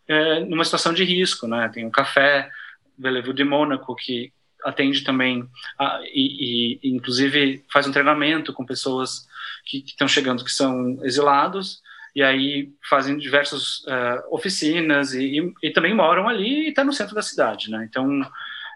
é, 0.09 0.41
numa 0.41 0.65
situação 0.65 0.93
de 0.93 1.05
risco. 1.05 1.47
Né? 1.47 1.71
Tem 1.73 1.85
o 1.85 1.89
Café 1.89 2.49
Bellevue 2.97 3.33
de 3.33 3.45
Mônaco, 3.45 3.95
que 3.95 4.33
atende 4.63 5.03
também 5.03 5.47
a, 5.79 5.99
e, 6.03 6.79
e, 6.83 6.89
inclusive 6.95 7.63
faz 7.71 7.87
um 7.87 7.91
treinamento 7.91 8.53
com 8.53 8.65
pessoas 8.65 9.27
que 9.65 9.83
estão 9.85 10.07
chegando 10.07 10.43
que 10.43 10.51
são 10.51 10.99
exilados 11.03 11.81
e 12.15 12.21
aí 12.21 12.71
fazem 12.89 13.17
diversas 13.17 13.79
uh, 13.85 14.23
oficinas 14.31 15.13
e, 15.13 15.39
e, 15.39 15.53
e, 15.63 15.71
também 15.71 15.93
moram 15.93 16.27
ali 16.27 16.65
e 16.65 16.69
está 16.69 16.83
no 16.83 16.93
centro 16.93 17.15
da 17.15 17.21
cidade, 17.21 17.71
né? 17.71 17.87
Então 17.89 18.21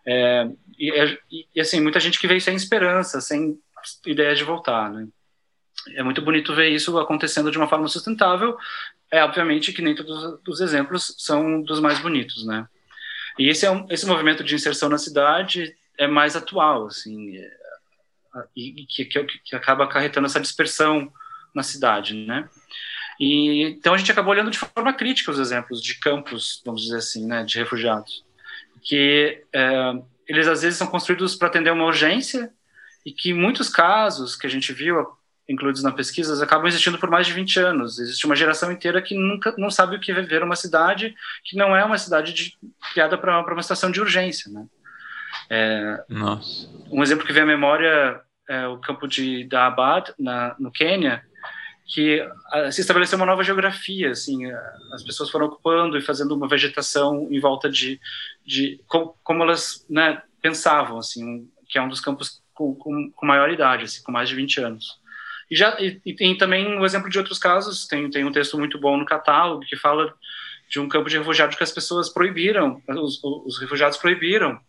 é, 0.06 0.50
e, 0.80 1.60
assim 1.60 1.80
muita 1.80 2.00
gente 2.00 2.20
que 2.20 2.28
veio 2.28 2.42
sem 2.42 2.56
esperança, 2.56 3.22
sem 3.22 3.60
ideia 4.06 4.36
de 4.36 4.44
voltar, 4.44 4.90
né? 4.92 5.08
É 5.96 6.04
muito 6.04 6.22
bonito 6.22 6.56
ver 6.56 6.70
isso 6.70 6.98
acontecendo 6.98 7.52
de 7.52 7.58
uma 7.58 7.68
forma 7.68 7.88
sustentável. 7.88 8.58
É 9.12 9.24
obviamente 9.24 9.72
que 9.72 9.82
nem 9.82 9.96
todos 9.96 10.40
os 10.46 10.60
exemplos 10.60 11.16
são 11.18 11.62
dos 11.62 11.80
mais 11.80 12.00
bonitos, 12.00 12.46
né? 12.46 12.68
E 13.38 13.50
esse, 13.50 13.66
é 13.66 13.72
um, 13.72 13.86
esse 13.90 14.06
movimento 14.06 14.44
de 14.44 14.56
inserção 14.56 14.90
na 14.90 14.98
cidade 14.98 15.76
é 15.98 16.08
mais 16.08 16.36
atual, 16.36 16.88
assim, 16.88 17.38
é, 17.38 17.52
e 18.56 18.86
que, 18.86 19.06
que, 19.06 19.24
que, 19.24 19.56
acaba 19.56 19.84
acarretando 19.84 20.26
essa 20.26 20.40
dispersão 20.40 21.12
na 21.54 21.64
cidade, 21.64 22.14
né? 22.14 22.50
E, 23.20 23.64
então 23.64 23.94
a 23.94 23.98
gente 23.98 24.12
acabou 24.12 24.32
olhando 24.32 24.52
de 24.52 24.60
forma 24.60 24.94
crítica 24.94 25.32
os 25.32 25.40
exemplos 25.40 25.82
de 25.82 25.96
campos, 25.96 26.62
vamos 26.66 26.84
dizer 26.84 26.98
assim, 26.98 27.26
né, 27.26 27.44
de 27.44 27.58
refugiados, 27.58 28.24
que 28.84 29.44
é, 29.54 29.94
eles 30.28 30.48
às 30.48 30.62
vezes 30.62 30.78
são 30.78 30.88
construídos 30.88 31.36
para 31.36 31.48
atender 31.48 31.72
uma 31.72 31.86
urgência 31.86 32.52
e 33.06 33.12
que 33.12 33.32
em 33.32 33.34
muitos 33.34 33.70
casos 33.70 34.36
que 34.36 34.46
a 34.46 34.50
gente 34.50 34.72
viu 34.72 35.08
incluídos 35.48 35.82
na 35.82 35.92
pesquisa, 35.92 36.44
acabam 36.44 36.68
existindo 36.68 36.98
por 36.98 37.10
mais 37.10 37.26
de 37.26 37.34
20 37.34 37.60
anos. 37.60 38.00
Existe 38.00 38.26
uma 38.26 38.36
geração 38.36 38.72
inteira 38.72 39.02
que 39.02 39.16
nunca 39.16 39.54
não 39.58 39.72
sabe 39.72 39.96
o 39.96 40.00
que 40.00 40.12
é 40.12 40.16
viver 40.16 40.44
uma 40.44 40.56
cidade 40.56 41.16
que 41.44 41.56
não 41.56 41.76
é 41.76 41.84
uma 41.84 41.98
cidade 41.98 42.34
de, 42.34 42.54
criada 42.92 43.18
para 43.18 43.42
uma 43.42 43.62
situação 43.62 43.90
de 43.90 44.02
urgência, 44.02 44.52
né? 44.52 44.66
É, 45.50 46.04
Nossa. 46.10 46.70
Um 46.92 47.02
exemplo 47.02 47.26
que 47.26 47.34
vem 47.34 47.44
à 47.44 47.46
memória 47.46 48.22
é 48.50 48.68
o 48.68 48.78
campo 48.78 49.08
de 49.08 49.44
Daabad, 49.46 50.14
na, 50.18 50.56
no 50.60 50.72
Quênia, 50.72 51.24
que 51.86 52.22
uh, 52.22 52.72
se 52.72 52.82
estabeleceu 52.82 53.18
uma 53.18 53.26
nova 53.26 53.44
geografia, 53.44 54.12
assim, 54.12 54.46
uh, 54.46 54.58
as 54.94 55.04
pessoas 55.04 55.30
foram 55.30 55.48
ocupando 55.48 55.98
e 55.98 56.02
fazendo 56.02 56.36
uma 56.36 56.48
vegetação 56.48 57.28
em 57.32 57.40
volta 57.40 57.70
de, 57.70 58.00
de 58.46 58.82
com, 58.88 59.14
como 59.24 59.44
elas 59.44 59.86
né, 59.90 60.22
pensavam, 60.42 60.98
assim, 60.98 61.50
que 61.70 61.78
é 61.78 61.82
um 61.82 61.88
dos 61.88 62.02
campos 62.02 62.42
com, 62.54 62.76
com, 62.76 63.12
com 63.12 63.26
maior 63.26 63.50
idade, 63.50 63.86
assim, 63.86 64.04
com 64.04 64.12
mais 64.12 64.28
de 64.28 64.36
20 64.36 64.62
anos. 64.62 65.00
E, 65.50 65.56
já, 65.56 65.78
e, 65.80 66.02
e, 66.06 66.14
tem 66.14 66.38
também 66.38 66.78
o 66.78 66.86
exemplo 66.86 67.10
de 67.10 67.18
outros 67.18 67.40
casos, 67.40 67.88
tem, 67.88 68.10
tem 68.10 68.26
um 68.26 68.32
texto 68.32 68.58
muito 68.58 68.80
bom 68.80 68.98
no 68.98 69.06
catálogo 69.06 69.66
que 69.66 69.78
fala 69.78 70.14
de 70.70 70.80
um 70.80 70.90
campo 70.90 71.10
de 71.10 71.18
refugiados 71.18 71.56
que 71.56 71.64
as 71.64 71.72
pessoas 71.72 72.10
proibiram, 72.10 72.82
os, 72.90 73.24
os 73.24 73.60
refugiados 73.60 73.98
proibiram 73.98 74.60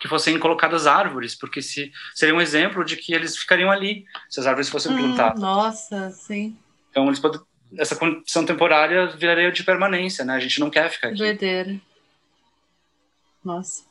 que 0.00 0.08
fossem 0.08 0.38
colocadas 0.38 0.86
árvores, 0.86 1.34
porque 1.34 1.60
se, 1.60 1.92
seria 2.14 2.34
um 2.34 2.40
exemplo 2.40 2.84
de 2.84 2.96
que 2.96 3.12
eles 3.12 3.36
ficariam 3.36 3.70
ali 3.70 4.06
se 4.30 4.40
as 4.40 4.46
árvores 4.46 4.70
fossem 4.70 4.92
hum, 4.92 4.98
plantadas. 4.98 5.40
Nossa, 5.40 6.10
sim. 6.10 6.56
Então 6.90 7.06
eles 7.06 7.20
podem, 7.20 7.40
essa 7.76 7.94
condição 7.94 8.44
temporária 8.44 9.08
viraria 9.08 9.52
de 9.52 9.62
permanência, 9.62 10.24
né? 10.24 10.34
A 10.34 10.40
gente 10.40 10.58
não 10.58 10.70
quer 10.70 10.90
ficar 10.90 11.08
aqui. 11.08 11.18
Doideira. 11.18 11.78
Nossa. 13.44 13.89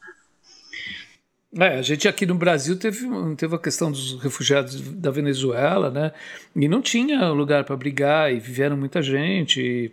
É, 1.57 1.79
a 1.79 1.81
gente 1.81 2.07
aqui 2.07 2.27
no 2.27 2.35
Brasil 2.35 2.77
teve, 2.77 3.07
teve 3.35 3.55
a 3.55 3.59
questão 3.59 3.91
dos 3.91 4.21
refugiados 4.21 4.79
da 4.81 5.09
Venezuela, 5.09 5.89
né? 5.89 6.11
E 6.55 6.67
não 6.67 6.79
tinha 6.79 7.29
lugar 7.29 7.63
para 7.63 7.75
brigar 7.75 8.31
e 8.31 8.39
viveram 8.39 8.77
muita 8.77 9.01
gente 9.01 9.59
e, 9.59 9.91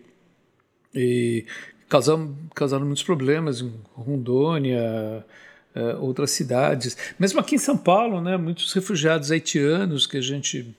e 0.95 1.47
causaram, 1.89 2.37
causaram 2.55 2.85
muitos 2.85 3.03
problemas 3.03 3.63
em 3.63 3.73
Rondônia, 3.95 5.25
é, 5.75 5.95
outras 5.97 6.31
cidades. 6.31 6.97
Mesmo 7.19 7.41
aqui 7.41 7.55
em 7.55 7.59
São 7.59 7.77
Paulo, 7.77 8.21
né? 8.21 8.37
Muitos 8.37 8.73
refugiados 8.75 9.31
haitianos 9.31 10.07
que 10.07 10.19
a 10.19 10.23
gente 10.23 10.77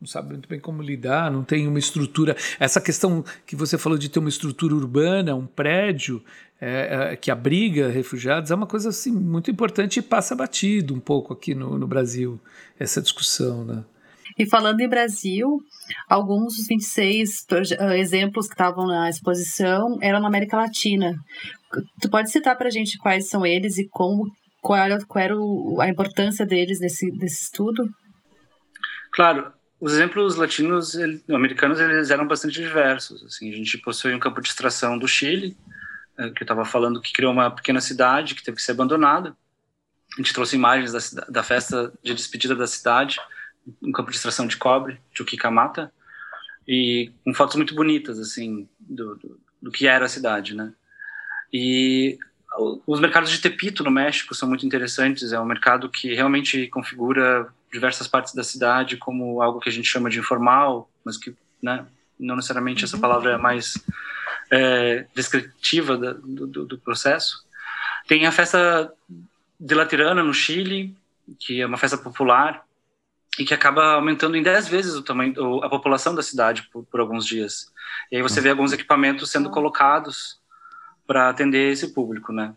não 0.00 0.06
sabe 0.06 0.30
muito 0.30 0.48
bem 0.48 0.60
como 0.60 0.82
lidar, 0.82 1.30
não 1.30 1.42
tem 1.42 1.66
uma 1.66 1.78
estrutura. 1.78 2.36
Essa 2.60 2.80
questão 2.80 3.24
que 3.44 3.56
você 3.56 3.76
falou 3.76 3.98
de 3.98 4.08
ter 4.08 4.20
uma 4.20 4.28
estrutura 4.28 4.74
urbana, 4.74 5.34
um 5.34 5.46
prédio 5.46 6.22
é, 6.60 7.12
é, 7.12 7.16
que 7.16 7.30
abriga 7.30 7.88
refugiados, 7.88 8.50
é 8.50 8.54
uma 8.54 8.66
coisa 8.66 8.90
assim, 8.90 9.12
muito 9.12 9.50
importante 9.50 9.98
e 9.98 10.02
passa 10.02 10.36
batido 10.36 10.94
um 10.94 11.00
pouco 11.00 11.32
aqui 11.32 11.54
no, 11.54 11.78
no 11.78 11.86
Brasil, 11.86 12.40
essa 12.78 13.02
discussão. 13.02 13.64
Né? 13.64 13.84
E 14.38 14.46
falando 14.48 14.80
em 14.80 14.88
Brasil, 14.88 15.58
alguns 16.08 16.56
dos 16.56 16.66
26 16.68 17.46
ah, 17.78 17.98
exemplos 17.98 18.46
que 18.46 18.54
estavam 18.54 18.86
na 18.86 19.10
exposição 19.10 19.98
eram 20.00 20.20
na 20.20 20.28
América 20.28 20.56
Latina. 20.56 21.14
Tu 22.00 22.08
pode 22.08 22.30
citar 22.30 22.56
para 22.56 22.68
a 22.68 22.70
gente 22.70 22.98
quais 22.98 23.28
são 23.28 23.44
eles 23.44 23.78
e 23.78 23.88
como, 23.88 24.30
qual 24.62 24.78
era, 24.78 25.04
qual 25.06 25.24
era 25.24 25.34
a 25.80 25.88
importância 25.88 26.46
deles 26.46 26.78
nesse, 26.78 27.10
nesse 27.12 27.42
estudo? 27.42 27.88
Claro, 29.12 29.52
os 29.80 29.92
exemplos 29.92 30.34
latinos, 30.34 30.96
americanos, 31.28 31.78
eles 31.78 32.10
eram 32.10 32.26
bastante 32.26 32.60
diversos. 32.60 33.22
Assim, 33.24 33.52
a 33.52 33.56
gente 33.56 33.78
possui 33.78 34.14
um 34.14 34.18
campo 34.18 34.40
de 34.40 34.48
extração 34.48 34.98
do 34.98 35.06
Chile, 35.06 35.56
eh, 36.18 36.30
que 36.30 36.42
eu 36.42 36.44
estava 36.44 36.64
falando 36.64 37.00
que 37.00 37.12
criou 37.12 37.32
uma 37.32 37.50
pequena 37.50 37.80
cidade 37.80 38.34
que 38.34 38.42
teve 38.42 38.56
que 38.56 38.62
ser 38.62 38.72
abandonada. 38.72 39.36
A 40.14 40.20
gente 40.20 40.32
trouxe 40.32 40.56
imagens 40.56 40.92
da, 40.92 41.24
da 41.28 41.42
festa 41.42 41.92
de 42.02 42.12
despedida 42.12 42.56
da 42.56 42.66
cidade, 42.66 43.20
um 43.82 43.92
campo 43.92 44.10
de 44.10 44.16
extração 44.16 44.46
de 44.46 44.56
cobre, 44.56 45.00
Chuquicamata, 45.12 45.92
e 46.66 47.12
com 47.24 47.32
fotos 47.32 47.54
muito 47.54 47.74
bonitas, 47.74 48.18
assim, 48.18 48.68
do, 48.80 49.14
do, 49.14 49.40
do 49.62 49.70
que 49.70 49.86
era 49.86 50.06
a 50.06 50.08
cidade, 50.08 50.54
né? 50.54 50.72
E 51.52 52.18
os 52.86 52.98
mercados 52.98 53.30
de 53.30 53.40
Tepito, 53.40 53.84
no 53.84 53.90
México, 53.90 54.34
são 54.34 54.48
muito 54.48 54.66
interessantes. 54.66 55.32
É 55.32 55.40
um 55.40 55.44
mercado 55.44 55.88
que 55.88 56.14
realmente 56.14 56.66
configura 56.68 57.48
diversas 57.72 58.08
partes 58.08 58.34
da 58.34 58.42
cidade 58.42 58.96
como 58.96 59.42
algo 59.42 59.60
que 59.60 59.68
a 59.68 59.72
gente 59.72 59.88
chama 59.88 60.08
de 60.08 60.18
informal, 60.18 60.90
mas 61.04 61.16
que 61.16 61.34
né? 61.62 61.86
Não 62.18 62.36
necessariamente 62.36 62.84
essa 62.84 62.98
palavra 62.98 63.32
é 63.32 63.36
mais 63.36 63.74
é, 64.50 65.06
descritiva 65.14 65.96
da, 65.96 66.12
do, 66.12 66.66
do, 66.66 66.78
processo. 66.78 67.44
Tem 68.06 68.26
a 68.26 68.32
festa 68.32 68.92
de 69.58 69.74
La 69.74 69.86
Tirana, 69.86 70.22
no 70.22 70.34
Chile, 70.34 70.96
que 71.38 71.60
é 71.60 71.66
uma 71.66 71.76
festa 71.76 71.96
popular 71.96 72.64
e 73.38 73.44
que 73.44 73.54
acaba 73.54 73.92
aumentando 73.92 74.36
em 74.36 74.42
10 74.42 74.68
vezes 74.68 74.94
o 74.94 75.02
tamanho, 75.02 75.62
a 75.62 75.68
população 75.68 76.14
da 76.14 76.22
cidade 76.22 76.68
por, 76.72 76.84
por 76.84 77.00
alguns 77.00 77.24
dias. 77.24 77.72
E 78.10 78.16
aí 78.16 78.22
você 78.22 78.40
vê 78.40 78.50
alguns 78.50 78.72
equipamentos 78.72 79.30
sendo 79.30 79.50
colocados 79.50 80.40
para 81.06 81.28
atender 81.28 81.72
esse 81.72 81.94
público, 81.94 82.32
né? 82.32 82.54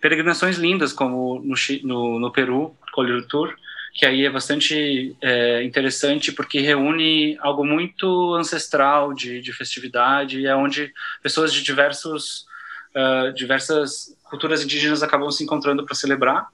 Peregrinações 0.00 0.56
lindas, 0.56 0.92
como 0.92 1.40
no, 1.40 1.54
no, 1.84 2.18
no 2.18 2.32
Peru, 2.32 2.76
Colher 2.92 3.26
Tour, 3.26 3.54
que 3.94 4.04
aí 4.04 4.26
é 4.26 4.30
bastante 4.30 5.16
é, 5.22 5.62
interessante 5.62 6.32
porque 6.32 6.58
reúne 6.58 7.38
algo 7.40 7.64
muito 7.64 8.34
ancestral 8.34 9.14
de, 9.14 9.40
de 9.40 9.52
festividade, 9.52 10.40
e 10.40 10.46
é 10.46 10.56
onde 10.56 10.92
pessoas 11.22 11.52
de 11.52 11.62
diversos, 11.62 12.44
uh, 12.90 13.32
diversas 13.32 14.18
culturas 14.24 14.64
indígenas 14.64 15.00
acabam 15.00 15.30
se 15.30 15.44
encontrando 15.44 15.86
para 15.86 15.94
celebrar. 15.94 16.48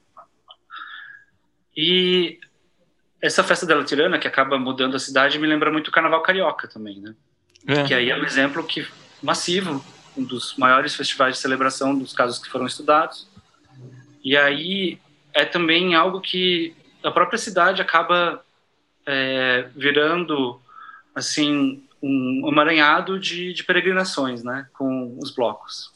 E 1.74 2.38
essa 3.22 3.42
festa 3.42 3.64
dela 3.64 3.84
tirana, 3.84 4.18
que 4.18 4.28
acaba 4.28 4.58
mudando 4.58 4.96
a 4.96 5.00
cidade, 5.00 5.38
me 5.38 5.46
lembra 5.46 5.72
muito 5.72 5.88
o 5.88 5.92
Carnaval 5.92 6.22
Carioca 6.22 6.68
também, 6.68 7.00
né? 7.00 7.14
É. 7.66 7.84
Que 7.84 7.94
aí 7.94 8.10
é 8.10 8.16
um 8.16 8.24
exemplo 8.24 8.62
que 8.64 8.86
massivo, 9.22 9.82
um 10.14 10.22
dos 10.22 10.56
maiores 10.56 10.94
festivais 10.94 11.36
de 11.36 11.40
celebração 11.40 11.98
dos 11.98 12.12
casos 12.12 12.38
que 12.38 12.50
foram 12.50 12.66
estudados. 12.66 13.26
E 14.22 14.36
aí 14.36 14.98
é 15.32 15.46
também 15.46 15.94
algo 15.94 16.20
que 16.20 16.74
a 17.02 17.10
própria 17.10 17.38
cidade 17.38 17.82
acaba 17.82 18.42
é, 19.06 19.68
virando 19.74 20.60
assim 21.14 21.82
um 22.02 22.48
emaranhado 22.48 23.18
de, 23.18 23.52
de 23.52 23.62
peregrinações, 23.64 24.42
né, 24.42 24.66
com 24.72 25.18
os 25.22 25.30
blocos. 25.30 25.92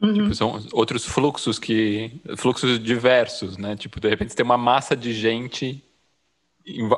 Uhum. 0.00 0.14
Tipo, 0.14 0.34
são 0.34 0.66
outros 0.72 1.04
fluxos 1.04 1.58
que 1.58 2.10
fluxos 2.38 2.82
diversos, 2.82 3.58
né? 3.58 3.76
Tipo, 3.76 4.00
de 4.00 4.08
repente 4.08 4.34
tem 4.34 4.44
uma 4.44 4.56
massa 4.56 4.96
de 4.96 5.12
gente 5.12 5.84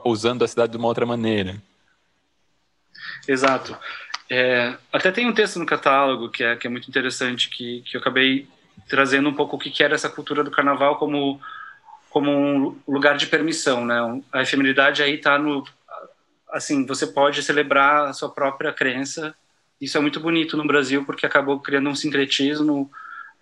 usando 0.04 0.44
a 0.44 0.48
cidade 0.48 0.70
de 0.70 0.78
uma 0.78 0.86
outra 0.86 1.04
maneira. 1.04 1.60
Exato. 3.26 3.76
É, 4.30 4.76
até 4.92 5.10
tem 5.10 5.28
um 5.28 5.34
texto 5.34 5.58
no 5.58 5.66
catálogo 5.66 6.30
que 6.30 6.44
é, 6.44 6.54
que 6.54 6.66
é 6.66 6.70
muito 6.70 6.88
interessante, 6.88 7.50
que, 7.50 7.82
que 7.82 7.96
eu 7.96 8.00
acabei 8.00 8.46
trazendo 8.88 9.28
um 9.28 9.34
pouco 9.34 9.56
o 9.56 9.58
que 9.58 9.82
era 9.82 9.94
essa 9.94 10.08
cultura 10.08 10.44
do 10.44 10.50
carnaval 10.50 10.96
como 10.96 11.40
como 12.12 12.30
um 12.30 12.76
lugar 12.86 13.16
de 13.16 13.26
permissão, 13.26 13.86
né? 13.86 14.22
A 14.30 14.42
efemeridade 14.42 15.02
aí 15.02 15.14
está 15.14 15.38
no 15.38 15.64
assim, 16.50 16.84
você 16.84 17.06
pode 17.06 17.42
celebrar 17.42 18.04
a 18.04 18.12
sua 18.12 18.28
própria 18.28 18.70
crença. 18.70 19.34
Isso 19.80 19.96
é 19.96 20.00
muito 20.00 20.20
bonito 20.20 20.54
no 20.54 20.66
Brasil 20.66 21.06
porque 21.06 21.24
acabou 21.24 21.58
criando 21.58 21.88
um 21.88 21.94
sincretismo 21.94 22.90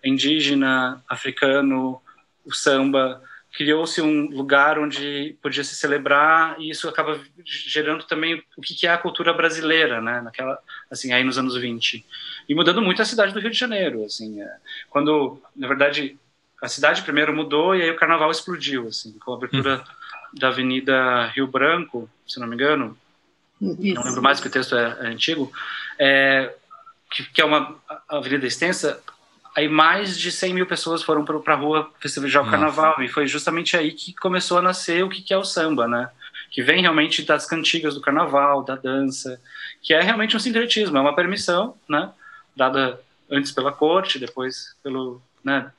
indígena, 0.01 1.03
africano, 1.09 2.01
o 2.45 2.53
samba, 2.53 3.21
criou-se 3.51 4.01
um 4.01 4.29
lugar 4.29 4.79
onde 4.79 5.35
podia 5.41 5.65
se 5.65 5.75
celebrar 5.75 6.55
e 6.57 6.69
isso 6.69 6.87
acaba 6.87 7.19
gerando 7.43 8.05
também 8.05 8.41
o 8.55 8.61
que 8.61 8.87
é 8.87 8.89
a 8.89 8.97
cultura 8.97 9.33
brasileira, 9.33 10.01
né, 10.01 10.21
naquela 10.21 10.57
assim, 10.89 11.11
aí 11.11 11.23
nos 11.23 11.37
anos 11.37 11.57
20. 11.57 12.05
E 12.47 12.55
mudando 12.55 12.81
muito 12.81 13.01
a 13.01 13.05
cidade 13.05 13.33
do 13.33 13.39
Rio 13.41 13.51
de 13.51 13.59
Janeiro, 13.59 14.05
assim, 14.05 14.41
é, 14.41 14.55
quando 14.89 15.41
na 15.55 15.67
verdade 15.67 16.17
a 16.61 16.67
cidade 16.67 17.01
primeiro 17.01 17.35
mudou 17.35 17.75
e 17.75 17.81
aí 17.81 17.89
o 17.89 17.95
carnaval 17.95 18.29
explodiu, 18.29 18.87
assim, 18.87 19.17
com 19.19 19.33
a 19.33 19.35
abertura 19.35 19.77
uhum. 19.77 20.39
da 20.39 20.49
Avenida 20.49 21.25
Rio 21.27 21.47
Branco, 21.47 22.07
se 22.27 22.39
não 22.39 22.47
me 22.47 22.55
engano. 22.55 22.95
Isso. 23.59 23.95
Não 23.95 24.03
lembro 24.03 24.21
mais 24.21 24.39
que 24.39 24.47
o 24.47 24.51
texto 24.51 24.75
é, 24.75 24.97
é 25.01 25.07
antigo. 25.07 25.51
É, 25.97 26.53
que, 27.09 27.23
que, 27.23 27.41
é 27.41 27.45
uma 27.45 27.75
avenida 28.07 28.45
extensa. 28.45 29.01
Aí 29.55 29.67
mais 29.67 30.17
de 30.17 30.31
100 30.31 30.53
mil 30.53 30.65
pessoas 30.65 31.03
foram 31.03 31.25
para 31.25 31.53
a 31.53 31.57
rua 31.57 31.91
festejar 31.99 32.43
o 32.43 32.49
carnaval 32.49 33.01
e 33.01 33.09
foi 33.09 33.27
justamente 33.27 33.75
aí 33.75 33.91
que 33.91 34.13
começou 34.13 34.59
a 34.59 34.61
nascer 34.61 35.03
o 35.03 35.09
que, 35.09 35.21
que 35.21 35.33
é 35.33 35.37
o 35.37 35.43
samba, 35.43 35.87
né? 35.87 36.09
Que 36.49 36.61
vem 36.61 36.81
realmente 36.81 37.23
das 37.23 37.45
cantigas 37.45 37.95
do 37.95 38.01
carnaval, 38.01 38.63
da 38.63 38.75
dança, 38.75 39.41
que 39.81 39.93
é 39.93 40.01
realmente 40.01 40.37
um 40.37 40.39
sincretismo, 40.39 40.97
é 40.97 41.01
uma 41.01 41.15
permissão, 41.15 41.75
né? 41.89 42.11
Dada 42.55 42.99
antes 43.29 43.51
pela 43.51 43.71
corte, 43.71 44.19
depois 44.19 44.75
pelo, 44.83 45.21
né, 45.43 45.71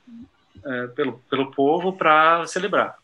é, 0.65 0.87
pelo, 0.89 1.19
pelo 1.31 1.51
povo 1.51 1.93
para 1.93 2.47
celebrar. 2.47 2.97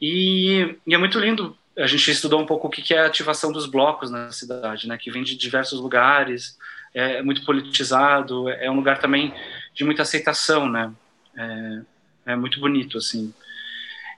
E, 0.00 0.76
e, 0.86 0.94
é 0.94 0.98
muito 0.98 1.18
lindo, 1.18 1.56
a 1.78 1.86
gente 1.86 2.10
estudou 2.10 2.40
um 2.40 2.46
pouco 2.46 2.68
o 2.68 2.70
que 2.70 2.94
é 2.94 3.00
a 3.00 3.06
ativação 3.06 3.52
dos 3.52 3.66
blocos 3.66 4.10
na 4.10 4.30
cidade, 4.32 4.88
né, 4.88 4.98
que 4.98 5.10
vem 5.10 5.22
de 5.22 5.36
diversos 5.36 5.80
lugares, 5.80 6.58
é, 6.94 7.16
é 7.16 7.22
muito 7.22 7.44
politizado, 7.44 8.48
é 8.48 8.70
um 8.70 8.76
lugar 8.76 8.98
também 8.98 9.32
de 9.74 9.84
muita 9.84 10.02
aceitação, 10.02 10.68
né, 10.68 10.92
é, 11.36 12.32
é 12.32 12.36
muito 12.36 12.60
bonito, 12.60 12.98
assim. 12.98 13.32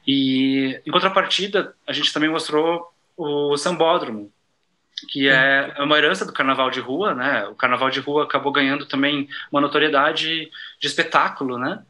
E, 0.07 0.81
em 0.87 0.91
contrapartida, 0.91 1.75
a 1.87 1.93
gente 1.93 2.13
também 2.13 2.31
mostrou 2.31 2.93
o 3.17 3.57
sambódromo, 3.57 4.31
que 5.09 5.29
é 5.29 5.75
uma 5.79 5.99
herança 5.99 6.25
do 6.25 6.33
carnaval 6.33 6.71
de 6.71 6.81
rua, 6.81 7.15
né? 7.15 7.47
O 7.47 7.55
carnaval 7.55 7.91
de 7.91 8.01
rua 8.01 8.25
acabou 8.25 8.53
ganhando 8.53 8.87
também 8.87 9.29
uma 9.51 9.61
notoriedade 9.61 10.51
de 10.81 10.87
espetáculo, 10.87 11.59
né? 11.59 11.83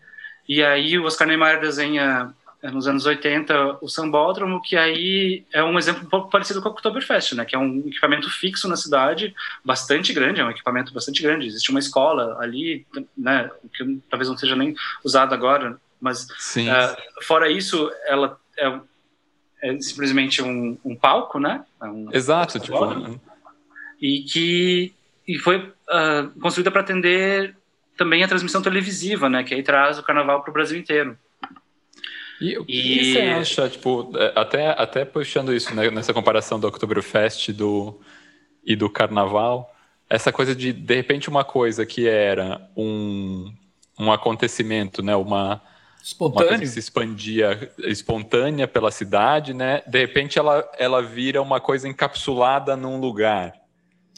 E 0.48 0.62
aí 0.62 0.98
o 0.98 1.04
Oscar 1.04 1.26
Niemeyer 1.26 1.60
desenha 1.60 2.32
eh, 2.62 2.70
nos 2.70 2.86
anos 2.86 3.06
80 3.06 3.78
o 3.80 3.88
Sambódromo, 3.88 4.62
que 4.62 4.76
aí 4.76 5.44
é 5.52 5.62
um 5.62 5.78
exemplo 5.78 6.04
um 6.04 6.08
pouco 6.08 6.30
parecido 6.30 6.62
com 6.62 6.68
o 6.68 6.72
Oktoberfest, 6.72 7.34
né, 7.34 7.44
que 7.44 7.54
é 7.54 7.58
um 7.58 7.78
equipamento 7.86 8.30
fixo 8.30 8.68
na 8.68 8.76
cidade, 8.76 9.34
bastante 9.64 10.12
grande, 10.12 10.40
é 10.40 10.44
um 10.44 10.50
equipamento 10.50 10.92
bastante 10.92 11.22
grande. 11.22 11.46
Existe 11.46 11.70
uma 11.70 11.80
escola 11.80 12.38
ali, 12.40 12.86
né, 13.16 13.50
que 13.72 14.00
talvez 14.10 14.28
não 14.28 14.36
seja 14.36 14.56
nem 14.56 14.74
usada 15.04 15.34
agora, 15.34 15.78
mas 16.00 16.24
uh, 16.24 17.24
fora 17.24 17.50
isso, 17.50 17.90
ela 18.06 18.38
é, 18.56 18.80
é 19.62 19.80
simplesmente 19.80 20.42
um, 20.42 20.78
um, 20.84 20.94
palco, 20.94 21.40
né? 21.40 21.64
É 21.80 21.86
um, 21.86 22.08
Exato, 22.12 22.60
tipo... 22.60 23.20
E 24.00 24.20
que 24.22 24.94
e 25.26 25.38
foi 25.38 25.58
uh, 25.58 26.40
construída 26.40 26.70
para 26.70 26.82
atender 26.82 27.55
também 27.96 28.22
a 28.22 28.28
transmissão 28.28 28.62
televisiva, 28.62 29.28
né? 29.28 29.42
Que 29.42 29.54
aí 29.54 29.62
traz 29.62 29.98
o 29.98 30.02
carnaval 30.02 30.42
para 30.42 30.50
o 30.50 30.52
Brasil 30.52 30.78
inteiro. 30.78 31.16
E 32.40 32.58
o 32.58 32.64
que 32.64 32.72
e... 32.72 33.12
você 33.12 33.20
acha, 33.20 33.68
tipo, 33.68 34.12
é, 34.16 34.32
até, 34.36 34.68
até 34.68 35.04
puxando 35.04 35.54
isso 35.54 35.74
né, 35.74 35.90
nessa 35.90 36.12
comparação 36.12 36.60
do 36.60 36.66
Oktoberfest 36.66 37.52
do, 37.52 37.98
e 38.64 38.76
do 38.76 38.90
carnaval, 38.90 39.74
essa 40.08 40.30
coisa 40.30 40.54
de, 40.54 40.72
de 40.72 40.94
repente, 40.94 41.28
uma 41.28 41.44
coisa 41.44 41.86
que 41.86 42.06
era 42.06 42.68
um, 42.76 43.52
um 43.98 44.12
acontecimento, 44.12 45.02
né, 45.02 45.16
uma, 45.16 45.62
Espontâneo. 46.02 46.42
uma 46.42 46.48
coisa 46.48 46.62
que 46.62 46.68
se 46.68 46.78
expandia 46.78 47.72
espontânea 47.78 48.68
pela 48.68 48.90
cidade, 48.90 49.54
né, 49.54 49.82
de 49.86 49.98
repente 49.98 50.38
ela, 50.38 50.68
ela 50.78 51.02
vira 51.02 51.40
uma 51.40 51.58
coisa 51.58 51.88
encapsulada 51.88 52.76
num 52.76 53.00
lugar. 53.00 53.54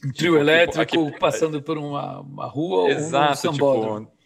Um 0.05 0.12
trio 0.12 0.32
tipo, 0.32 0.36
elétrico 0.36 0.86
tipo, 0.86 1.09
aqui, 1.09 1.18
passando 1.18 1.61
por 1.61 1.76
uma, 1.76 2.20
uma 2.20 2.46
rua 2.46 2.90
exato, 2.90 3.49
ou 3.49 3.53
um 3.53 4.05
tipo, 4.05 4.18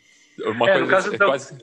uma 0.51 0.71
é, 0.71 0.73
coisa 0.73 0.81
no 0.81 0.89
caso, 0.89 1.15
é 1.15 1.19
quase... 1.19 1.59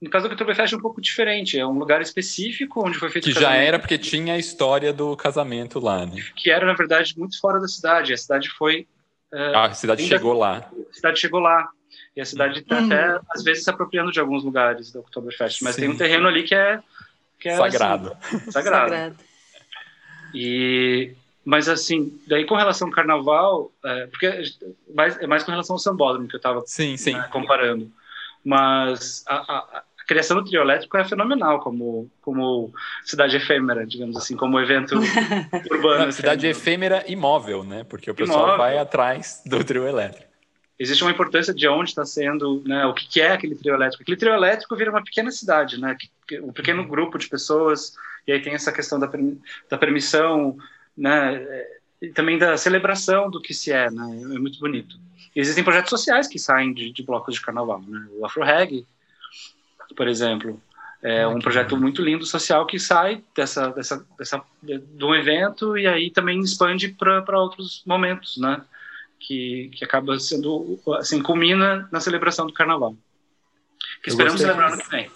No 0.00 0.10
caso 0.10 0.28
do 0.28 0.32
Oktoberfest 0.32 0.74
é 0.74 0.76
um 0.76 0.80
pouco 0.80 1.00
diferente, 1.00 1.58
é 1.58 1.66
um 1.66 1.78
lugar 1.78 2.02
específico 2.02 2.86
onde 2.86 2.98
foi 2.98 3.08
feito 3.10 3.24
Que 3.24 3.32
já 3.32 3.54
era 3.54 3.78
porque 3.78 3.96
tinha 3.96 4.34
a 4.34 4.38
história 4.38 4.92
do 4.92 5.16
casamento 5.16 5.80
lá, 5.80 6.04
né? 6.04 6.22
Que 6.36 6.50
era, 6.50 6.66
na 6.66 6.74
verdade, 6.74 7.14
muito 7.16 7.40
fora 7.40 7.58
da 7.58 7.68
cidade. 7.68 8.12
A 8.12 8.16
cidade 8.16 8.50
foi... 8.50 8.86
Uh, 9.32 9.56
a 9.56 9.72
cidade 9.72 10.02
ainda... 10.02 10.16
chegou 10.16 10.34
lá. 10.34 10.70
A 10.90 10.92
cidade 10.92 11.20
chegou 11.20 11.40
lá. 11.40 11.68
E 12.14 12.20
a 12.20 12.24
cidade 12.24 12.60
está 12.60 12.80
hum. 12.80 12.86
até, 12.86 13.20
às 13.30 13.42
vezes, 13.42 13.64
se 13.64 13.70
apropriando 13.70 14.12
de 14.12 14.20
alguns 14.20 14.44
lugares 14.44 14.92
do 14.92 15.00
Oktoberfest. 15.00 15.62
Mas 15.62 15.76
Sim. 15.76 15.82
tem 15.82 15.90
um 15.90 15.96
terreno 15.96 16.28
ali 16.28 16.42
que 16.42 16.54
é... 16.54 16.80
Que 17.38 17.48
é 17.48 17.56
sagrado. 17.56 18.16
Assim, 18.20 18.50
sagrado. 18.50 18.90
sagrado. 18.90 19.16
E 20.34 21.14
mas, 21.44 21.68
assim, 21.68 22.18
daí 22.26 22.46
com 22.46 22.54
relação 22.54 22.88
ao 22.88 22.94
carnaval, 22.94 23.70
é, 23.84 24.06
porque 24.06 24.42
mais, 24.94 25.18
é 25.18 25.26
mais 25.26 25.42
com 25.42 25.50
relação 25.50 25.74
ao 25.74 25.78
sambódromo 25.78 26.26
que 26.26 26.34
eu 26.34 26.38
estava 26.38 26.60
né, 26.60 27.28
comparando. 27.30 27.92
Mas 28.42 29.22
a, 29.26 29.34
a, 29.34 29.58
a, 29.78 29.82
criação 30.06 30.38
do 30.38 30.44
trio 30.44 30.62
elétrico 30.62 30.96
é 30.96 31.04
fenomenal 31.04 31.60
como, 31.60 32.10
como 32.22 32.72
cidade 33.04 33.36
efêmera, 33.36 33.86
digamos 33.86 34.16
assim, 34.16 34.36
como 34.36 34.58
evento 34.58 34.96
urbano. 35.70 36.06
Não, 36.06 36.12
cidade 36.12 36.46
efêmera 36.46 37.04
imóvel, 37.06 37.62
né? 37.62 37.84
Porque 37.84 38.10
o 38.10 38.14
pessoal 38.14 38.40
imóvel. 38.40 38.58
vai 38.58 38.78
atrás 38.78 39.42
do 39.44 39.62
trio 39.62 39.86
elétrico. 39.86 40.32
Existe 40.78 41.04
uma 41.04 41.12
importância 41.12 41.54
de 41.54 41.68
onde 41.68 41.90
está 41.90 42.04
sendo, 42.04 42.62
né, 42.66 42.84
o 42.86 42.92
que, 42.92 43.06
que 43.06 43.20
é 43.20 43.32
aquele 43.32 43.54
trio 43.54 43.74
elétrico. 43.74 44.02
Aquele 44.02 44.16
trio 44.16 44.32
elétrico 44.32 44.74
vira 44.74 44.90
uma 44.90 45.04
pequena 45.04 45.30
cidade, 45.30 45.80
né? 45.80 45.96
Um 46.42 46.52
pequeno 46.52 46.86
grupo 46.86 47.16
de 47.16 47.28
pessoas, 47.28 47.94
e 48.26 48.32
aí 48.32 48.42
tem 48.42 48.54
essa 48.54 48.72
questão 48.72 48.98
da, 48.98 49.08
da 49.70 49.78
permissão 49.78 50.58
né? 50.96 51.44
E 52.00 52.08
também 52.08 52.38
da 52.38 52.56
celebração 52.56 53.30
do 53.30 53.40
que 53.40 53.54
se 53.54 53.72
é, 53.72 53.90
né? 53.90 54.20
É 54.34 54.38
muito 54.38 54.58
bonito. 54.58 54.96
E 55.34 55.40
existem 55.40 55.64
projetos 55.64 55.90
sociais 55.90 56.28
que 56.28 56.38
saem 56.38 56.72
de, 56.72 56.92
de 56.92 57.02
blocos 57.02 57.34
de 57.34 57.40
carnaval, 57.40 57.82
né? 57.86 58.06
O 58.12 58.26
Afro 58.26 58.44
Reg, 58.44 58.86
por 59.96 60.06
exemplo, 60.08 60.60
É 61.04 61.26
um 61.26 61.38
projeto 61.38 61.76
muito 61.76 62.00
lindo 62.00 62.24
social 62.24 62.64
que 62.64 62.78
sai 62.78 63.22
dessa, 63.36 63.68
dessa, 63.68 64.06
dessa 64.18 64.42
de 64.62 65.04
um 65.04 65.14
evento 65.14 65.76
e 65.76 65.86
aí 65.86 66.10
também 66.10 66.40
expande 66.40 66.88
para 66.88 67.38
outros 67.38 67.82
momentos, 67.84 68.38
né? 68.38 68.62
Que, 69.20 69.70
que 69.74 69.84
acaba 69.84 70.18
sendo 70.18 70.80
assim 70.98 71.22
culmina 71.22 71.86
na 71.92 72.00
celebração 72.00 72.46
do 72.46 72.54
Carnaval. 72.54 72.96
Que 74.02 74.08
esperamos 74.08 74.40
celebrar 74.40 74.70
no 74.70 74.78
que 74.78 74.88
vem. 74.88 75.10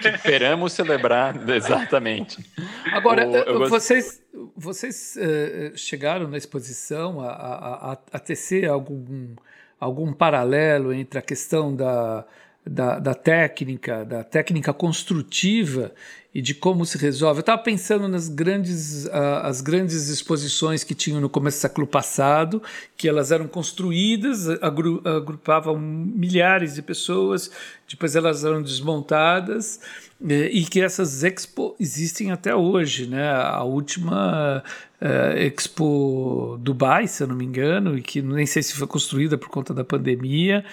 Que 0.00 0.08
esperamos 0.08 0.72
celebrar, 0.72 1.36
exatamente. 1.50 2.44
Agora, 2.92 3.26
o, 3.52 3.68
vocês, 3.68 4.22
vocês 4.56 5.16
uh, 5.16 5.76
chegaram 5.76 6.28
na 6.28 6.36
exposição 6.36 7.20
a, 7.20 7.28
a, 7.28 7.92
a, 7.92 7.98
a 8.12 8.18
tecer 8.18 8.68
algum, 8.68 9.34
algum 9.80 10.12
paralelo 10.12 10.92
entre 10.92 11.18
a 11.18 11.22
questão 11.22 11.74
da, 11.74 12.24
da, 12.66 12.98
da, 12.98 13.14
técnica, 13.14 14.04
da 14.04 14.24
técnica 14.24 14.72
construtiva 14.72 15.92
e 16.34 16.42
de 16.42 16.52
como 16.52 16.84
se 16.84 16.98
resolve. 16.98 17.38
Eu 17.38 17.42
estava 17.42 17.62
pensando 17.62 18.08
nas 18.08 18.28
grandes, 18.28 19.04
uh, 19.04 19.10
as 19.42 19.60
grandes 19.60 20.08
exposições 20.08 20.82
que 20.82 20.94
tinham 20.94 21.20
no 21.20 21.28
começo 21.28 21.58
do 21.58 21.60
século 21.60 21.86
passado, 21.86 22.60
que 22.96 23.08
elas 23.08 23.30
eram 23.30 23.46
construídas, 23.46 24.48
agru 24.60 25.00
agrupavam 25.04 25.78
milhares 25.78 26.74
de 26.74 26.82
pessoas, 26.82 27.50
depois 27.88 28.16
elas 28.16 28.44
eram 28.44 28.62
desmontadas 28.62 29.78
eh, 30.28 30.48
e 30.50 30.64
que 30.64 30.80
essas 30.80 31.22
expo 31.22 31.76
existem 31.78 32.32
até 32.32 32.54
hoje, 32.56 33.06
né? 33.06 33.30
A 33.30 33.62
última 33.62 34.64
uh, 35.00 35.38
Expo 35.38 36.58
Dubai, 36.60 37.06
se 37.06 37.22
eu 37.22 37.28
não 37.28 37.36
me 37.36 37.44
engano, 37.44 37.96
e 37.96 38.02
que 38.02 38.22
nem 38.22 38.46
sei 38.46 38.62
se 38.62 38.74
foi 38.74 38.86
construída 38.88 39.38
por 39.38 39.50
conta 39.50 39.72
da 39.72 39.84
pandemia, 39.84 40.64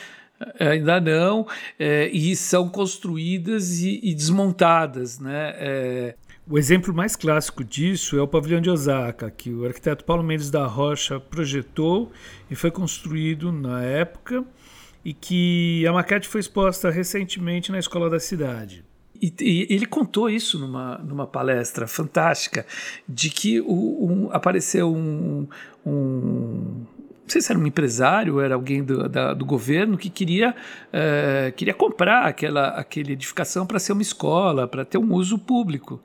ainda 0.60 1.00
não, 1.00 1.48
é, 1.80 2.10
e 2.10 2.36
são 2.36 2.70
construídas 2.70 3.80
e, 3.82 4.00
e 4.04 4.14
desmontadas. 4.14 5.20
Né? 5.20 5.54
É, 5.58 6.16
o 6.50 6.58
exemplo 6.58 6.94
mais 6.94 7.16
clássico 7.16 7.64
disso 7.64 8.18
é 8.18 8.22
o 8.22 8.28
pavilhão 8.28 8.60
de 8.60 8.70
Osaka, 8.70 9.30
que 9.32 9.54
o 9.54 9.66
arquiteto 9.66 10.04
Paulo 10.04 10.24
Mendes 10.24 10.50
da 10.50 10.66
Rocha 10.66 11.20
projetou 11.20 12.12
e 12.50 12.56
foi 12.56 12.72
construído 12.72 13.52
na 13.52 13.82
época, 13.84 14.44
e 15.04 15.14
que 15.14 15.86
a 15.88 15.94
maquete 15.94 16.28
foi 16.28 16.42
exposta 16.42 16.90
recentemente 16.90 17.72
na 17.72 17.80
escola 17.80 18.10
da 18.10 18.20
cidade. 18.20 18.84
E, 19.22 19.34
e, 19.40 19.68
ele 19.74 19.86
contou 19.86 20.30
isso 20.30 20.58
numa, 20.58 20.98
numa 20.98 21.28
palestra 21.28 21.88
fantástica, 21.88 22.66
de 23.08 23.30
que 23.30 23.62
o, 23.62 24.06
um, 24.06 24.30
apareceu 24.32 24.92
um, 24.92 25.48
um, 25.86 26.86
sei 27.32 27.42
se 27.42 27.52
era 27.52 27.60
um 27.60 27.66
empresário, 27.66 28.40
era 28.40 28.56
alguém 28.56 28.84
do, 28.84 29.08
da, 29.08 29.34
do 29.34 29.46
governo 29.46 29.98
que 29.98 30.10
queria, 30.10 30.54
uh, 30.54 31.52
queria 31.54 31.74
comprar 31.74 32.26
aquela, 32.26 32.70
aquela 32.70 33.12
edificação 33.12 33.66
para 33.66 33.80
ser 33.80 33.94
uma 33.94 34.02
escola, 34.02 34.68
para 34.68 34.84
ter 34.84 34.98
um 34.98 35.14
uso 35.14 35.38
público. 35.38 36.02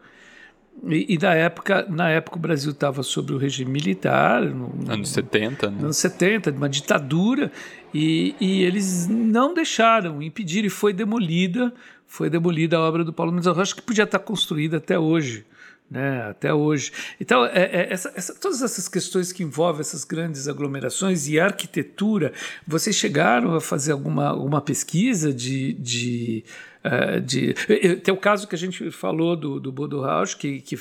E, 0.85 1.15
e, 1.15 1.19
na 1.19 1.35
época, 1.35 1.87
na 1.89 2.11
época 2.11 2.37
o 2.37 2.41
Brasil 2.41 2.71
estava 2.71 3.03
sob 3.03 3.33
o 3.33 3.39
regime 3.39 3.71
militar. 3.71 4.43
No, 4.43 4.73
anos 4.93 5.09
70, 5.09 5.71
né? 5.71 5.79
Anos 5.83 5.97
70, 5.97 6.51
uma 6.51 6.69
ditadura, 6.69 7.51
e, 7.93 8.35
e 8.39 8.63
eles 8.63 9.09
não 9.09 9.55
deixaram, 9.55 10.23
impediram, 10.23 10.67
e 10.67 10.71
foi 10.71 10.93
demolida, 10.93 11.73
foi 12.07 12.29
demolida 12.29 12.77
a 12.77 12.81
obra 12.81 13.03
do 13.03 13.13
Paulo 13.13 13.33
Mendes 13.33 13.49
Rocha, 13.49 13.75
que 13.75 13.83
podia 13.83 14.05
estar 14.05 14.19
construída 14.19 14.77
até 14.77 14.99
hoje 14.99 15.45
né, 15.91 16.23
até 16.23 16.53
hoje. 16.53 16.93
Então, 17.21 17.45
é, 17.47 17.63
é, 17.63 17.93
essa, 17.93 18.13
essa, 18.15 18.35
todas 18.35 18.63
essas 18.63 18.89
questões 18.89 19.33
que 19.33 19.43
envolvem 19.43 19.81
essas 19.81 20.05
grandes 20.05 20.49
aglomerações 20.49 21.29
e 21.29 21.39
arquitetura, 21.39 22.33
vocês 22.67 22.97
chegaram 22.97 23.55
a 23.55 23.61
fazer 23.61 23.93
alguma, 23.93 24.29
alguma 24.29 24.61
pesquisa 24.61 25.33
de. 25.33 25.73
de, 25.75 26.45
uh, 26.85 27.21
de 27.21 27.55
tem 28.03 28.13
o 28.13 28.17
caso 28.17 28.49
que 28.49 28.55
a 28.55 28.59
gente 28.59 28.91
falou 28.91 29.37
do, 29.37 29.61
do 29.61 29.71
Bodo 29.71 30.01
Rausch, 30.01 30.35
que, 30.35 30.61
que 30.61 30.77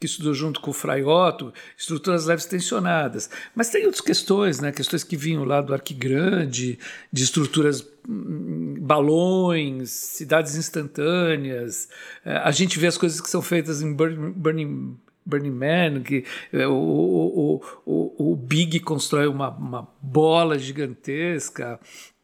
que 0.00 0.06
estudou 0.06 0.32
junto 0.32 0.60
com 0.60 0.70
o 0.70 0.74
Fraiotto, 0.74 1.52
estruturas 1.76 2.26
leves 2.26 2.46
tensionadas. 2.46 3.28
Mas 3.54 3.68
tem 3.68 3.84
outras 3.84 4.00
questões, 4.00 4.60
né? 4.60 4.70
questões 4.70 5.02
que 5.02 5.16
vinham 5.16 5.44
lá 5.44 5.60
do 5.60 5.74
Arquigrande, 5.74 6.78
de 7.12 7.22
estruturas 7.24 7.84
hum, 8.08 8.57
balões, 8.88 9.90
cidades 9.90 10.56
instantâneas. 10.56 11.88
É, 12.24 12.38
a 12.38 12.50
gente 12.50 12.78
vê 12.78 12.86
as 12.86 12.96
coisas 12.96 13.20
que 13.20 13.28
são 13.28 13.42
feitas 13.42 13.82
em 13.82 13.92
Burning, 13.92 14.32
Burning, 14.32 14.96
Burning 15.24 15.50
Man, 15.50 16.02
que 16.02 16.24
é, 16.50 16.66
o, 16.66 16.72
o, 16.72 17.62
o, 17.84 18.32
o 18.32 18.36
Big 18.36 18.80
constrói 18.80 19.26
uma, 19.26 19.50
uma 19.50 19.86
bola 20.00 20.58
gigantesca. 20.58 21.78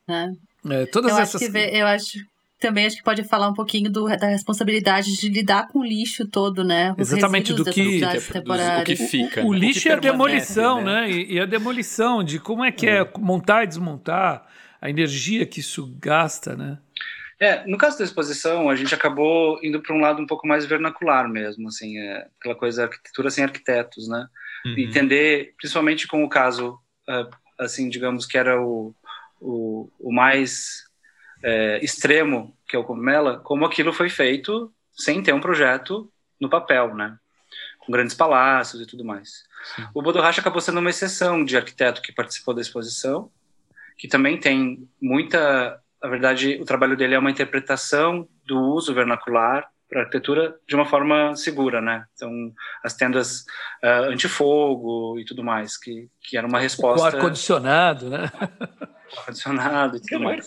É. 0.08 0.30
É, 0.70 0.86
todas 0.86 1.12
eu 1.12 1.18
essas... 1.18 1.42
acho 1.42 1.52
que 1.52 1.58
eu 1.58 1.86
acho 1.86 2.18
também 2.58 2.86
acho 2.86 2.96
que 2.96 3.02
pode 3.02 3.22
falar 3.24 3.48
um 3.48 3.52
pouquinho 3.52 3.90
do, 3.90 4.06
da 4.06 4.28
responsabilidade 4.28 5.14
de 5.16 5.28
lidar 5.28 5.68
com 5.68 5.80
o 5.80 5.84
lixo 5.84 6.26
todo, 6.26 6.64
né? 6.64 6.94
Os 6.98 7.12
Exatamente, 7.12 7.52
do 7.52 7.62
que, 7.62 7.72
que 7.72 8.04
é, 8.04 8.80
o 8.80 8.84
que 8.84 8.96
fica. 8.96 9.42
O, 9.42 9.46
o, 9.46 9.48
o 9.48 9.52
né? 9.52 9.58
lixo 9.58 9.86
e 9.86 9.92
a 9.92 9.96
demolição, 9.96 10.82
né? 10.82 11.02
né? 11.02 11.10
E, 11.10 11.34
e, 11.34 11.40
a 11.40 11.44
demolição 11.44 12.24
de 12.24 12.38
como 12.38 12.64
é 12.64 12.72
que 12.72 12.86
é, 12.86 13.00
é 13.00 13.10
montar 13.18 13.64
e 13.64 13.66
desmontar, 13.66 14.46
a 14.84 14.90
energia 14.90 15.46
que 15.46 15.60
isso 15.60 15.96
gasta, 15.98 16.54
né? 16.54 16.78
É, 17.40 17.66
no 17.66 17.78
caso 17.78 17.98
da 17.98 18.04
exposição, 18.04 18.68
a 18.68 18.76
gente 18.76 18.94
acabou 18.94 19.58
indo 19.62 19.80
para 19.80 19.96
um 19.96 19.98
lado 19.98 20.20
um 20.20 20.26
pouco 20.26 20.46
mais 20.46 20.66
vernacular 20.66 21.26
mesmo, 21.26 21.68
assim, 21.68 21.98
é, 21.98 22.28
aquela 22.38 22.54
coisa 22.54 22.82
arquitetura 22.82 23.30
sem 23.30 23.42
arquitetos, 23.42 24.06
né? 24.06 24.28
Uhum. 24.66 24.78
Entender, 24.78 25.54
principalmente 25.56 26.06
com 26.06 26.22
o 26.22 26.28
caso, 26.28 26.78
uh, 27.08 27.34
assim, 27.58 27.88
digamos 27.88 28.26
que 28.26 28.36
era 28.36 28.60
o, 28.60 28.94
o, 29.40 29.90
o 29.98 30.12
mais 30.12 30.84
é, 31.42 31.82
extremo, 31.82 32.54
que 32.68 32.76
é 32.76 32.78
o 32.78 32.84
Cogumela, 32.84 33.38
como 33.38 33.64
aquilo 33.64 33.90
foi 33.90 34.10
feito 34.10 34.70
sem 34.92 35.22
ter 35.22 35.32
um 35.32 35.40
projeto 35.40 36.12
no 36.38 36.50
papel, 36.50 36.94
né? 36.94 37.16
Com 37.78 37.90
grandes 37.90 38.14
palácios 38.14 38.82
e 38.82 38.86
tudo 38.86 39.02
mais. 39.02 39.44
Sim. 39.74 39.86
O 39.94 40.02
Bodoracha 40.02 40.42
acabou 40.42 40.60
sendo 40.60 40.78
uma 40.78 40.90
exceção 40.90 41.42
de 41.42 41.56
arquiteto 41.56 42.02
que 42.02 42.12
participou 42.12 42.52
da 42.52 42.60
exposição, 42.60 43.30
que 43.96 44.08
também 44.08 44.38
tem 44.38 44.88
muita. 45.00 45.80
Na 46.02 46.08
verdade, 46.08 46.58
o 46.60 46.64
trabalho 46.64 46.96
dele 46.96 47.14
é 47.14 47.18
uma 47.18 47.30
interpretação 47.30 48.28
do 48.44 48.60
uso 48.60 48.92
vernacular 48.92 49.66
para 49.88 50.00
arquitetura 50.00 50.56
de 50.66 50.74
uma 50.74 50.84
forma 50.84 51.36
segura, 51.36 51.80
né? 51.80 52.04
Então, 52.14 52.52
as 52.82 52.94
tendas 52.94 53.44
uh, 53.82 54.10
antifogo 54.10 55.18
e 55.18 55.24
tudo 55.24 55.44
mais, 55.44 55.76
que, 55.76 56.08
que 56.20 56.36
era 56.36 56.46
uma 56.46 56.58
resposta... 56.58 57.10
Com 57.10 57.16
ar-condicionado, 57.16 58.10
né? 58.10 58.30
ar-condicionado 59.16 59.96
e 59.96 60.00
tudo 60.00 60.24
mais. 60.24 60.46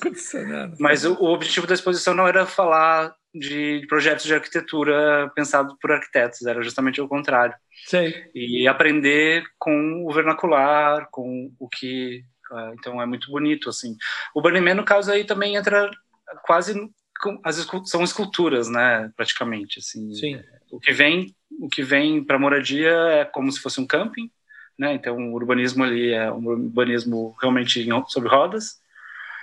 Mas 0.79 1.05
o, 1.05 1.13
o, 1.13 1.33
objetivo 1.33 1.65
da 1.65 1.73
exposição 1.73 2.13
não 2.13 2.27
era 2.27 2.45
falar 2.45 3.15
de 3.33 3.85
projetos 3.87 4.25
de 4.25 4.33
arquitetura 4.33 5.31
pensados 5.33 5.75
por 5.79 5.91
arquitetos, 5.91 6.45
era 6.45 6.61
justamente 6.61 6.99
o 6.99 7.07
contrário. 7.07 7.55
Sim. 7.85 8.13
E 8.35 8.67
aprender 8.67 9.43
com 9.57 10.03
o 10.05 10.13
vernacular, 10.13 11.07
com 11.09 11.51
o 11.57 11.69
que... 11.69 12.25
Uh, 12.51 12.73
então, 12.79 13.01
é 13.01 13.05
muito 13.05 13.29
bonito, 13.29 13.69
assim. 13.69 13.95
O 14.33 14.41
Burning 14.41 14.61
Man, 14.61 14.75
no 14.75 14.85
caso, 14.85 15.11
aí 15.11 15.23
também 15.23 15.55
entra 15.55 15.89
quase 16.43 16.73
as 17.43 17.67
são 17.85 18.03
esculturas, 18.03 18.69
né, 18.69 19.11
praticamente, 19.15 19.79
assim. 19.79 20.13
Sim. 20.13 20.41
O 20.71 20.79
que 20.79 20.91
vem, 20.93 21.35
o 21.59 21.67
que 21.67 21.81
vem 21.81 22.23
para 22.23 22.39
moradia 22.39 22.91
é 22.91 23.25
como 23.25 23.51
se 23.51 23.59
fosse 23.59 23.79
um 23.81 23.87
camping, 23.87 24.29
né? 24.77 24.93
Então 24.93 25.17
o 25.17 25.33
urbanismo 25.33 25.83
ali 25.83 26.11
é 26.11 26.31
um 26.31 26.45
urbanismo 26.45 27.35
realmente 27.41 27.87
sobre 28.09 28.29
rodas. 28.29 28.79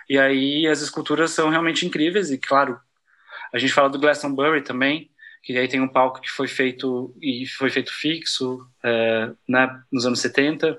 E 0.09 0.19
aí 0.19 0.67
as 0.67 0.83
esculturas 0.83 1.31
são 1.31 1.49
realmente 1.49 1.87
incríveis 1.87 2.31
e 2.31 2.39
claro, 2.39 2.79
a 3.53 3.59
gente 3.59 3.73
fala 3.73 3.89
do 3.89 3.99
Glastonbury 3.99 4.63
também, 4.63 5.11
que 5.43 5.57
aí 5.57 5.67
tem 5.67 5.81
um 5.81 5.89
palco 5.89 6.21
que 6.21 6.31
foi 6.31 6.47
feito 6.47 7.15
e 7.21 7.47
foi 7.47 7.71
feito 7.71 7.93
fixo, 7.93 8.67
é, 8.83 9.31
né, 9.49 9.83
nos 9.91 10.07
anos 10.07 10.21
70. 10.21 10.79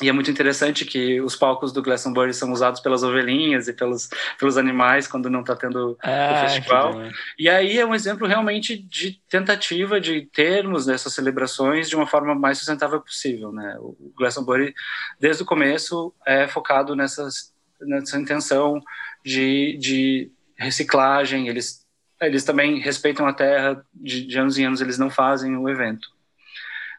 E 0.00 0.08
é 0.08 0.12
muito 0.12 0.30
interessante 0.30 0.86
que 0.86 1.20
os 1.20 1.36
palcos 1.36 1.70
do 1.70 1.82
Glastonbury 1.82 2.32
são 2.32 2.50
usados 2.50 2.80
pelas 2.80 3.02
ovelhinhas 3.02 3.68
e 3.68 3.74
pelos, 3.74 4.08
pelos 4.38 4.56
animais 4.56 5.06
quando 5.06 5.28
não 5.28 5.40
está 5.40 5.54
tendo 5.54 5.98
ah, 6.02 6.32
o 6.32 6.48
festival. 6.48 6.94
E 7.38 7.48
aí 7.48 7.78
é 7.78 7.84
um 7.84 7.94
exemplo 7.94 8.26
realmente 8.26 8.76
de 8.76 9.20
tentativa 9.28 10.00
de 10.00 10.22
termos 10.22 10.88
essas 10.88 11.12
celebrações 11.12 11.90
de 11.90 11.96
uma 11.96 12.06
forma 12.06 12.34
mais 12.34 12.58
sustentável 12.58 13.00
possível. 13.02 13.52
Né? 13.52 13.76
O 13.80 14.12
Glastonbury, 14.16 14.74
desde 15.20 15.42
o 15.42 15.46
começo, 15.46 16.14
é 16.26 16.48
focado 16.48 16.96
nessas, 16.96 17.52
nessa 17.78 18.18
intenção 18.18 18.80
de, 19.22 19.76
de 19.76 20.32
reciclagem. 20.56 21.48
Eles, 21.48 21.86
eles 22.22 22.44
também 22.44 22.80
respeitam 22.80 23.26
a 23.26 23.32
terra, 23.34 23.84
de, 23.92 24.26
de 24.26 24.38
anos 24.38 24.56
em 24.56 24.64
anos 24.64 24.80
eles 24.80 24.96
não 24.96 25.10
fazem 25.10 25.54
o 25.54 25.68
evento. 25.68 26.08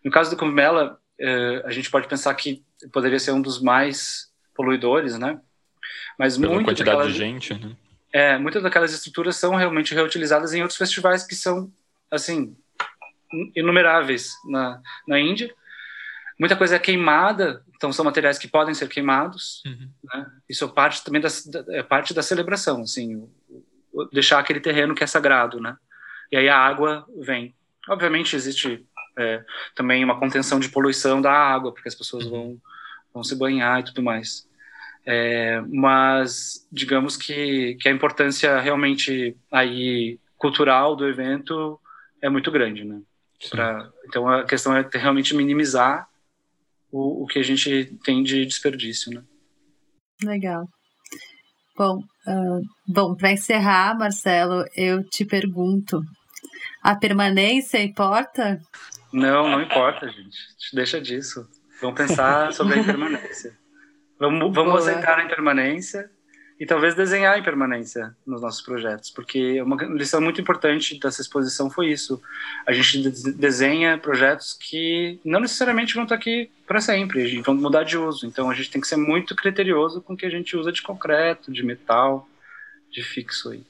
No 0.05 0.11
caso 0.11 0.29
do 0.29 0.37
Cumbela, 0.37 0.99
eh, 1.19 1.63
a 1.65 1.71
gente 1.71 1.89
pode 1.89 2.07
pensar 2.07 2.33
que 2.35 2.63
poderia 2.91 3.19
ser 3.19 3.31
um 3.31 3.41
dos 3.41 3.61
mais 3.61 4.31
poluidores, 4.55 5.17
né? 5.17 5.39
Mas 6.17 6.37
Pela 6.37 6.53
muito 6.53 6.65
quantidade 6.67 6.97
daquelas, 6.97 7.13
de 7.13 7.19
gente, 7.19 7.53
né? 7.53 7.75
É, 8.11 8.37
muitas 8.37 8.61
daquelas 8.61 8.93
estruturas 8.93 9.35
são 9.35 9.55
realmente 9.55 9.93
reutilizadas 9.93 10.53
em 10.53 10.61
outros 10.61 10.77
festivais 10.77 11.25
que 11.25 11.35
são, 11.35 11.71
assim, 12.11 12.55
inumeráveis 13.55 14.33
na, 14.45 14.81
na 15.07 15.19
Índia. 15.19 15.53
Muita 16.39 16.55
coisa 16.55 16.75
é 16.75 16.79
queimada, 16.79 17.63
então 17.75 17.91
são 17.91 18.05
materiais 18.05 18.37
que 18.37 18.47
podem 18.47 18.73
ser 18.73 18.87
queimados. 18.87 19.63
Uhum. 19.65 19.89
Né? 20.03 20.31
Isso 20.47 20.65
é 20.65 20.67
parte 20.67 21.03
também 21.03 21.21
da, 21.21 21.29
é 21.69 21.81
parte 21.81 22.13
da 22.13 22.21
celebração, 22.21 22.81
assim, 22.81 23.15
o, 23.15 23.31
o, 23.91 24.05
deixar 24.05 24.39
aquele 24.39 24.59
terreno 24.59 24.93
que 24.93 25.03
é 25.03 25.07
sagrado, 25.07 25.59
né? 25.59 25.75
e 26.33 26.37
aí 26.37 26.49
a 26.49 26.57
água 26.57 27.05
vem. 27.19 27.53
Obviamente 27.87 28.35
existe 28.35 28.83
é, 29.15 29.45
também 29.75 30.03
uma 30.03 30.19
contenção 30.19 30.59
de 30.59 30.67
poluição 30.67 31.21
da 31.21 31.31
água, 31.31 31.71
porque 31.71 31.87
as 31.87 31.93
pessoas 31.93 32.25
vão, 32.25 32.59
vão 33.13 33.23
se 33.23 33.35
banhar 33.35 33.79
e 33.79 33.83
tudo 33.83 34.01
mais. 34.01 34.47
É, 35.05 35.61
mas 35.67 36.65
digamos 36.71 37.17
que, 37.17 37.75
que 37.75 37.89
a 37.89 37.91
importância 37.91 38.59
realmente 38.59 39.35
aí 39.51 40.17
cultural 40.37 40.95
do 40.95 41.07
evento 41.07 41.79
é 42.21 42.29
muito 42.29 42.51
grande, 42.51 42.83
né? 42.83 43.01
Pra, 43.49 43.89
então 44.05 44.27
a 44.27 44.45
questão 44.45 44.75
é 44.75 44.87
realmente 44.93 45.35
minimizar 45.35 46.07
o, 46.91 47.23
o 47.23 47.27
que 47.27 47.39
a 47.39 47.43
gente 47.43 47.97
tem 48.03 48.23
de 48.23 48.45
desperdício, 48.45 49.11
né? 49.13 49.21
Legal. 50.23 50.65
Bom, 51.75 51.97
uh, 51.97 52.61
bom 52.87 53.15
para 53.15 53.31
encerrar, 53.31 53.97
Marcelo, 53.97 54.63
eu 54.75 55.03
te 55.03 55.25
pergunto: 55.25 56.01
a 56.81 56.95
permanência 56.95 57.81
importa? 57.83 58.61
Não, 59.11 59.49
não 59.49 59.61
importa, 59.61 60.07
gente. 60.07 60.37
Deixa 60.71 61.01
disso. 61.01 61.47
Vamos 61.83 61.97
pensar 61.97 62.53
sobre 62.53 62.75
a 62.75 62.77
impermanência. 62.77 63.53
Vamos, 64.17 64.55
vamos 64.55 64.87
aceitar 64.87 65.19
a 65.19 65.25
impermanência 65.25 66.09
e 66.57 66.65
talvez 66.65 66.95
desenhar 66.95 67.33
a 67.33 67.37
impermanência 67.37 68.15
nos 68.25 68.41
nossos 68.41 68.61
projetos, 68.61 69.09
porque 69.09 69.61
uma 69.61 69.75
lição 69.83 70.21
muito 70.21 70.39
importante 70.39 70.97
dessa 70.97 71.21
exposição 71.21 71.69
foi 71.69 71.89
isso. 71.89 72.21
A 72.65 72.71
gente 72.71 73.09
desenha 73.33 73.97
projetos 73.97 74.53
que 74.53 75.19
não 75.25 75.41
necessariamente 75.41 75.93
vão 75.93 76.03
estar 76.03 76.15
aqui 76.15 76.49
para 76.65 76.79
sempre, 76.79 77.41
vão 77.41 77.55
mudar 77.55 77.83
de 77.83 77.97
uso. 77.97 78.25
Então 78.25 78.49
a 78.49 78.53
gente 78.53 78.71
tem 78.71 78.79
que 78.79 78.87
ser 78.87 78.95
muito 78.95 79.35
criterioso 79.35 80.01
com 80.01 80.13
o 80.13 80.17
que 80.17 80.25
a 80.25 80.29
gente 80.29 80.55
usa 80.55 80.71
de 80.71 80.81
concreto, 80.81 81.51
de 81.51 81.63
metal, 81.63 82.29
de 82.89 83.03
fixo 83.03 83.49
aí. 83.49 83.63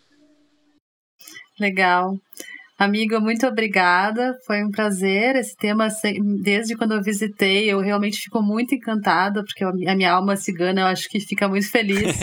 Legal. 1.59 2.20
Amiga, 2.78 3.19
muito 3.19 3.45
obrigada. 3.45 4.36
Foi 4.45 4.63
um 4.63 4.71
prazer. 4.71 5.36
Esse 5.36 5.55
tema, 5.55 5.88
desde 6.41 6.76
quando 6.76 6.93
eu 6.93 7.03
visitei, 7.03 7.71
eu 7.71 7.80
realmente 7.80 8.19
fico 8.19 8.41
muito 8.41 8.74
encantada, 8.74 9.43
porque 9.43 9.63
a 9.63 9.95
minha 9.95 10.11
alma 10.11 10.36
cigana 10.36 10.82
eu 10.82 10.88
acho 10.88 11.07
que 11.07 11.19
fica 11.19 11.47
muito 11.47 11.69
feliz 11.69 12.17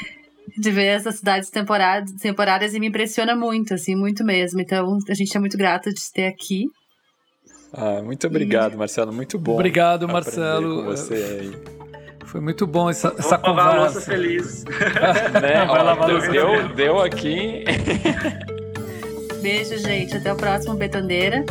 de 0.56 0.70
ver 0.70 0.86
essas 0.86 1.16
cidades 1.16 1.50
temporárias, 1.50 2.12
temporárias 2.12 2.72
e 2.72 2.80
me 2.80 2.86
impressiona 2.86 3.34
muito, 3.34 3.74
assim, 3.74 3.96
muito 3.96 4.24
mesmo. 4.24 4.60
Então, 4.60 4.98
a 5.08 5.14
gente 5.14 5.36
é 5.36 5.40
muito 5.40 5.58
grata 5.58 5.92
de 5.92 6.12
ter 6.12 6.26
aqui. 6.26 6.66
Ah, 7.72 8.00
muito 8.02 8.26
obrigado, 8.26 8.74
e... 8.74 8.76
Marcelo. 8.76 9.12
Muito 9.12 9.38
bom. 9.38 9.54
Obrigado, 9.54 10.08
Marcelo. 10.08 10.84
Com 10.84 10.84
você 10.84 11.14
aí. 11.14 11.76
Foi 12.24 12.40
muito 12.40 12.66
bom 12.66 12.88
essa, 12.88 13.14
essa 13.18 13.36
conversa. 13.38 13.68
Lavar 13.68 13.76
a 13.76 13.80
louça 13.80 14.00
feliz. 14.00 14.64
né? 15.42 15.64
Vai 15.66 15.82
lavar 15.82 16.06
deu, 16.06 16.30
deu, 16.30 16.74
deu 16.74 17.00
aqui. 17.00 17.64
Beijo, 19.46 19.78
gente. 19.78 20.16
Até 20.16 20.32
o 20.32 20.36
próximo 20.36 20.74
Betondeira. 20.74 21.44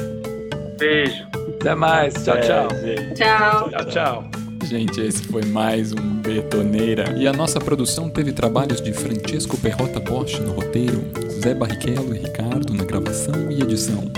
Beijo. 0.78 1.26
Até 1.62 1.74
mais. 1.74 2.14
Tchau, 2.14 2.36
tchau. 2.42 2.68
Tchau. 3.16 3.70
Tchau, 3.70 3.86
tchau. 3.86 4.24
Gente, 4.66 5.00
esse 5.00 5.24
foi 5.24 5.46
mais 5.46 5.94
um 5.94 6.22
Betoneira. 6.22 7.16
E 7.18 7.26
a 7.26 7.32
nossa 7.32 7.58
produção 7.58 8.10
teve 8.10 8.34
trabalhos 8.34 8.82
de 8.82 8.92
Francesco 8.92 9.56
Perrota 9.56 10.02
Bosch 10.02 10.42
no 10.42 10.52
roteiro, 10.52 11.06
Zé 11.42 11.54
Barrichello 11.54 12.14
e 12.14 12.20
Ricardo 12.20 12.74
na 12.74 12.84
gravação 12.84 13.50
e 13.50 13.62
edição, 13.62 14.12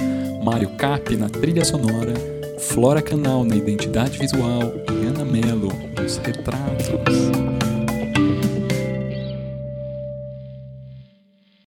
Mário 0.44 0.70
Cap 0.70 1.16
na 1.16 1.30
trilha 1.30 1.64
sonora, 1.64 2.16
Flora 2.58 3.04
Canal 3.04 3.44
na 3.44 3.56
identidade 3.56 4.18
visual 4.18 4.74
e 4.92 5.06
Ana 5.06 5.24
Mello 5.24 5.72
nos 5.96 6.18
retratos. 6.18 7.57